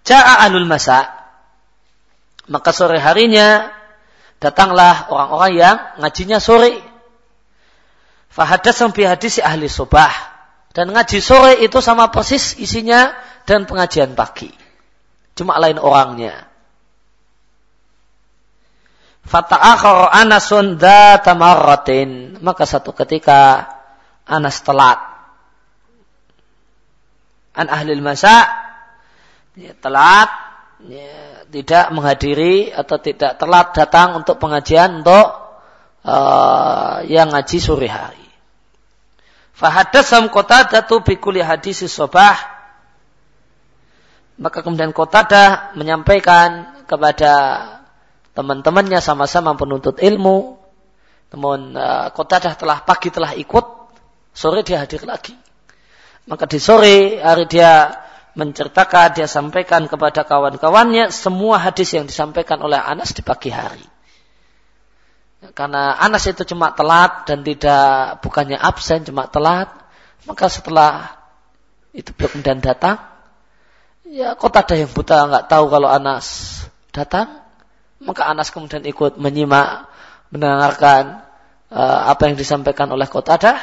Ja'a 0.02 0.50
alul 0.50 0.66
masa, 0.66 1.14
maka 2.50 2.74
sore 2.74 2.97
harinya 2.97 3.70
datanglah 4.41 5.14
orang-orang 5.14 5.52
yang 5.54 5.78
ngajinya 6.02 6.41
sore. 6.41 6.82
Fahadas 8.34 8.74
sampai 8.74 9.06
hadis 9.06 9.38
ahli 9.38 9.70
sobah. 9.70 10.10
Dan 10.74 10.89
ngaji 10.89 11.22
sore 11.22 11.62
itu 11.62 11.78
sama 11.86 12.10
persis 12.10 12.58
isinya 12.58 13.14
dan 13.45 13.70
pengajian 13.70 14.18
pagi. 14.18 14.50
Cuma 15.38 15.62
lain 15.62 15.78
orangnya. 15.78 16.49
Fata'akhara 19.30 20.09
Anasun 20.09 20.82
dhata 20.82 21.38
marratin. 21.38 22.41
Maka 22.41 22.65
satu 22.65 22.97
ketika 22.97 23.69
Anas 24.25 24.65
telat. 24.65 24.97
An 27.53 27.69
ahlil 27.69 28.01
masa. 28.01 28.49
Ya, 29.53 29.77
telat. 29.77 30.34
Ya, 30.89 31.45
tidak 31.51 31.91
menghadiri 31.91 32.71
atau 32.73 32.97
tidak 32.97 33.38
telat 33.38 33.75
datang 33.75 34.23
untuk 34.23 34.39
pengajian 34.39 35.03
untuk 35.03 35.27
uh, 36.07 37.03
yang 37.05 37.30
ngaji 37.36 37.57
sore 37.59 37.89
hari. 37.91 38.30
Fahadasam 39.59 40.32
kota 40.32 40.71
datu 40.71 41.03
bikuli 41.03 41.43
hadis 41.43 41.84
sobah. 41.91 42.38
Maka 44.39 44.63
kemudian 44.63 44.95
Qatadah 44.95 45.75
menyampaikan 45.75 46.80
kepada 46.88 47.34
teman-temannya 48.40 49.04
sama-sama 49.04 49.60
penuntut 49.60 50.00
ilmu. 50.00 50.56
Namun 51.36 51.76
uh, 51.76 52.08
dah 52.16 52.56
telah 52.56 52.80
pagi 52.88 53.12
telah 53.12 53.36
ikut, 53.36 53.66
sore 54.32 54.64
dia 54.64 54.88
hadir 54.88 55.04
lagi. 55.04 55.36
Maka 56.24 56.48
di 56.48 56.58
sore 56.58 57.20
hari 57.20 57.52
dia 57.52 57.92
menceritakan, 58.40 59.20
dia 59.20 59.28
sampaikan 59.28 59.92
kepada 59.92 60.24
kawan-kawannya 60.24 61.12
semua 61.12 61.60
hadis 61.60 61.92
yang 61.92 62.08
disampaikan 62.08 62.64
oleh 62.64 62.80
Anas 62.80 63.12
di 63.12 63.20
pagi 63.20 63.52
hari. 63.52 63.84
Karena 65.52 66.00
Anas 66.00 66.24
itu 66.28 66.48
cuma 66.48 66.72
telat 66.72 67.28
dan 67.28 67.44
tidak 67.44 68.24
bukannya 68.24 68.56
absen, 68.56 69.04
cuma 69.04 69.28
telat. 69.28 69.68
Maka 70.24 70.48
setelah 70.48 71.20
itu 71.92 72.16
belum 72.16 72.40
kemudian 72.40 72.64
datang, 72.64 73.02
ya 74.06 74.38
kota 74.38 74.62
ada 74.62 74.76
yang 74.78 74.92
buta 74.94 75.26
nggak 75.26 75.46
tahu 75.50 75.66
kalau 75.74 75.90
Anas 75.90 76.60
datang, 76.94 77.49
maka 78.00 78.32
Anas 78.32 78.50
kemudian 78.50 78.84
ikut 78.88 79.20
menyimak, 79.20 79.91
mendengarkan 80.32 81.24
uh, 81.72 82.10
apa 82.10 82.32
yang 82.32 82.36
disampaikan 82.39 82.88
oleh 82.91 83.06
Qatadah. 83.06 83.58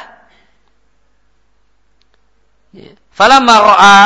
Ya. 2.75 2.93
Falamma 3.09 3.55
ra'a 3.57 3.97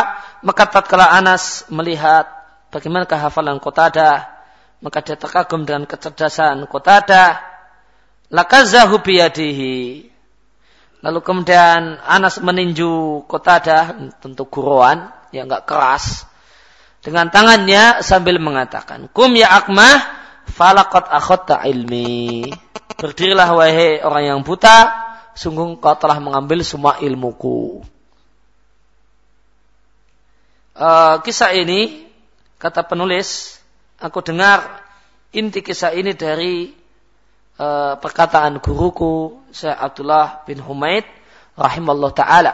maka 0.42 0.64
tatkala 0.66 1.12
Anas 1.12 1.68
melihat 1.70 2.26
bagaimana 2.74 3.06
kehafalan 3.06 3.62
Qatadah, 3.62 4.32
maka 4.82 5.04
dia 5.06 5.18
terkagum 5.20 5.68
dengan 5.68 5.86
kecerdasan 5.86 6.66
Qatadah. 6.66 7.52
Lakazahu 8.32 9.04
biyadihi. 9.04 10.08
Lalu 11.04 11.20
kemudian 11.20 12.00
Anas 12.08 12.40
meninju 12.40 13.26
Qatadah 13.28 14.16
tentu 14.24 14.48
guruan 14.48 15.12
yang 15.36 15.52
enggak 15.52 15.68
keras 15.68 16.24
dengan 17.02 17.28
tangannya 17.34 18.06
sambil 18.06 18.38
mengatakan, 18.38 19.10
"Kum 19.10 19.34
ya 19.34 19.52
akmah, 19.52 20.21
falakot 20.50 21.06
akhotta 21.10 21.66
ilmi. 21.68 22.50
Berdirilah 22.98 23.50
wahai 23.54 24.02
orang 24.04 24.24
yang 24.24 24.40
buta, 24.46 24.94
sungguh 25.34 25.80
kau 25.82 25.96
telah 25.98 26.22
mengambil 26.22 26.62
semua 26.62 27.02
ilmuku. 27.02 27.82
Uh, 30.72 31.20
kisah 31.26 31.54
ini, 31.54 32.08
kata 32.62 32.86
penulis, 32.86 33.60
aku 33.98 34.22
dengar 34.22 34.82
inti 35.34 35.62
kisah 35.66 35.94
ini 35.94 36.14
dari 36.14 36.72
uh, 37.58 37.98
perkataan 37.98 38.62
guruku, 38.62 39.42
Syekh 39.52 39.76
Abdullah 39.76 40.46
bin 40.46 40.62
Humaid, 40.62 41.06
rahimallahu 41.58 42.16
ta'ala, 42.16 42.54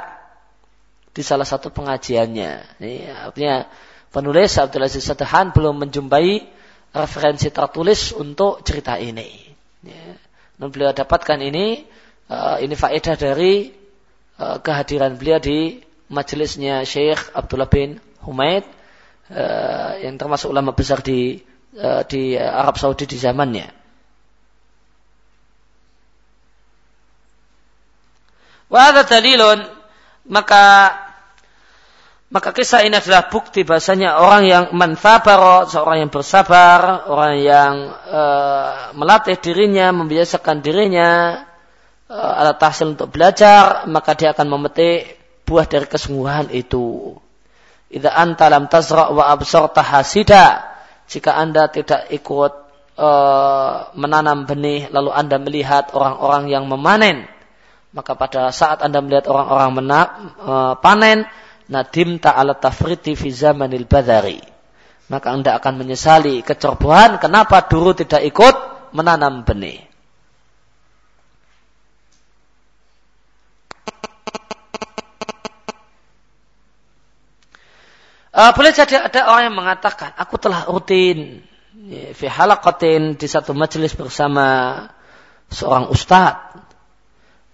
di 1.13 1.21
salah 1.21 1.45
satu 1.45 1.69
pengajiannya. 1.69 2.81
Ini 2.81 2.93
artinya 3.29 3.67
penulis 4.11 4.55
Abdul 4.57 4.85
Aziz 4.85 5.05
Sadahan 5.05 5.53
belum 5.53 5.87
menjumpai 5.87 6.57
referensi 6.97 7.53
tertulis 7.53 8.11
untuk 8.17 8.65
cerita 8.65 8.97
ini. 8.97 9.29
Ya. 9.85 10.17
Dan 10.57 10.73
beliau 10.73 10.89
dapatkan 10.89 11.37
ini, 11.37 11.85
uh, 12.33 12.57
ini 12.57 12.73
faedah 12.73 13.13
dari 13.13 13.69
uh, 14.41 14.57
kehadiran 14.57 15.13
beliau 15.15 15.37
di 15.37 15.77
majelisnya 16.09 16.81
Syekh 16.81 17.31
Abdullah 17.37 17.69
bin 17.69 18.01
Humaid 18.25 18.65
uh, 19.29 20.01
yang 20.01 20.17
termasuk 20.17 20.49
ulama 20.49 20.73
besar 20.73 21.05
di 21.05 21.37
uh, 21.77 22.01
di 22.09 22.33
Arab 22.33 22.81
Saudi 22.81 23.05
di 23.05 23.17
zamannya. 23.21 23.69
Wa 28.67 28.91
dalilun 28.91 29.63
maka 30.27 30.91
maka 32.27 32.51
kisah 32.51 32.83
ini 32.83 32.99
adalah 32.99 33.31
bukti 33.31 33.63
bahasanya 33.63 34.19
orang 34.19 34.43
yang 34.43 34.65
manfabaro, 34.75 35.63
seorang 35.63 36.03
yang 36.03 36.11
bersabar, 36.11 37.07
orang 37.07 37.35
yang 37.39 37.73
e, 38.03 38.23
melatih 38.99 39.39
dirinya, 39.39 39.95
membiasakan 39.95 40.59
dirinya 40.59 41.39
e, 42.03 42.17
alat 42.19 42.59
tahsil 42.59 42.99
untuk 42.99 43.15
belajar, 43.15 43.87
maka 43.87 44.11
dia 44.19 44.35
akan 44.35 44.43
memetik 44.43 45.15
buah 45.47 45.71
dari 45.71 45.87
kesungguhan 45.87 46.51
itu. 46.51 47.15
Idza 47.87 48.11
anta 48.11 48.51
lam 48.51 48.67
wa 49.15 49.23
absarta 49.31 49.79
hasida, 49.79 50.67
jika 51.07 51.31
Anda 51.31 51.71
tidak 51.71 52.11
ikut 52.11 52.53
e, 52.99 53.09
menanam 53.95 54.43
benih 54.43 54.91
lalu 54.91 55.15
Anda 55.15 55.39
melihat 55.39 55.95
orang-orang 55.95 56.51
yang 56.51 56.67
memanen, 56.67 57.23
maka 57.95 58.19
pada 58.19 58.51
saat 58.51 58.83
Anda 58.83 58.99
melihat 58.99 59.31
orang-orang 59.31 59.71
e, 60.43 60.53
panen, 60.83 61.23
nadim 61.67 62.19
ta'ala 62.19 62.55
tafriti 62.55 63.15
fi 63.15 63.29
zamanil 63.31 63.87
badari. 63.87 64.39
Maka 65.07 65.31
anda 65.31 65.55
akan 65.55 65.87
menyesali 65.87 66.43
kecerobohan 66.43 67.19
kenapa 67.23 67.63
dulu 67.63 67.95
tidak 67.95 68.27
ikut 68.27 68.55
menanam 68.91 69.47
benih. 69.47 69.87
Uh, 78.37 78.53
boleh 78.53 78.69
jadi 78.69 79.01
ada 79.01 79.33
orang 79.33 79.49
yang 79.49 79.57
mengatakan, 79.57 80.13
aku 80.13 80.37
telah 80.37 80.69
rutin 80.69 81.41
ya, 81.89 82.13
fi 82.13 82.29
halaqatin 82.29 83.17
di 83.17 83.25
satu 83.25 83.57
majelis 83.57 83.97
bersama 83.97 84.77
seorang 85.49 85.89
ustadz. 85.89 86.61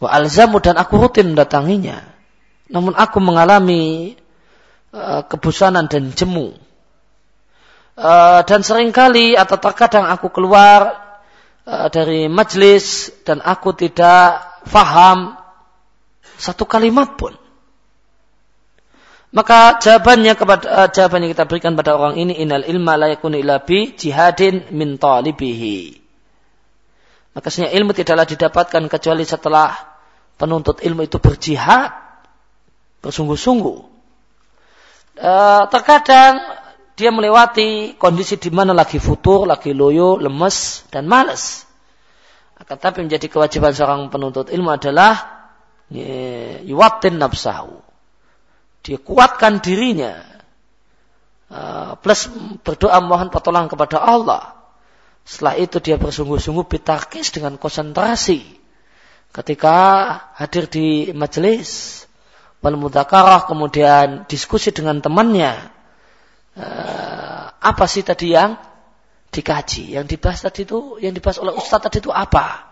Wa 0.04 0.12
alzamu 0.12 0.60
dan 0.60 0.76
aku 0.76 1.00
rutin 1.00 1.32
mendatanginya. 1.32 2.13
Namun 2.74 2.98
aku 2.98 3.22
mengalami 3.22 4.18
uh, 4.90 5.22
kebosanan 5.30 5.86
dan 5.86 6.10
jemu. 6.10 6.58
Uh, 7.94 8.42
dan 8.50 8.66
sering 8.66 8.90
kali 8.90 9.38
atau 9.38 9.62
terkadang 9.62 10.10
aku 10.10 10.34
keluar 10.34 10.98
uh, 11.70 11.88
dari 11.94 12.26
majlis 12.26 13.14
dan 13.22 13.38
aku 13.46 13.78
tidak 13.78 14.42
faham 14.66 15.38
satu 16.42 16.66
kalimat 16.66 17.14
pun. 17.14 17.38
Maka 19.34 19.78
jawabannya 19.78 20.34
kepada 20.34 20.66
uh, 20.66 20.90
jawaban 20.90 21.30
yang 21.30 21.32
kita 21.38 21.46
berikan 21.46 21.78
pada 21.78 21.94
orang 21.94 22.18
ini 22.18 22.42
inal 22.42 22.66
ilma 22.66 22.98
la 22.98 23.14
yakunu 23.14 23.38
illa 23.38 23.62
jihadin 23.70 24.74
min 24.74 24.98
talibihi. 24.98 26.02
Maka 27.38 27.50
ilmu 27.50 27.98
tidaklah 27.98 28.30
didapatkan 28.30 28.84
kecuali 28.90 29.26
setelah 29.26 29.74
penuntut 30.38 30.86
ilmu 30.86 31.06
itu 31.06 31.18
berjihad 31.18 32.03
bersungguh-sungguh. 33.04 33.78
E, 35.20 35.32
terkadang 35.70 36.40
dia 36.96 37.12
melewati 37.12 38.00
kondisi 38.00 38.40
di 38.40 38.50
mana 38.50 38.72
lagi 38.72 38.98
futur, 38.98 39.44
lagi 39.44 39.76
loyo, 39.76 40.16
lemes, 40.18 40.88
dan 40.90 41.06
malas. 41.06 41.68
Akan 42.58 42.80
tapi 42.80 43.04
menjadi 43.04 43.28
kewajiban 43.28 43.76
seorang 43.76 44.08
penuntut 44.08 44.48
ilmu 44.48 44.72
adalah 44.72 45.44
yuwatin 46.64 47.20
nafsahu. 47.20 47.82
Dia 48.84 48.98
kuatkan 49.00 49.64
dirinya. 49.64 50.32
Uh, 51.54 51.94
plus 52.02 52.28
berdoa 52.66 52.98
mohon 53.04 53.30
pertolongan 53.30 53.70
kepada 53.70 54.02
Allah. 54.02 54.58
Setelah 55.24 55.56
itu 55.56 55.78
dia 55.80 55.96
bersungguh-sungguh 55.96 56.66
bitakis 56.68 57.32
dengan 57.32 57.56
konsentrasi. 57.56 58.44
Ketika 59.34 59.78
hadir 60.36 60.68
di 60.68 61.10
majelis 61.16 62.03
wal 62.64 63.44
kemudian 63.44 64.24
diskusi 64.32 64.72
dengan 64.72 65.04
temannya 65.04 65.68
uh, 66.56 67.44
apa 67.60 67.86
sih 67.92 68.08
tadi 68.08 68.32
yang 68.32 68.56
dikaji? 69.34 69.98
Yang 69.98 70.06
dibahas 70.16 70.40
tadi 70.46 70.64
itu 70.64 71.02
yang 71.04 71.12
dibahas 71.12 71.42
oleh 71.42 71.52
ustaz 71.58 71.84
tadi 71.84 72.00
itu 72.00 72.14
apa? 72.14 72.72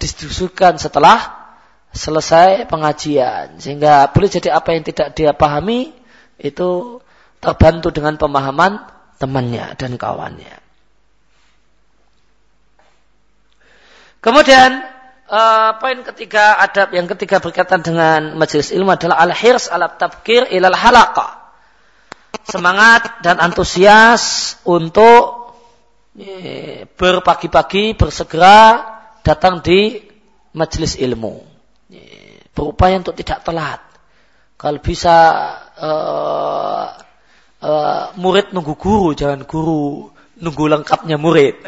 Diskusikan 0.00 0.80
setelah 0.80 1.50
selesai 1.92 2.64
pengajian. 2.70 3.58
Sehingga 3.58 4.08
boleh 4.12 4.28
jadi 4.30 4.54
apa 4.54 4.72
yang 4.76 4.84
tidak 4.86 5.12
dia 5.12 5.32
pahami 5.36 5.92
itu 6.40 7.00
terbantu 7.40 7.92
dengan 7.92 8.16
pemahaman 8.16 8.84
temannya 9.16 9.76
dan 9.76 9.96
kawannya. 9.96 10.56
Kemudian 14.20 14.95
uh, 15.30 15.70
poin 15.78 15.98
ketiga 16.02 16.58
adab 16.58 16.94
yang 16.94 17.06
ketiga 17.10 17.42
berkaitan 17.42 17.82
dengan 17.82 18.38
majelis 18.38 18.70
ilmu 18.70 18.94
adalah 18.94 19.22
al-hirs 19.22 19.70
ala 19.70 19.90
tabkir 19.90 20.48
ilal 20.50 20.74
halaqa. 20.74 21.46
Semangat 22.46 23.26
dan 23.26 23.42
antusias 23.42 24.54
untuk 24.62 25.56
eh, 26.14 26.86
berpagi-pagi 26.86 27.98
bersegera 27.98 28.86
datang 29.26 29.64
di 29.64 29.98
majelis 30.54 30.94
ilmu. 30.94 31.42
Eh, 31.90 32.46
berupaya 32.54 33.02
untuk 33.02 33.18
tidak 33.18 33.42
telat. 33.42 33.82
Kalau 34.56 34.80
bisa 34.80 35.16
uh, 35.76 36.86
uh, 37.60 38.04
murid 38.16 38.56
nunggu 38.56 38.72
guru, 38.80 39.12
jangan 39.12 39.44
guru 39.44 40.08
nunggu 40.40 40.64
lengkapnya 40.64 41.20
murid. 41.20 41.60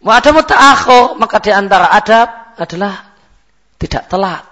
Ada 0.00 0.32
muta'akhir, 0.32 1.20
maka 1.20 1.36
di 1.44 1.52
antara 1.52 1.92
adab 1.92 2.56
adalah 2.56 3.12
tidak 3.76 4.08
telat. 4.08 4.44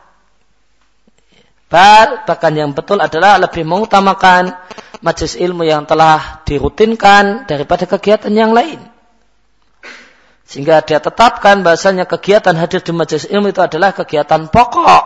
Bal, 1.69 2.25
bahkan 2.25 2.53
yang 2.57 2.73
betul 2.73 3.01
adalah 3.01 3.37
lebih 3.41 3.65
mengutamakan 3.65 4.57
majlis 5.05 5.37
ilmu 5.37 5.69
yang 5.69 5.85
telah 5.85 6.41
dirutinkan 6.49 7.45
daripada 7.45 7.85
kegiatan 7.85 8.33
yang 8.33 8.57
lain. 8.57 8.81
Sehingga 10.49 10.81
dia 10.81 10.97
tetapkan 10.97 11.61
bahasanya 11.61 12.09
kegiatan 12.09 12.57
hadir 12.57 12.81
di 12.81 12.93
majlis 12.97 13.29
ilmu 13.29 13.53
itu 13.53 13.61
adalah 13.61 13.93
kegiatan 13.93 14.49
pokok. 14.49 15.05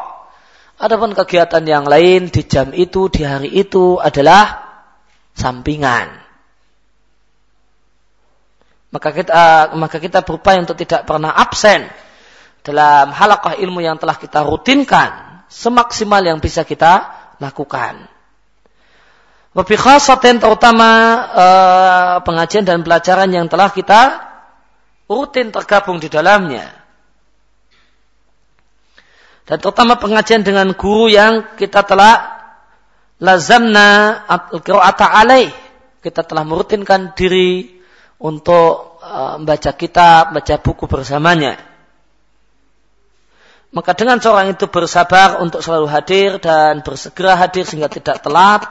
Adapun 0.79 1.19
kegiatan 1.19 1.63
yang 1.67 1.87
lain 1.87 2.31
di 2.31 2.43
jam 2.47 2.71
itu, 2.71 3.11
di 3.11 3.27
hari 3.27 3.51
itu 3.51 3.99
adalah 3.99 4.71
sampingan 5.35 6.22
maka 8.93 9.09
kita 9.11 9.73
maka 9.73 9.97
kita 9.97 10.21
berupaya 10.21 10.61
untuk 10.61 10.77
tidak 10.77 11.09
pernah 11.09 11.33
absen 11.33 11.89
dalam 12.61 13.11
halakah 13.11 13.57
ilmu 13.57 13.81
yang 13.81 13.97
telah 13.97 14.21
kita 14.21 14.45
rutinkan 14.45 15.43
semaksimal 15.49 16.21
yang 16.21 16.39
bisa 16.39 16.63
kita 16.63 17.09
lakukan. 17.41 18.09
Lebih 19.53 19.77
khasatin 19.77 20.41
terutama 20.41 20.89
eh, 21.33 22.15
pengajian 22.25 22.65
dan 22.65 22.81
pelajaran 22.81 23.29
yang 23.29 23.49
telah 23.53 23.69
kita 23.69 24.33
rutin 25.09 25.53
tergabung 25.53 26.01
di 26.01 26.09
dalamnya. 26.09 26.73
Dan 29.45 29.61
terutama 29.61 30.01
pengajian 30.01 30.41
dengan 30.41 30.73
guru 30.73 31.13
yang 31.13 31.59
kita 31.61 31.85
telah 31.85 32.41
lazamna 33.21 34.23
al-qira'ata 34.25 35.13
alaih. 35.13 35.53
Kita 36.01 36.25
telah 36.25 36.47
merutinkan 36.49 37.13
diri 37.13 37.82
untuk 38.23 39.03
uh, 39.03 39.35
membaca 39.43 39.75
kitab, 39.75 40.31
baca 40.31 40.55
buku 40.63 40.87
bersamanya. 40.87 41.59
Maka 43.75 43.99
dengan 43.99 44.23
seorang 44.23 44.55
itu 44.55 44.71
bersabar 44.71 45.43
untuk 45.43 45.65
selalu 45.65 45.89
hadir 45.91 46.31
dan 46.39 46.87
bersegera 46.87 47.35
hadir 47.35 47.67
sehingga 47.67 47.91
tidak 47.91 48.23
telat, 48.23 48.69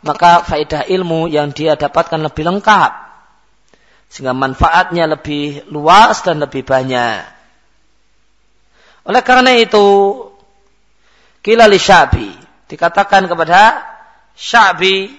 maka 0.00 0.46
faedah 0.46 0.88
ilmu 0.88 1.28
yang 1.28 1.52
dia 1.52 1.76
dapatkan 1.76 2.22
lebih 2.22 2.48
lengkap. 2.48 2.92
Sehingga 4.08 4.32
manfaatnya 4.32 5.10
lebih 5.10 5.68
luas 5.68 6.22
dan 6.22 6.38
lebih 6.38 6.62
banyak. 6.62 7.26
Oleh 9.04 9.22
karena 9.26 9.58
itu, 9.58 9.84
kila 11.44 11.68
li 11.68 11.76
Syabi 11.76 12.30
dikatakan 12.70 13.28
kepada 13.28 13.84
Syabi 14.38 15.12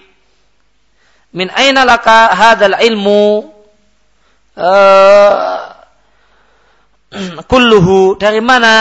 min 1.36 1.52
aina 1.52 1.84
laka 1.84 2.32
hadzal 2.32 2.80
ilmu 2.80 3.55
uh, 4.56 5.70
kulluhu 7.50 8.18
dari 8.18 8.40
mana 8.40 8.74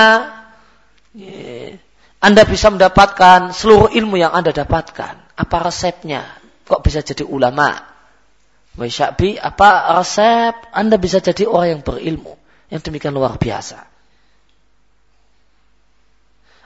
anda 2.26 2.42
bisa 2.42 2.74
mendapatkan 2.74 3.54
seluruh 3.54 3.94
ilmu 3.94 4.18
yang 4.18 4.34
Anda 4.34 4.50
dapatkan? 4.50 5.38
Apa 5.38 5.58
resepnya? 5.62 6.26
Kok 6.66 6.82
bisa 6.82 7.06
jadi 7.06 7.22
ulama? 7.22 7.78
Wahai 8.74 8.90
Syabi, 8.90 9.38
apa 9.38 9.94
resep 9.94 10.58
Anda 10.74 10.98
bisa 10.98 11.22
jadi 11.22 11.46
orang 11.46 11.80
yang 11.80 11.82
berilmu? 11.86 12.34
Yang 12.74 12.90
demikian 12.90 13.14
luar 13.14 13.38
biasa. 13.38 13.78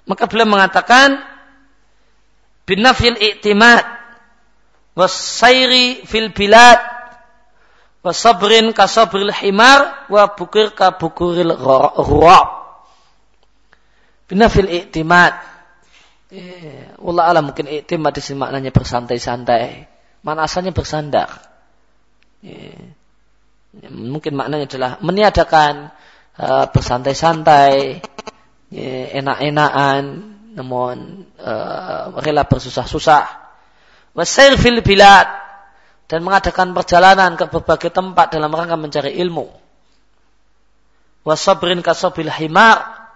Maka 0.07 0.31
beliau 0.31 0.47
mengatakan 0.47 1.19
binafil 2.63 3.19
i'timad 3.19 3.83
wasairi 4.95 6.07
fil 6.07 6.31
bilad 6.31 6.79
wasabrin 7.99 8.71
kasabril 8.71 9.31
himar 9.31 10.07
wa 10.07 10.23
bukir 10.31 10.71
ka 10.71 10.95
bukuril 10.95 11.51
ru'ab 11.99 12.59
binafil 14.29 14.69
i'timad. 14.69 15.33
Eh, 16.29 16.93
Allah 17.01 17.23
alam 17.25 17.49
mungkin 17.49 17.65
i'timad 17.65 18.13
di 18.13 18.21
sini 18.21 18.37
maknanya 18.37 18.69
bersantai-santai. 18.69 19.89
Mana 20.21 20.45
asalnya 20.45 20.69
bersandar? 20.69 21.27
Eh, 22.45 22.93
mungkin 23.89 24.37
maknanya 24.37 24.69
adalah 24.69 24.91
meniadakan 25.01 25.93
uh, 26.39 26.65
bersantai-santai 26.73 28.01
ya, 28.73 28.93
enak-enakan 29.21 30.03
namun 30.57 31.25
uh, 31.37 32.17
rela 32.21 32.45
bersusah-susah. 32.49 33.25
Wasair 34.17 34.57
fil 34.57 34.81
bilad 34.81 35.48
dan 36.09 36.25
mengadakan 36.25 36.73
perjalanan 36.73 37.37
ke 37.37 37.45
berbagai 37.45 37.93
tempat 37.93 38.33
dalam 38.33 38.49
rangka 38.49 38.75
mencari 38.75 39.13
ilmu 39.21 39.45
wasabrin 41.21 41.85
kasabil 41.85 42.27
himar 42.27 43.11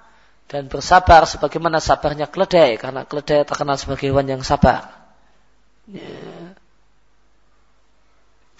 dan 0.45 0.69
bersabar 0.69 1.25
sebagaimana 1.25 1.81
sabarnya 1.81 2.29
keledai 2.29 2.77
karena 2.77 3.09
keledai 3.09 3.41
terkenal 3.41 3.73
sebagai 3.81 4.13
hewan 4.13 4.29
yang 4.29 4.45
sabar 4.45 5.09
ya. 5.89 6.53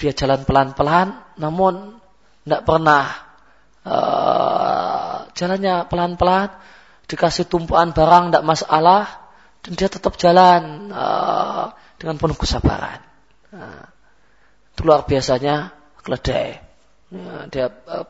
dia 0.02 0.12
jalan 0.18 0.42
pelan-pelan 0.42 1.22
namun 1.38 2.02
tidak 2.42 2.62
pernah 2.66 3.04
uh, 3.86 5.30
jalannya 5.38 5.86
pelan-pelan 5.86 6.50
dikasih 7.06 7.46
tumpuan 7.46 7.94
barang 7.94 8.34
tidak 8.34 8.46
masalah 8.48 9.04
dan 9.62 9.72
dia 9.78 9.88
tetap 9.88 10.18
jalan 10.18 10.92
uh, 10.92 11.72
dengan 11.96 12.20
penuh 12.20 12.36
kesabaran. 12.36 13.00
Nah, 13.56 13.93
itu 14.74 14.82
luar 14.82 15.06
biasanya 15.06 15.70
keledai. 16.02 16.58
Nah, 17.14 17.46
dia 17.48 17.70
uh, 17.70 18.06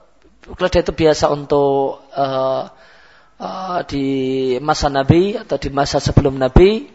keledai 0.56 0.82
itu 0.88 0.94
biasa 0.96 1.28
untuk 1.28 2.08
uh, 2.16 2.64
uh, 3.40 3.80
di 3.84 4.08
masa 4.64 4.88
Nabi 4.88 5.36
atau 5.36 5.60
di 5.60 5.70
masa 5.70 6.00
sebelum 6.00 6.40
Nabi. 6.40 6.88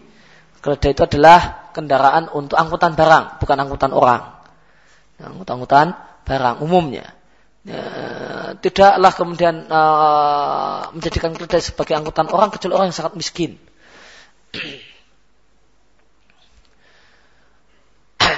Keledai 0.59 0.91
itu 0.91 1.07
adalah 1.07 1.71
kendaraan 1.71 2.35
untuk 2.35 2.59
angkutan 2.59 2.99
barang, 2.99 3.39
bukan 3.39 3.57
angkutan 3.62 3.95
orang. 3.95 4.43
Angkutan-angkutan 5.23 5.95
barang 6.27 6.57
umumnya. 6.66 7.14
Ya, 7.62 7.85
tidaklah 8.59 9.12
kemudian 9.14 9.71
uh, 9.71 10.91
menjadikan 10.97 11.37
keledai 11.37 11.62
sebagai 11.62 11.95
angkutan 11.95 12.27
orang 12.33 12.51
kecuali 12.51 12.75
orang 12.75 12.87
yang 12.91 12.99
sangat 12.99 13.14
miskin. 13.14 13.61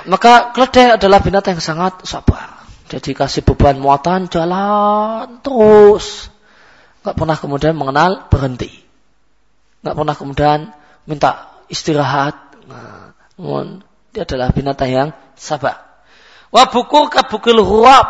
Maka 0.07 0.55
keledai 0.55 0.97
adalah 0.97 1.21
binatang 1.21 1.59
yang 1.59 1.65
sangat 1.65 2.05
sabar. 2.09 2.61
Jadi 2.91 3.15
kasih 3.15 3.43
beban 3.47 3.79
muatan 3.79 4.27
jalan 4.27 5.39
terus. 5.45 6.31
Gak 7.01 7.17
pernah 7.17 7.37
kemudian 7.39 7.75
mengenal 7.77 8.29
berhenti. 8.29 8.71
Gak 9.81 9.97
pernah 9.97 10.15
kemudian 10.17 10.59
minta 11.09 11.55
istirahat. 11.71 12.37
Nah, 12.69 13.15
dia 14.13 14.23
adalah 14.27 14.53
binatang 14.53 14.91
yang 14.91 15.09
sabar. 15.39 16.05
Wa 16.51 16.67
buku 16.67 17.09
kabukil 17.09 17.63
huwab 17.63 18.07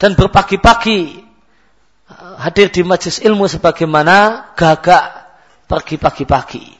dan 0.00 0.16
berpagi-pagi 0.16 1.20
uh, 2.08 2.34
hadir 2.40 2.72
di 2.72 2.80
majlis 2.86 3.20
ilmu 3.20 3.50
sebagaimana 3.50 4.48
gagak 4.56 5.04
pergi 5.66 6.00
pagi-pagi. 6.00 6.79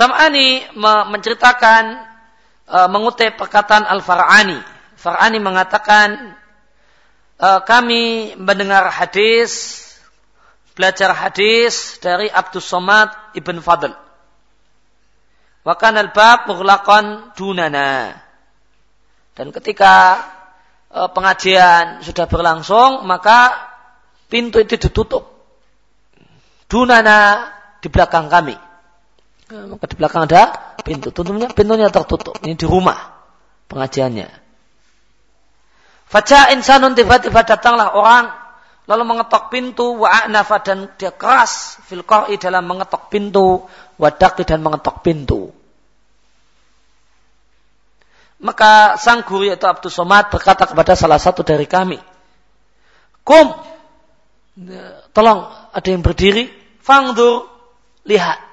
Sam'ani 0.00 0.64
menceritakan 1.12 1.84
uh, 2.64 2.88
mengutip 2.88 3.36
perkataan 3.36 3.84
Al-Far'ani. 3.84 4.56
Far'ani 4.96 5.36
mengatakan 5.36 6.40
uh, 7.36 7.60
kami 7.68 8.32
mendengar 8.40 8.88
hadis 8.88 9.84
belajar 10.72 11.12
hadis 11.12 12.00
dari 12.00 12.32
Abdus 12.32 12.64
Somad 12.64 13.12
Ibn 13.36 13.60
Fadl. 13.60 13.92
Wakan 15.68 16.00
al-bab 16.00 16.48
mughlaqan 16.48 17.36
dunana. 17.36 18.16
Dan 19.36 19.52
ketika 19.52 20.24
e, 20.88 21.04
pengajian 21.12 22.00
sudah 22.00 22.24
berlangsung, 22.24 23.04
maka 23.04 23.52
pintu 24.32 24.56
itu 24.56 24.80
ditutup. 24.80 25.28
Dunana 26.64 27.52
di 27.84 27.92
belakang 27.92 28.32
kami. 28.32 28.69
Maka 29.50 29.84
di 29.90 29.94
belakang 29.98 30.30
ada 30.30 30.74
pintu. 30.86 31.10
Tutupnya, 31.10 31.50
pintunya 31.50 31.90
tertutup. 31.90 32.38
Ini 32.42 32.54
di 32.54 32.66
rumah 32.66 32.96
pengajiannya. 33.66 34.28
Fajar 36.10 36.54
insanun 36.54 36.94
tiba-tiba 36.98 37.46
datanglah 37.46 37.94
orang 37.94 38.34
lalu 38.90 39.02
mengetok 39.06 39.54
pintu 39.54 40.02
wa 40.02 40.10
a'nafa 40.10 40.58
dan 40.66 40.90
dia 40.98 41.14
keras 41.14 41.78
fil 41.86 42.02
dalam 42.42 42.66
mengetok 42.66 43.06
pintu 43.06 43.62
wa 43.94 44.10
dan 44.10 44.58
mengetok 44.58 45.06
pintu 45.06 45.54
maka 48.42 48.98
sang 48.98 49.22
guru 49.22 49.46
yaitu 49.46 49.70
Abdul 49.70 49.94
Somad 49.94 50.34
berkata 50.34 50.66
kepada 50.66 50.98
salah 50.98 51.22
satu 51.22 51.46
dari 51.46 51.70
kami 51.70 52.02
kum 53.22 53.54
tolong 55.14 55.46
ada 55.70 55.86
yang 55.86 56.02
berdiri 56.02 56.50
fangdur 56.82 57.46
lihat 58.10 58.49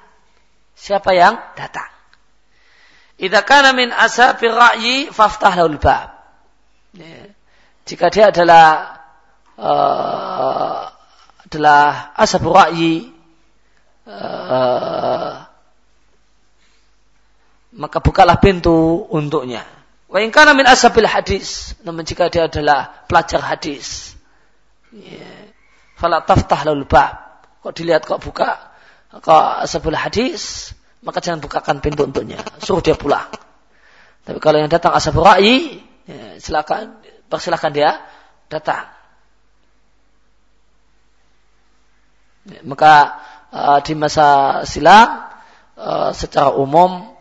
siapa 0.78 1.10
yang 1.12 1.34
datang 1.58 1.98
Idza 3.18 3.42
kana 3.42 3.74
min 3.74 3.90
asafir 3.90 4.54
ra'yi 4.54 5.10
faftah 5.10 5.58
lahul 5.58 5.82
bab. 5.82 6.14
Ya. 6.94 7.34
Jika 7.82 8.14
dia 8.14 8.30
adalah 8.30 8.94
uh, 9.58 10.86
adalah 11.42 12.14
asab 12.14 12.46
ra'yi 12.46 13.10
uh, 14.06 15.50
maka 17.74 17.98
bukalah 17.98 18.38
pintu 18.38 19.02
untuknya. 19.10 19.66
Wa 20.06 20.22
in 20.22 20.30
kana 20.30 20.54
min 20.54 20.64
asabil 20.64 21.04
hadis, 21.04 21.74
namun 21.82 22.06
jika 22.06 22.30
dia 22.30 22.46
adalah 22.46 23.02
pelajar 23.10 23.44
hadis, 23.44 24.14
yeah. 24.94 25.52
fala 25.98 26.22
taftah 26.22 26.64
lalu 26.64 26.86
bab. 26.86 27.42
Kok 27.66 27.74
dilihat 27.74 28.06
kok 28.06 28.22
buka 28.22 28.67
kok 29.08 29.44
asabul 29.64 29.96
hadis, 29.96 30.76
maka 31.00 31.24
jangan 31.24 31.40
bukakan 31.40 31.80
pintu 31.80 32.04
untuknya. 32.04 32.44
Suruh 32.60 32.84
dia 32.84 32.92
pulang. 32.92 33.28
Tapi 34.28 34.38
kalau 34.44 34.60
yang 34.60 34.68
datang 34.68 34.92
asabul 34.92 35.24
ra'yi, 35.24 35.80
ya, 36.04 36.36
silakan 36.36 37.00
persilakan 37.32 37.72
dia 37.72 37.96
datang. 38.52 38.92
Maka 42.64 43.20
uh, 43.52 43.78
di 43.84 43.92
masa 43.92 44.60
silam 44.64 45.28
uh, 45.76 46.10
secara 46.16 46.52
umum 46.56 47.12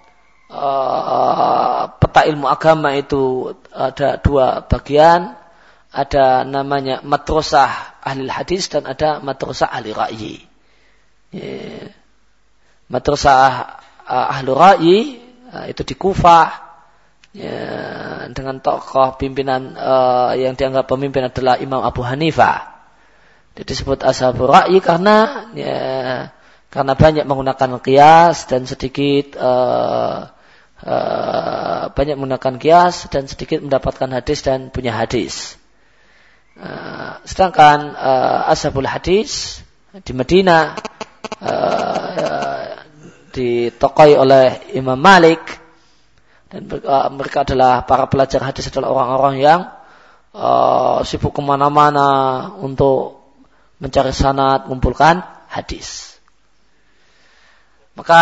uh, 0.47 1.91
peta 1.99 2.23
ilmu 2.27 2.47
agama 2.47 2.95
itu 2.95 3.51
ada 3.75 4.19
dua 4.19 4.63
bagian. 4.63 5.35
Ada 5.87 6.43
namanya 6.43 6.99
matrosah 7.01 7.99
ahli 8.03 8.27
hadis 8.27 8.67
dan 8.67 8.83
ada 8.87 9.23
matrosah 9.23 9.71
ahli 9.71 9.95
ra'yi. 9.95 10.46
Yeah. 11.31 11.91
Matrosah 12.87 13.83
uh, 14.07 14.31
ahli 14.31 14.47
ra'yi 14.47 14.97
uh, 15.51 15.65
itu 15.67 15.83
di 15.83 15.95
Kufah 15.99 16.47
ya, 17.35 17.59
dengan 18.31 18.63
tokoh 18.63 19.19
pimpinan 19.19 19.75
uh, 19.75 20.31
yang 20.39 20.55
dianggap 20.55 20.87
pemimpin 20.87 21.27
adalah 21.27 21.59
Imam 21.59 21.83
Abu 21.83 21.99
Hanifah. 22.07 22.79
Dia 23.59 23.67
disebut 23.67 24.07
ashabul 24.07 24.47
ra'yi 24.47 24.79
karena 24.79 25.51
ya, 25.51 25.79
karena 26.71 26.93
banyak 26.95 27.27
menggunakan 27.27 27.83
kias 27.83 28.47
dan 28.47 28.63
sedikit 28.63 29.35
uh, 29.35 30.31
uh, 30.87 31.83
banyak 31.91 32.15
menggunakan 32.15 32.55
kias 32.55 33.11
dan 33.11 33.27
sedikit 33.27 33.59
mendapatkan 33.59 34.07
hadis 34.15 34.47
dan 34.47 34.71
punya 34.71 34.95
hadis. 34.95 35.59
Sedangkan 37.27 37.93
uh, 37.93 38.49
ashabul 38.49 38.89
hadis 38.89 39.61
di 40.01 40.09
Medina 40.15 40.73
uh, 41.41 42.81
ditokoi 43.33 44.17
oleh 44.17 44.73
Imam 44.73 44.97
Malik 44.97 45.41
dan 46.47 46.63
uh, 46.71 47.11
mereka 47.11 47.43
adalah 47.43 47.83
para 47.83 48.07
pelajar 48.07 48.39
hadis 48.39 48.71
adalah 48.71 48.95
orang-orang 48.95 49.35
yang 49.43 49.61
uh, 50.31 51.03
sibuk 51.03 51.35
ke 51.35 51.41
mana-mana 51.43 52.49
untuk 52.57 53.19
mencari 53.77 54.15
sanat, 54.15 54.65
mengumpulkan 54.65 55.21
hadis. 55.51 56.17
Maka 57.97 58.21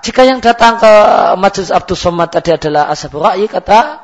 jika 0.00 0.22
yang 0.22 0.38
datang 0.38 0.78
ke 0.78 0.92
majelis 1.42 1.74
Abdul 1.74 1.98
Somad 1.98 2.30
tadi 2.30 2.54
adalah 2.54 2.86
ashabul 2.86 3.26
ra'yi, 3.26 3.50
kata 3.50 3.98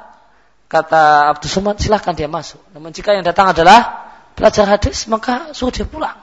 kata 0.66 1.30
Abdul 1.38 1.50
Somad 1.50 1.78
silahkan 1.78 2.18
dia 2.18 2.26
masuk. 2.26 2.58
Namun 2.74 2.90
jika 2.90 3.14
yang 3.14 3.22
datang 3.22 3.54
adalah 3.54 4.10
pelajar 4.34 4.66
hadis, 4.66 5.06
maka 5.06 5.54
suruh 5.54 5.70
dia 5.70 5.86
pulang. 5.86 6.18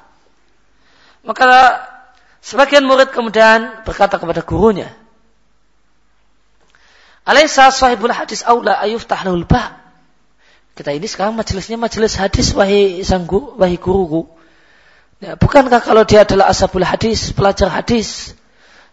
Maka 1.24 1.48
sebagian 2.42 2.84
murid 2.84 3.14
kemudian 3.14 3.86
berkata 3.86 4.18
kepada 4.18 4.42
gurunya, 4.42 4.90
Alaysa 7.22 7.70
sahibul 7.70 8.12
hadis 8.12 8.42
aula 8.42 8.82
ayuf 8.82 9.06
tahlul 9.06 9.46
ba. 9.46 9.78
Kita 10.74 10.90
ini 10.90 11.06
sekarang 11.06 11.38
majelisnya 11.38 11.78
majelis 11.78 12.18
hadis 12.18 12.58
wahai 12.58 13.06
sanggu, 13.06 13.54
wahai 13.62 13.78
guruku. 13.78 14.26
Ya, 15.22 15.38
bukankah 15.38 15.86
kalau 15.86 16.02
dia 16.02 16.26
adalah 16.26 16.50
ashabul 16.50 16.82
hadis, 16.82 17.30
pelajar 17.30 17.70
hadis, 17.70 18.34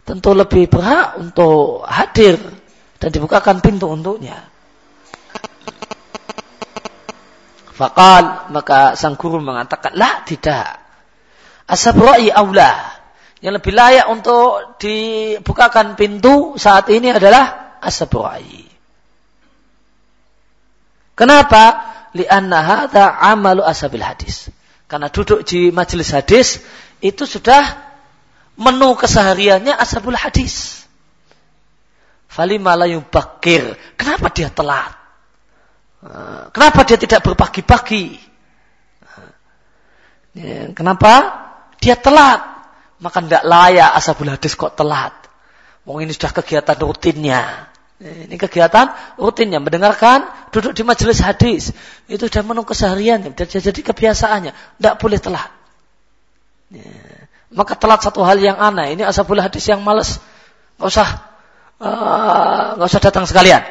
tentu 0.04 0.36
lebih 0.36 0.68
berhak 0.68 1.16
untuk 1.16 1.88
hadir 1.88 2.36
dan 3.00 3.08
dibukakan 3.08 3.64
pintu 3.64 3.88
untuknya. 3.88 4.44
Fakal 7.72 8.50
maka 8.52 8.98
sang 8.98 9.14
guru 9.14 9.40
mengatakan, 9.40 9.94
lah 9.94 10.26
tidak. 10.26 10.82
Asabrai 11.64 12.28
aula. 12.34 12.97
Yang 13.38 13.54
lebih 13.62 13.72
layak 13.74 14.06
untuk 14.10 14.78
dibukakan 14.82 15.94
pintu 15.94 16.58
saat 16.58 16.90
ini 16.90 17.14
adalah 17.14 17.78
asabrai. 17.78 18.66
Kenapa? 21.14 21.94
Lianna 22.14 22.58
hadha 22.62 23.20
amalu 23.20 23.62
asabil 23.62 24.02
hadis. 24.02 24.50
Karena 24.90 25.12
duduk 25.12 25.44
di 25.46 25.70
majelis 25.70 26.10
hadis 26.10 26.64
itu 26.98 27.28
sudah 27.28 27.88
menu 28.58 28.98
kesehariannya 28.98 29.76
ashabul 29.76 30.18
hadis. 30.18 30.82
Falima 32.26 32.74
layu 32.74 33.06
bakir. 33.06 33.78
Kenapa 33.94 34.34
dia 34.34 34.50
telat? 34.50 34.98
Eh, 36.02 36.42
kenapa 36.50 36.82
dia 36.86 36.98
tidak 36.98 37.22
berpagi-pagi? 37.22 38.18
Eh, 40.38 40.66
kenapa 40.74 41.12
dia 41.78 41.94
telat? 41.98 42.57
Maka 42.98 43.22
tidak 43.22 43.46
layak 43.46 43.90
ashabul 43.94 44.30
hadis 44.30 44.58
kok 44.58 44.74
telat. 44.74 45.14
Mungkin 45.86 46.10
ini 46.10 46.14
sudah 46.14 46.34
kegiatan 46.34 46.76
rutinnya. 46.78 47.70
Ini 47.98 48.34
kegiatan 48.38 49.18
rutinnya 49.18 49.58
mendengarkan, 49.58 50.26
duduk 50.54 50.74
di 50.74 50.82
majelis 50.86 51.18
hadis. 51.18 51.74
Itu 52.06 52.30
sudah 52.30 52.46
menu 52.46 52.62
kesehariannya, 52.62 53.34
jadi 53.34 53.80
kebiasaannya. 53.82 54.52
Tidak 54.52 54.94
boleh 54.98 55.18
telat. 55.18 55.50
Maka 57.48 57.74
telat 57.74 58.04
satu 58.04 58.22
hal 58.22 58.38
yang 58.38 58.60
aneh. 58.60 58.94
Ini 58.98 59.08
ashabul 59.08 59.40
hadis 59.40 59.64
yang 59.66 59.80
males. 59.80 60.20
Nggak 60.78 60.88
usah, 60.94 61.08
uh, 61.82 62.86
usah 62.86 63.00
datang 63.02 63.24
sekalian. 63.24 63.64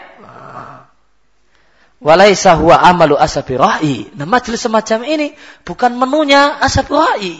Walaisa 1.97 2.53
huwa 2.53 2.77
amalu 2.77 3.17
ashabi 3.17 3.57
ra'i. 3.57 4.05
Nah 4.13 4.29
majelis 4.29 4.61
semacam 4.61 5.01
ini 5.01 5.33
bukan 5.65 5.97
menunya 5.97 6.61
ashabi 6.61 6.93
ra'i. 6.93 7.33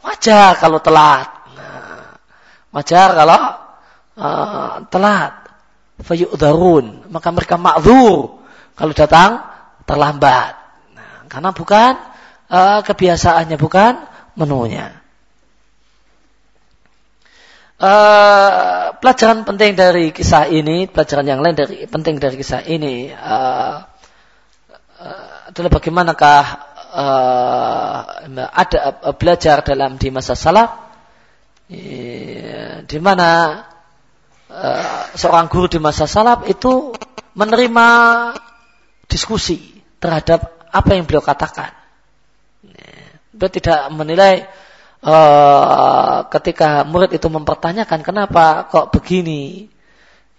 Wajar 0.00 0.56
kalau 0.56 0.80
telat. 0.80 1.28
Nah, 1.56 2.16
wajar 2.72 3.08
kalau 3.12 3.40
uh, 4.16 4.74
telat. 4.88 5.34
Fayu'dharun. 6.00 7.12
Maka 7.12 7.28
mereka 7.28 7.60
makzur 7.60 8.40
kalau 8.72 8.92
datang 8.96 9.44
terlambat. 9.84 10.56
Nah, 10.96 11.28
karena 11.28 11.50
bukan 11.52 11.92
uh, 12.48 12.80
kebiasaannya, 12.80 13.56
bukan 13.60 13.92
menunya. 14.40 14.96
Uh, 17.80 18.92
pelajaran 19.00 19.48
penting 19.48 19.72
dari 19.72 20.12
kisah 20.12 20.48
ini, 20.52 20.84
pelajaran 20.84 21.24
yang 21.24 21.40
lain 21.40 21.56
dari 21.56 21.88
penting 21.88 22.20
dari 22.20 22.36
kisah 22.36 22.60
ini 22.68 23.08
uh, 23.08 23.80
uh, 25.00 25.36
adalah 25.48 25.70
bagaimanakah 25.72 26.69
uh, 26.90 27.98
ada 28.50 28.78
uh, 29.06 29.14
belajar 29.14 29.62
dalam 29.62 29.96
di 29.96 30.10
masa 30.10 30.34
salaf, 30.34 30.70
uh, 31.70 32.74
di 32.84 32.98
mana 32.98 33.28
uh, 34.50 35.02
seorang 35.14 35.46
guru 35.46 35.70
di 35.70 35.78
masa 35.78 36.10
salaf 36.10 36.46
itu 36.50 36.92
menerima 37.38 37.88
diskusi 39.06 39.80
terhadap 40.02 40.66
apa 40.70 40.90
yang 40.94 41.06
beliau 41.06 41.22
katakan. 41.22 41.70
Beliau 43.30 43.50
tidak 43.50 43.80
menilai 43.94 44.44
uh, 45.06 46.26
ketika 46.28 46.84
murid 46.84 47.14
itu 47.14 47.26
mempertanyakan 47.30 48.04
kenapa 48.04 48.68
kok 48.68 48.92
begini, 48.92 49.70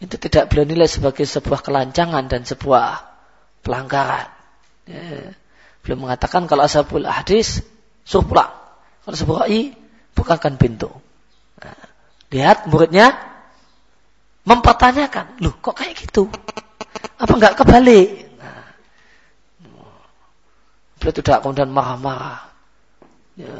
itu 0.01 0.15
tidak 0.17 0.49
beliau 0.51 0.65
nilai 0.65 0.89
sebagai 0.89 1.25
sebuah 1.25 1.61
kelancangan 1.61 2.25
dan 2.29 2.41
sebuah 2.45 3.05
pelanggaran. 3.61 4.27
Ya. 4.89 5.33
Beliau 5.81 5.97
mengatakan 6.07 6.45
kalau 6.45 6.65
ashabul 6.65 7.05
hadis 7.09 7.65
suruh 8.05 8.25
pulang. 8.25 8.51
Kalau 9.01 9.17
sebuah 9.17 9.49
i 9.49 9.73
bukakan 10.13 10.61
pintu. 10.61 10.93
Nah, 11.57 11.77
lihat 12.29 12.69
muridnya 12.69 13.17
mempertanyakan, 14.45 15.41
loh 15.41 15.57
kok 15.57 15.77
kayak 15.77 15.97
gitu? 15.97 16.29
Apa 17.17 17.33
enggak 17.33 17.57
kebalik? 17.57 18.29
Nah, 18.37 18.65
beliau 21.01 21.13
tidak 21.17 21.41
kemudian 21.41 21.69
marah-marah. 21.73 22.45
Ya, 23.37 23.57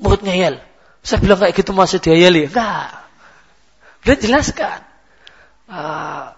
murid 0.00 0.24
ngeyel. 0.24 0.60
Saya 1.04 1.20
bilang 1.20 1.38
kayak 1.40 1.54
gitu 1.56 1.76
masih 1.76 2.00
diayeli. 2.00 2.48
Enggak. 2.48 3.04
Dia 4.04 4.16
jelaskan. 4.16 4.80
Uh, 5.66 6.30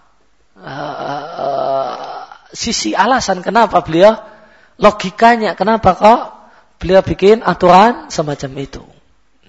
uh, 0.57 0.95
uh, 1.37 2.19
sisi 2.51 2.97
alasan 2.97 3.45
kenapa 3.45 3.79
beliau 3.85 4.17
logikanya 4.79 5.53
kenapa 5.59 5.93
kok 5.93 6.21
beliau 6.79 7.03
bikin 7.03 7.43
aturan 7.43 8.07
semacam 8.07 8.51
itu. 8.63 8.83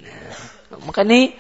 Nah, 0.02 0.34
maka 0.82 1.06
ini 1.06 1.32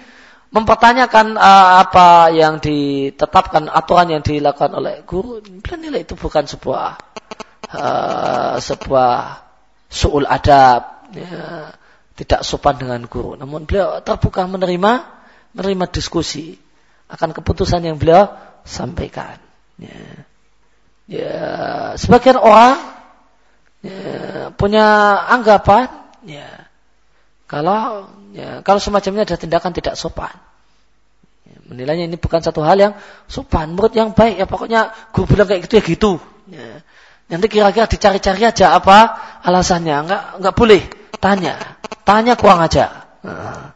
mempertanyakan 0.54 1.34
uh, 1.34 1.82
apa 1.82 2.30
yang 2.30 2.62
ditetapkan 2.62 3.66
aturan 3.66 4.14
yang 4.14 4.22
dilakukan 4.22 4.70
oleh 4.70 5.02
guru. 5.02 5.42
Beliau 5.42 5.78
nilai 5.78 6.06
itu 6.06 6.14
bukan 6.14 6.46
sebuah 6.46 6.86
uh, 7.74 8.56
sebuah 8.62 9.12
suul 9.90 10.24
adab. 10.30 11.10
Ya 11.10 11.74
tidak 12.20 12.44
sopan 12.44 12.76
dengan 12.76 13.00
guru. 13.08 13.32
Namun 13.32 13.64
beliau 13.64 14.04
terbuka 14.04 14.44
menerima 14.44 14.92
menerima 15.56 15.84
diskusi 15.88 16.60
akan 17.08 17.32
keputusan 17.32 17.80
yang 17.80 17.96
beliau 17.96 18.28
sampaikan. 18.62 19.40
Ya, 19.80 20.04
ya 21.08 21.40
sebagian 21.96 22.36
orang 22.36 22.99
ya, 23.84 24.52
punya 24.54 24.84
anggapan, 25.28 25.88
ya 26.24 26.70
kalau 27.50 28.06
ya, 28.30 28.62
kalau 28.62 28.78
semacamnya 28.78 29.26
ada 29.26 29.34
tindakan 29.34 29.74
tidak 29.74 29.98
sopan. 29.98 30.30
Ya, 31.42 31.58
menilainya 31.66 32.06
ini 32.06 32.14
bukan 32.14 32.38
satu 32.38 32.62
hal 32.62 32.78
yang 32.78 32.92
sopan, 33.26 33.74
menurut 33.74 33.90
yang 33.90 34.14
baik 34.14 34.38
ya 34.38 34.46
pokoknya 34.46 34.80
guru 35.10 35.34
bilang 35.34 35.50
kayak 35.50 35.66
gitu 35.66 35.74
ya 35.74 35.82
gitu. 35.82 36.12
Ya. 36.46 36.82
Nanti 37.30 37.46
kira-kira 37.46 37.90
dicari-cari 37.90 38.42
aja 38.46 38.74
apa 38.74 38.98
alasannya, 39.42 39.96
enggak 40.06 40.22
enggak 40.38 40.54
boleh 40.54 40.82
tanya. 41.18 41.54
Tanya 42.06 42.34
kurang 42.34 42.62
aja. 42.62 43.06
Nah, 43.22 43.74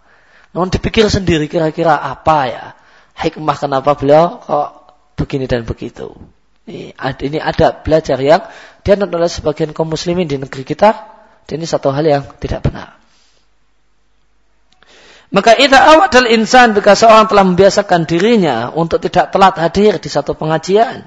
namun 0.55 0.71
dipikir 0.71 1.07
sendiri 1.11 1.51
kira-kira 1.51 1.99
apa 1.99 2.39
ya 2.47 2.65
hikmah 3.19 3.59
kenapa 3.59 3.95
beliau 3.99 4.39
kok 4.43 4.71
begini 5.19 5.51
dan 5.51 5.67
begitu. 5.67 6.15
Ini, 6.65 7.41
ada 7.45 7.77
belajar 7.77 8.17
yang 8.21 8.49
dia 8.81 8.97
oleh 8.97 9.29
sebagian 9.29 9.77
kaum 9.77 9.93
muslimin 9.93 10.25
di 10.25 10.41
negeri 10.41 10.65
kita. 10.65 11.13
Dan 11.45 11.61
ini 11.61 11.69
satu 11.69 11.93
hal 11.93 12.05
yang 12.09 12.25
tidak 12.41 12.65
benar. 12.65 12.97
Maka 15.29 15.59
itu 15.59 15.75
awal 15.75 16.09
insan 16.31 16.73
jika 16.73 16.97
seorang 16.97 17.27
telah 17.27 17.45
membiasakan 17.45 18.07
dirinya 18.07 18.71
untuk 18.73 19.03
tidak 19.03 19.35
telat 19.35 19.59
hadir 19.61 19.99
di 20.01 20.09
satu 20.09 20.33
pengajian. 20.39 21.05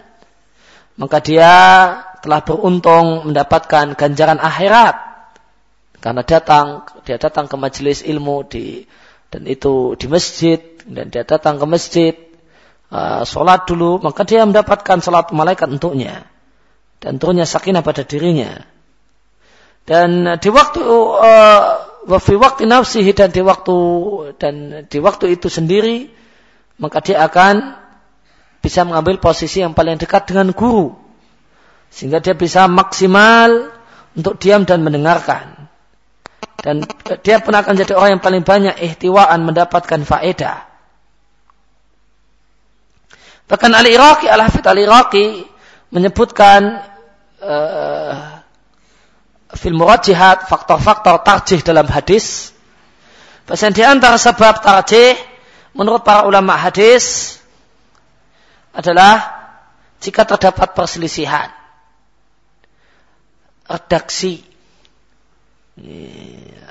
Maka 0.99 1.17
dia 1.23 1.53
telah 2.21 2.43
beruntung 2.43 3.31
mendapatkan 3.31 3.95
ganjaran 3.95 4.41
akhirat 4.41 4.99
karena 6.03 6.21
datang 6.27 6.83
dia 7.07 7.15
datang 7.15 7.47
ke 7.47 7.55
majelis 7.55 8.03
ilmu 8.03 8.45
di 8.45 8.83
dan 9.31 9.47
itu 9.47 9.95
di 9.95 10.11
masjid 10.11 10.59
dan 10.83 11.07
dia 11.07 11.23
datang 11.23 11.55
ke 11.55 11.65
masjid 11.65 12.13
uh, 12.91 13.23
sholat 13.27 13.67
dulu, 13.67 13.99
maka 14.03 14.23
dia 14.23 14.43
mendapatkan 14.43 14.99
sholat 14.99 15.31
malaikat 15.35 15.67
untuknya. 15.71 16.27
Dan 16.97 17.21
turunnya 17.21 17.45
sakinah 17.45 17.85
pada 17.85 18.01
dirinya. 18.01 18.65
Dan 19.87 20.27
di 20.41 20.49
waktu 20.51 20.83
uh, 20.83 21.63
waktu 22.07 22.63
nafsihi 22.63 23.11
dan 23.11 23.29
di 23.35 23.43
waktu 23.43 23.77
dan 24.39 24.87
di 24.87 24.97
waktu 25.03 25.35
itu 25.35 25.51
sendiri 25.51 26.07
maka 26.79 27.03
dia 27.03 27.23
akan 27.27 27.75
bisa 28.63 28.87
mengambil 28.87 29.19
posisi 29.19 29.59
yang 29.59 29.75
paling 29.75 29.99
dekat 29.99 30.31
dengan 30.31 30.55
guru 30.55 30.95
sehingga 31.91 32.23
dia 32.23 32.35
bisa 32.35 32.67
maksimal 32.71 33.71
untuk 34.15 34.39
diam 34.39 34.63
dan 34.63 34.83
mendengarkan 34.83 35.67
dan 36.63 36.83
dia 37.21 37.43
pun 37.43 37.53
akan 37.53 37.73
jadi 37.75 37.93
orang 37.93 38.17
yang 38.17 38.23
paling 38.23 38.43
banyak 38.43 38.75
ihtiwaan 38.81 39.43
mendapatkan 39.43 40.03
faedah 40.07 40.66
bahkan 43.47 43.71
al-Iraqi 43.73 44.27
al-Hafidh 44.27 44.67
al-Iraqi 44.67 45.47
menyebutkan 45.91 46.83
uh, 47.39 48.43
fil 49.55 49.75
murajihat 49.75 50.51
faktor-faktor 50.51 51.23
tarjih 51.23 51.63
dalam 51.63 51.87
hadis. 51.87 52.51
Bahkan 53.47 53.71
di 53.71 53.83
antara 53.83 54.19
sebab 54.19 54.59
tarjih 54.59 55.15
menurut 55.71 56.03
para 56.03 56.27
ulama 56.27 56.59
hadis 56.59 57.39
adalah 58.75 59.23
jika 60.03 60.27
terdapat 60.27 60.75
perselisihan 60.77 61.49
redaksi 63.67 64.45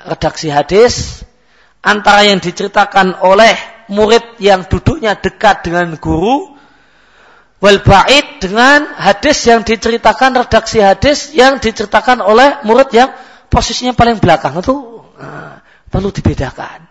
redaksi 0.07 0.47
hadis 0.51 1.23
antara 1.79 2.27
yang 2.27 2.43
diceritakan 2.43 3.23
oleh 3.23 3.55
murid 3.87 4.39
yang 4.43 4.67
duduknya 4.67 5.15
dekat 5.15 5.63
dengan 5.63 5.95
guru 5.95 6.56
wal 7.57 7.81
ba'id 7.81 8.37
dengan 8.37 8.85
hadis 8.97 9.49
yang 9.49 9.65
diceritakan 9.65 10.45
redaksi 10.45 10.77
hadis 10.77 11.33
yang 11.33 11.57
diceritakan 11.57 12.21
oleh 12.21 12.61
murid 12.61 12.89
yang 12.93 13.09
posisinya 13.49 13.97
paling 13.97 14.21
belakang 14.21 14.61
itu 14.61 15.05
nah, 15.17 15.65
perlu 15.89 16.13
dibedakan. 16.13 16.85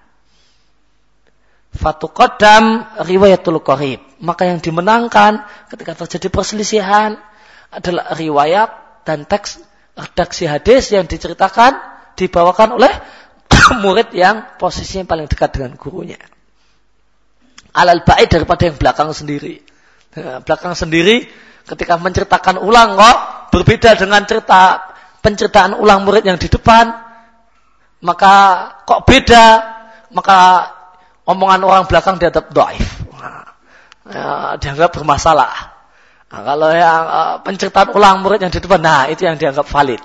Fatuqaddam 1.76 2.96
riwayatul 3.04 3.60
qarib. 3.60 4.00
Maka 4.16 4.48
yang 4.48 4.64
dimenangkan 4.64 5.44
ketika 5.68 5.92
terjadi 5.92 6.32
perselisihan 6.32 7.20
adalah 7.68 8.16
riwayat 8.16 9.04
dan 9.04 9.28
teks 9.28 9.60
redaksi 9.92 10.48
hadis 10.48 10.88
yang 10.88 11.04
diceritakan 11.04 11.76
dibawakan 12.16 12.80
oleh 12.80 12.90
murid 13.84 14.08
yang 14.16 14.56
posisinya 14.56 15.04
paling 15.04 15.28
dekat 15.28 15.52
dengan 15.52 15.76
gurunya. 15.76 16.18
Alal 17.76 18.02
ba'id 18.08 18.32
daripada 18.32 18.72
yang 18.72 18.80
belakang 18.80 19.12
sendiri. 19.12 19.75
Ya, 20.16 20.40
belakang 20.40 20.72
sendiri 20.72 21.28
ketika 21.68 22.00
menceritakan 22.00 22.56
ulang 22.56 22.96
kok 22.96 23.52
berbeda 23.52 24.00
dengan 24.00 24.24
cerita 24.24 24.80
penceritaan 25.20 25.76
ulang 25.76 26.08
murid 26.08 26.24
yang 26.24 26.40
di 26.40 26.48
depan 26.48 26.88
maka 28.00 28.34
kok 28.88 29.04
beda? 29.04 29.76
Maka 30.16 30.72
omongan 31.28 31.60
orang 31.68 31.84
belakang 31.84 32.16
dianggap 32.16 32.48
doaif 32.48 32.86
nah, 33.12 33.44
ya, 34.08 34.24
dianggap 34.56 34.96
bermasalah. 34.96 35.76
Nah, 36.32 36.40
kalau 36.40 36.70
yang 36.72 37.02
uh, 37.04 37.34
penceritaan 37.44 37.92
ulang 37.92 38.24
murid 38.24 38.40
yang 38.40 38.48
di 38.48 38.60
depan 38.64 38.80
nah 38.80 39.12
itu 39.12 39.28
yang 39.28 39.36
dianggap 39.36 39.68
valid. 39.68 40.00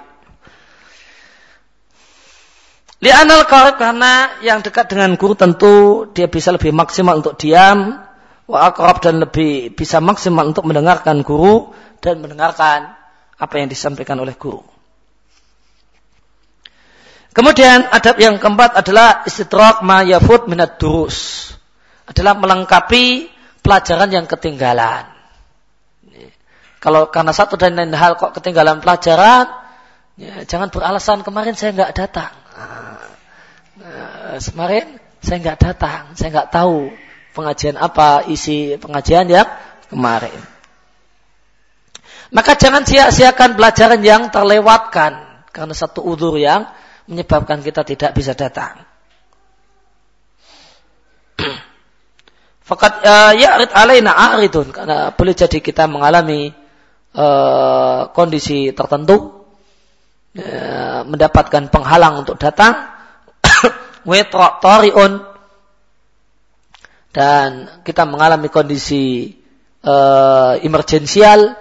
Lianal 2.99 3.47
karena 3.47 4.43
yang 4.43 4.59
dekat 4.59 4.91
dengan 4.91 5.15
guru 5.15 5.39
tentu 5.39 6.05
dia 6.11 6.27
bisa 6.27 6.51
lebih 6.51 6.75
maksimal 6.75 7.23
untuk 7.23 7.39
diam 7.39 8.10
wa 8.51 8.67
akrab 8.67 8.99
dan 8.99 9.23
lebih 9.23 9.71
bisa 9.71 10.03
maksimal 10.03 10.51
untuk 10.51 10.67
mendengarkan 10.67 11.23
guru 11.23 11.71
dan 12.03 12.19
mendengarkan 12.19 12.91
apa 13.39 13.53
yang 13.55 13.71
disampaikan 13.71 14.19
oleh 14.19 14.35
guru. 14.35 14.59
Kemudian 17.31 17.87
adab 17.87 18.19
yang 18.19 18.35
keempat 18.43 18.75
adalah 18.75 19.23
istidrak 19.23 19.79
ma 19.87 20.03
yafut 20.03 20.51
minat 20.51 20.75
durus. 20.75 21.47
Adalah 22.03 22.35
melengkapi 22.35 23.31
pelajaran 23.63 24.11
yang 24.11 24.27
ketinggalan. 24.27 25.07
Kalau 26.83 27.07
karena 27.07 27.31
satu 27.31 27.55
dan 27.55 27.79
lain 27.79 27.95
hal 27.95 28.19
kok 28.19 28.35
ketinggalan 28.35 28.83
pelajaran, 28.83 29.47
ya, 30.19 30.43
jangan 30.43 30.67
beralasan 30.67 31.23
kemarin 31.23 31.55
saya 31.55 31.71
nggak 31.71 31.93
datang. 31.95 32.33
Nah, 33.79 34.35
kemarin 34.43 34.99
saya 35.23 35.37
nggak 35.39 35.59
datang, 35.61 36.01
saya 36.19 36.29
nggak 36.35 36.51
tahu 36.51 36.91
pengajian 37.31 37.79
apa 37.79 38.27
isi 38.27 38.75
pengajian 38.77 39.27
yang 39.31 39.47
kemarin. 39.91 40.39
Maka 42.31 42.55
jangan 42.55 42.87
sia-siakan 42.87 43.59
pelajaran 43.59 43.99
yang 43.99 44.31
terlewatkan 44.31 45.43
karena 45.51 45.75
satu 45.75 45.99
udur 45.99 46.39
yang 46.39 46.63
menyebabkan 47.11 47.59
kita 47.59 47.83
tidak 47.83 48.15
bisa 48.15 48.31
datang. 48.31 48.87
Fakat 52.71 53.03
uh, 53.03 53.35
ya'rid 53.35 53.75
alaina 53.75 54.15
a'ridun 54.15 54.71
karena 54.71 55.11
boleh 55.11 55.35
jadi 55.35 55.59
kita 55.59 55.91
mengalami 55.91 56.55
uh, 57.19 58.07
kondisi 58.15 58.71
tertentu 58.71 59.43
uh, 60.39 61.03
mendapatkan 61.03 61.67
penghalang 61.67 62.23
untuk 62.23 62.39
datang 62.39 62.95
tari'un 64.63 65.30
dan 67.11 67.67
kita 67.83 68.07
mengalami 68.07 68.47
kondisi 68.47 69.35
uh, 69.83 70.55
emergensial, 70.63 71.59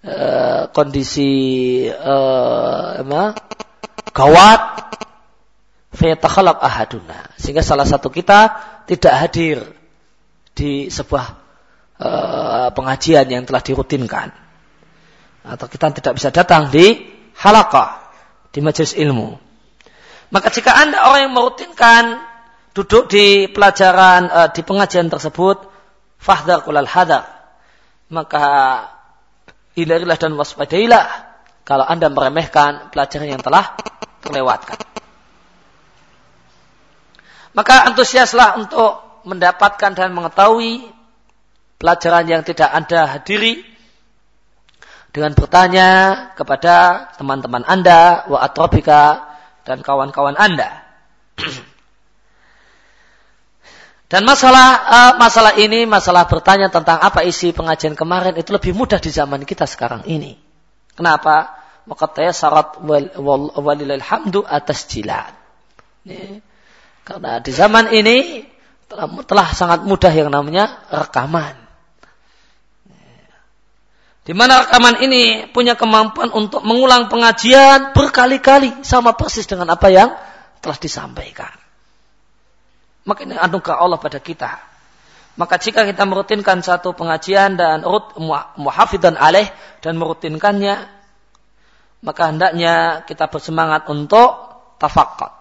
uh, 0.00 0.62
kondisi 0.72 1.32
uh, 1.92 3.04
apa, 3.04 3.22
gawat, 4.16 4.62
fayatakhalab 5.92 6.56
ahaduna. 6.64 7.36
Sehingga 7.36 7.60
salah 7.60 7.84
satu 7.84 8.08
kita 8.08 8.56
tidak 8.88 9.14
hadir 9.20 9.58
di 10.56 10.88
sebuah 10.88 11.26
uh, 12.00 12.68
pengajian 12.72 13.28
yang 13.28 13.44
telah 13.44 13.60
dirutinkan. 13.60 14.32
Atau 15.44 15.68
kita 15.68 15.92
tidak 15.92 16.16
bisa 16.16 16.32
datang 16.32 16.72
di 16.72 17.12
halakah, 17.36 18.08
di 18.54 18.64
majelis 18.64 18.96
ilmu. 18.96 19.36
Maka 20.32 20.48
jika 20.48 20.72
anda 20.80 21.04
orang 21.04 21.28
yang 21.28 21.34
merutinkan 21.36 22.31
duduk 22.72 23.08
di 23.12 23.46
pelajaran 23.48 24.28
uh, 24.28 24.48
di 24.52 24.64
pengajian 24.64 25.12
tersebut 25.12 25.60
fahdar 26.16 26.64
kulal 26.64 26.88
hadar 26.88 27.42
maka 28.12 28.44
hindarilah 29.72 30.20
dan 30.20 30.36
waspadailah. 30.36 31.32
Kalau 31.64 31.86
anda 31.88 32.12
meremehkan 32.12 32.92
pelajaran 32.92 33.38
yang 33.38 33.42
telah 33.42 33.72
terlewatkan. 34.20 34.76
Maka 37.56 37.86
antusiaslah 37.88 38.60
untuk 38.60 39.22
mendapatkan 39.24 39.92
dan 39.94 40.10
mengetahui 40.10 40.84
pelajaran 41.78 42.26
yang 42.26 42.42
tidak 42.42 42.68
anda 42.68 43.06
hadiri 43.06 43.62
dengan 45.12 45.36
bertanya 45.36 45.88
kepada 46.34 47.08
teman-teman 47.20 47.62
anda 47.68 48.26
wa 48.26 48.40
atrobika 48.40 49.28
dan 49.62 49.84
kawan-kawan 49.84 50.34
anda 50.34 50.82
Dan 54.12 54.28
masalah 54.28 54.68
uh, 54.84 55.12
masalah 55.16 55.56
ini, 55.56 55.88
masalah 55.88 56.28
bertanya 56.28 56.68
tentang 56.68 57.00
apa 57.00 57.24
isi 57.24 57.48
pengajian 57.56 57.96
kemarin 57.96 58.36
itu 58.36 58.52
lebih 58.52 58.76
mudah 58.76 59.00
di 59.00 59.08
zaman 59.08 59.40
kita 59.48 59.64
sekarang 59.64 60.04
ini. 60.04 60.36
Kenapa? 60.92 61.56
Maka 61.88 62.12
syarat 62.28 62.76
wal, 62.84 63.08
wal, 63.16 63.56
walilal 63.56 64.04
hamdu 64.04 64.44
atas 64.44 64.84
jilat. 64.84 65.32
Karena 67.08 67.40
di 67.40 67.56
zaman 67.56 67.88
ini 67.88 68.44
telah, 68.84 69.08
telah 69.24 69.48
sangat 69.56 69.80
mudah 69.88 70.12
yang 70.12 70.28
namanya 70.28 70.84
rekaman. 70.92 71.56
Di 74.28 74.36
mana 74.36 74.68
rekaman 74.68 75.00
ini 75.00 75.48
punya 75.48 75.72
kemampuan 75.72 76.28
untuk 76.36 76.60
mengulang 76.68 77.08
pengajian 77.08 77.96
berkali-kali 77.96 78.84
sama 78.84 79.16
persis 79.16 79.48
dengan 79.48 79.72
apa 79.72 79.88
yang 79.88 80.12
telah 80.60 80.76
disampaikan. 80.76 81.61
Maka 83.02 83.26
ini 83.26 83.34
anugerah 83.34 83.82
Allah 83.82 83.98
pada 83.98 84.22
kita. 84.22 84.62
Maka 85.34 85.56
jika 85.56 85.88
kita 85.88 86.04
merutinkan 86.04 86.60
satu 86.60 86.92
pengajian 86.92 87.56
dan 87.56 87.82
urut 87.88 88.14
muhafidhan 88.60 89.16
alaih 89.16 89.48
dan 89.80 89.96
merutinkannya, 89.96 90.86
maka 92.04 92.22
hendaknya 92.28 93.02
kita 93.08 93.26
bersemangat 93.32 93.88
untuk 93.88 94.30
tafakat. 94.76 95.32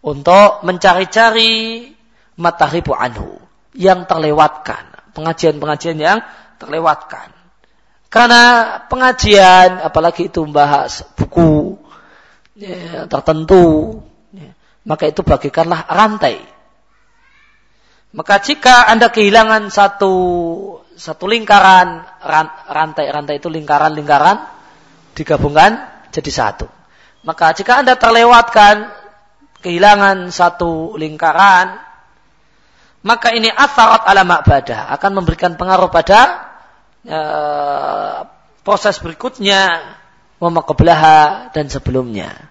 Untuk 0.00 0.64
mencari-cari 0.64 1.88
matahribu 2.36 2.92
anhu. 2.94 3.40
Yang 3.72 4.06
terlewatkan. 4.06 5.12
Pengajian-pengajian 5.16 5.98
yang 5.98 6.18
terlewatkan. 6.60 7.32
Karena 8.10 8.76
pengajian, 8.90 9.86
apalagi 9.86 10.26
itu 10.26 10.42
membahas 10.42 11.06
buku 11.14 11.78
ya, 12.58 13.06
tertentu, 13.06 14.02
ya, 14.34 14.50
maka 14.82 15.06
itu 15.06 15.22
bagikanlah 15.22 15.86
rantai 15.86 16.42
maka 18.10 18.42
jika 18.42 18.90
Anda 18.90 19.14
kehilangan 19.14 19.70
satu 19.70 20.12
satu 20.98 21.24
lingkaran 21.30 22.02
rantai-rantai 22.68 23.38
itu 23.38 23.46
lingkaran-lingkaran 23.46 24.50
digabungkan 25.14 25.86
jadi 26.10 26.30
satu. 26.30 26.66
Maka 27.22 27.54
jika 27.54 27.80
Anda 27.80 27.94
terlewatkan 27.94 28.90
kehilangan 29.62 30.34
satu 30.34 30.98
lingkaran, 30.98 31.78
maka 33.06 33.32
ini 33.32 33.48
atharat 33.48 34.04
ala 34.04 34.26
ma'badah 34.26 34.90
akan 34.98 35.10
memberikan 35.22 35.54
pengaruh 35.54 35.88
pada 35.88 36.20
uh, 37.06 38.26
proses 38.66 38.98
berikutnya 38.98 39.94
wama 40.42 40.66
dan 41.54 41.70
sebelumnya. 41.70 42.49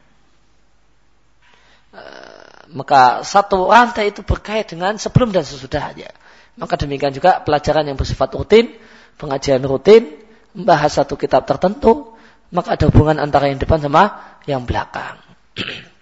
Maka 2.69 3.25
satu 3.25 3.65
rantai 3.65 4.13
itu 4.13 4.21
berkait 4.21 4.69
dengan 4.69 4.93
sebelum 5.01 5.33
dan 5.33 5.41
sesudahnya. 5.41 6.13
Maka 6.59 6.77
demikian 6.77 7.15
juga 7.15 7.41
pelajaran 7.41 7.87
yang 7.87 7.97
bersifat 7.97 8.29
rutin, 8.35 8.75
pengajian 9.17 9.63
rutin, 9.65 10.21
membahas 10.53 11.01
satu 11.01 11.15
kitab 11.17 11.47
tertentu, 11.49 12.13
maka 12.53 12.75
ada 12.77 12.85
hubungan 12.89 13.17
antara 13.17 13.47
yang 13.49 13.57
depan 13.57 13.79
sama 13.81 14.37
yang 14.45 14.65
belakang. 14.67 15.17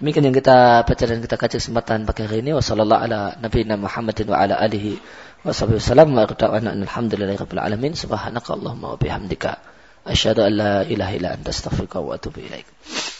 Demikian 0.00 0.32
yang 0.32 0.36
kita 0.36 0.88
baca 0.88 1.04
dan 1.04 1.20
kita 1.20 1.36
kaji 1.36 1.56
kesempatan 1.60 2.08
pagi 2.08 2.24
hari 2.24 2.40
ini. 2.40 2.56
Wassalamualaikum 2.56 3.04
ala 3.04 3.36
nabiyina 3.36 3.76
Muhammadin 3.76 4.32
wa 4.32 4.40
ala 4.40 4.56
alihi 4.56 4.96
wa 5.44 5.52
sahbihi 5.52 5.76
wasallam. 5.76 6.16
Wa 6.16 6.24
alhamdulillahi 6.24 7.36
rabbil 7.36 7.60
alamin. 7.60 7.92
Subhanaka 7.92 8.56
Allahumma 8.56 8.96
wa 8.96 8.98
bihamdika. 8.98 9.60
Asyhadu 10.08 10.48
an 10.48 10.52
la 10.56 10.74
ilaha 10.88 11.36
anta. 11.36 11.52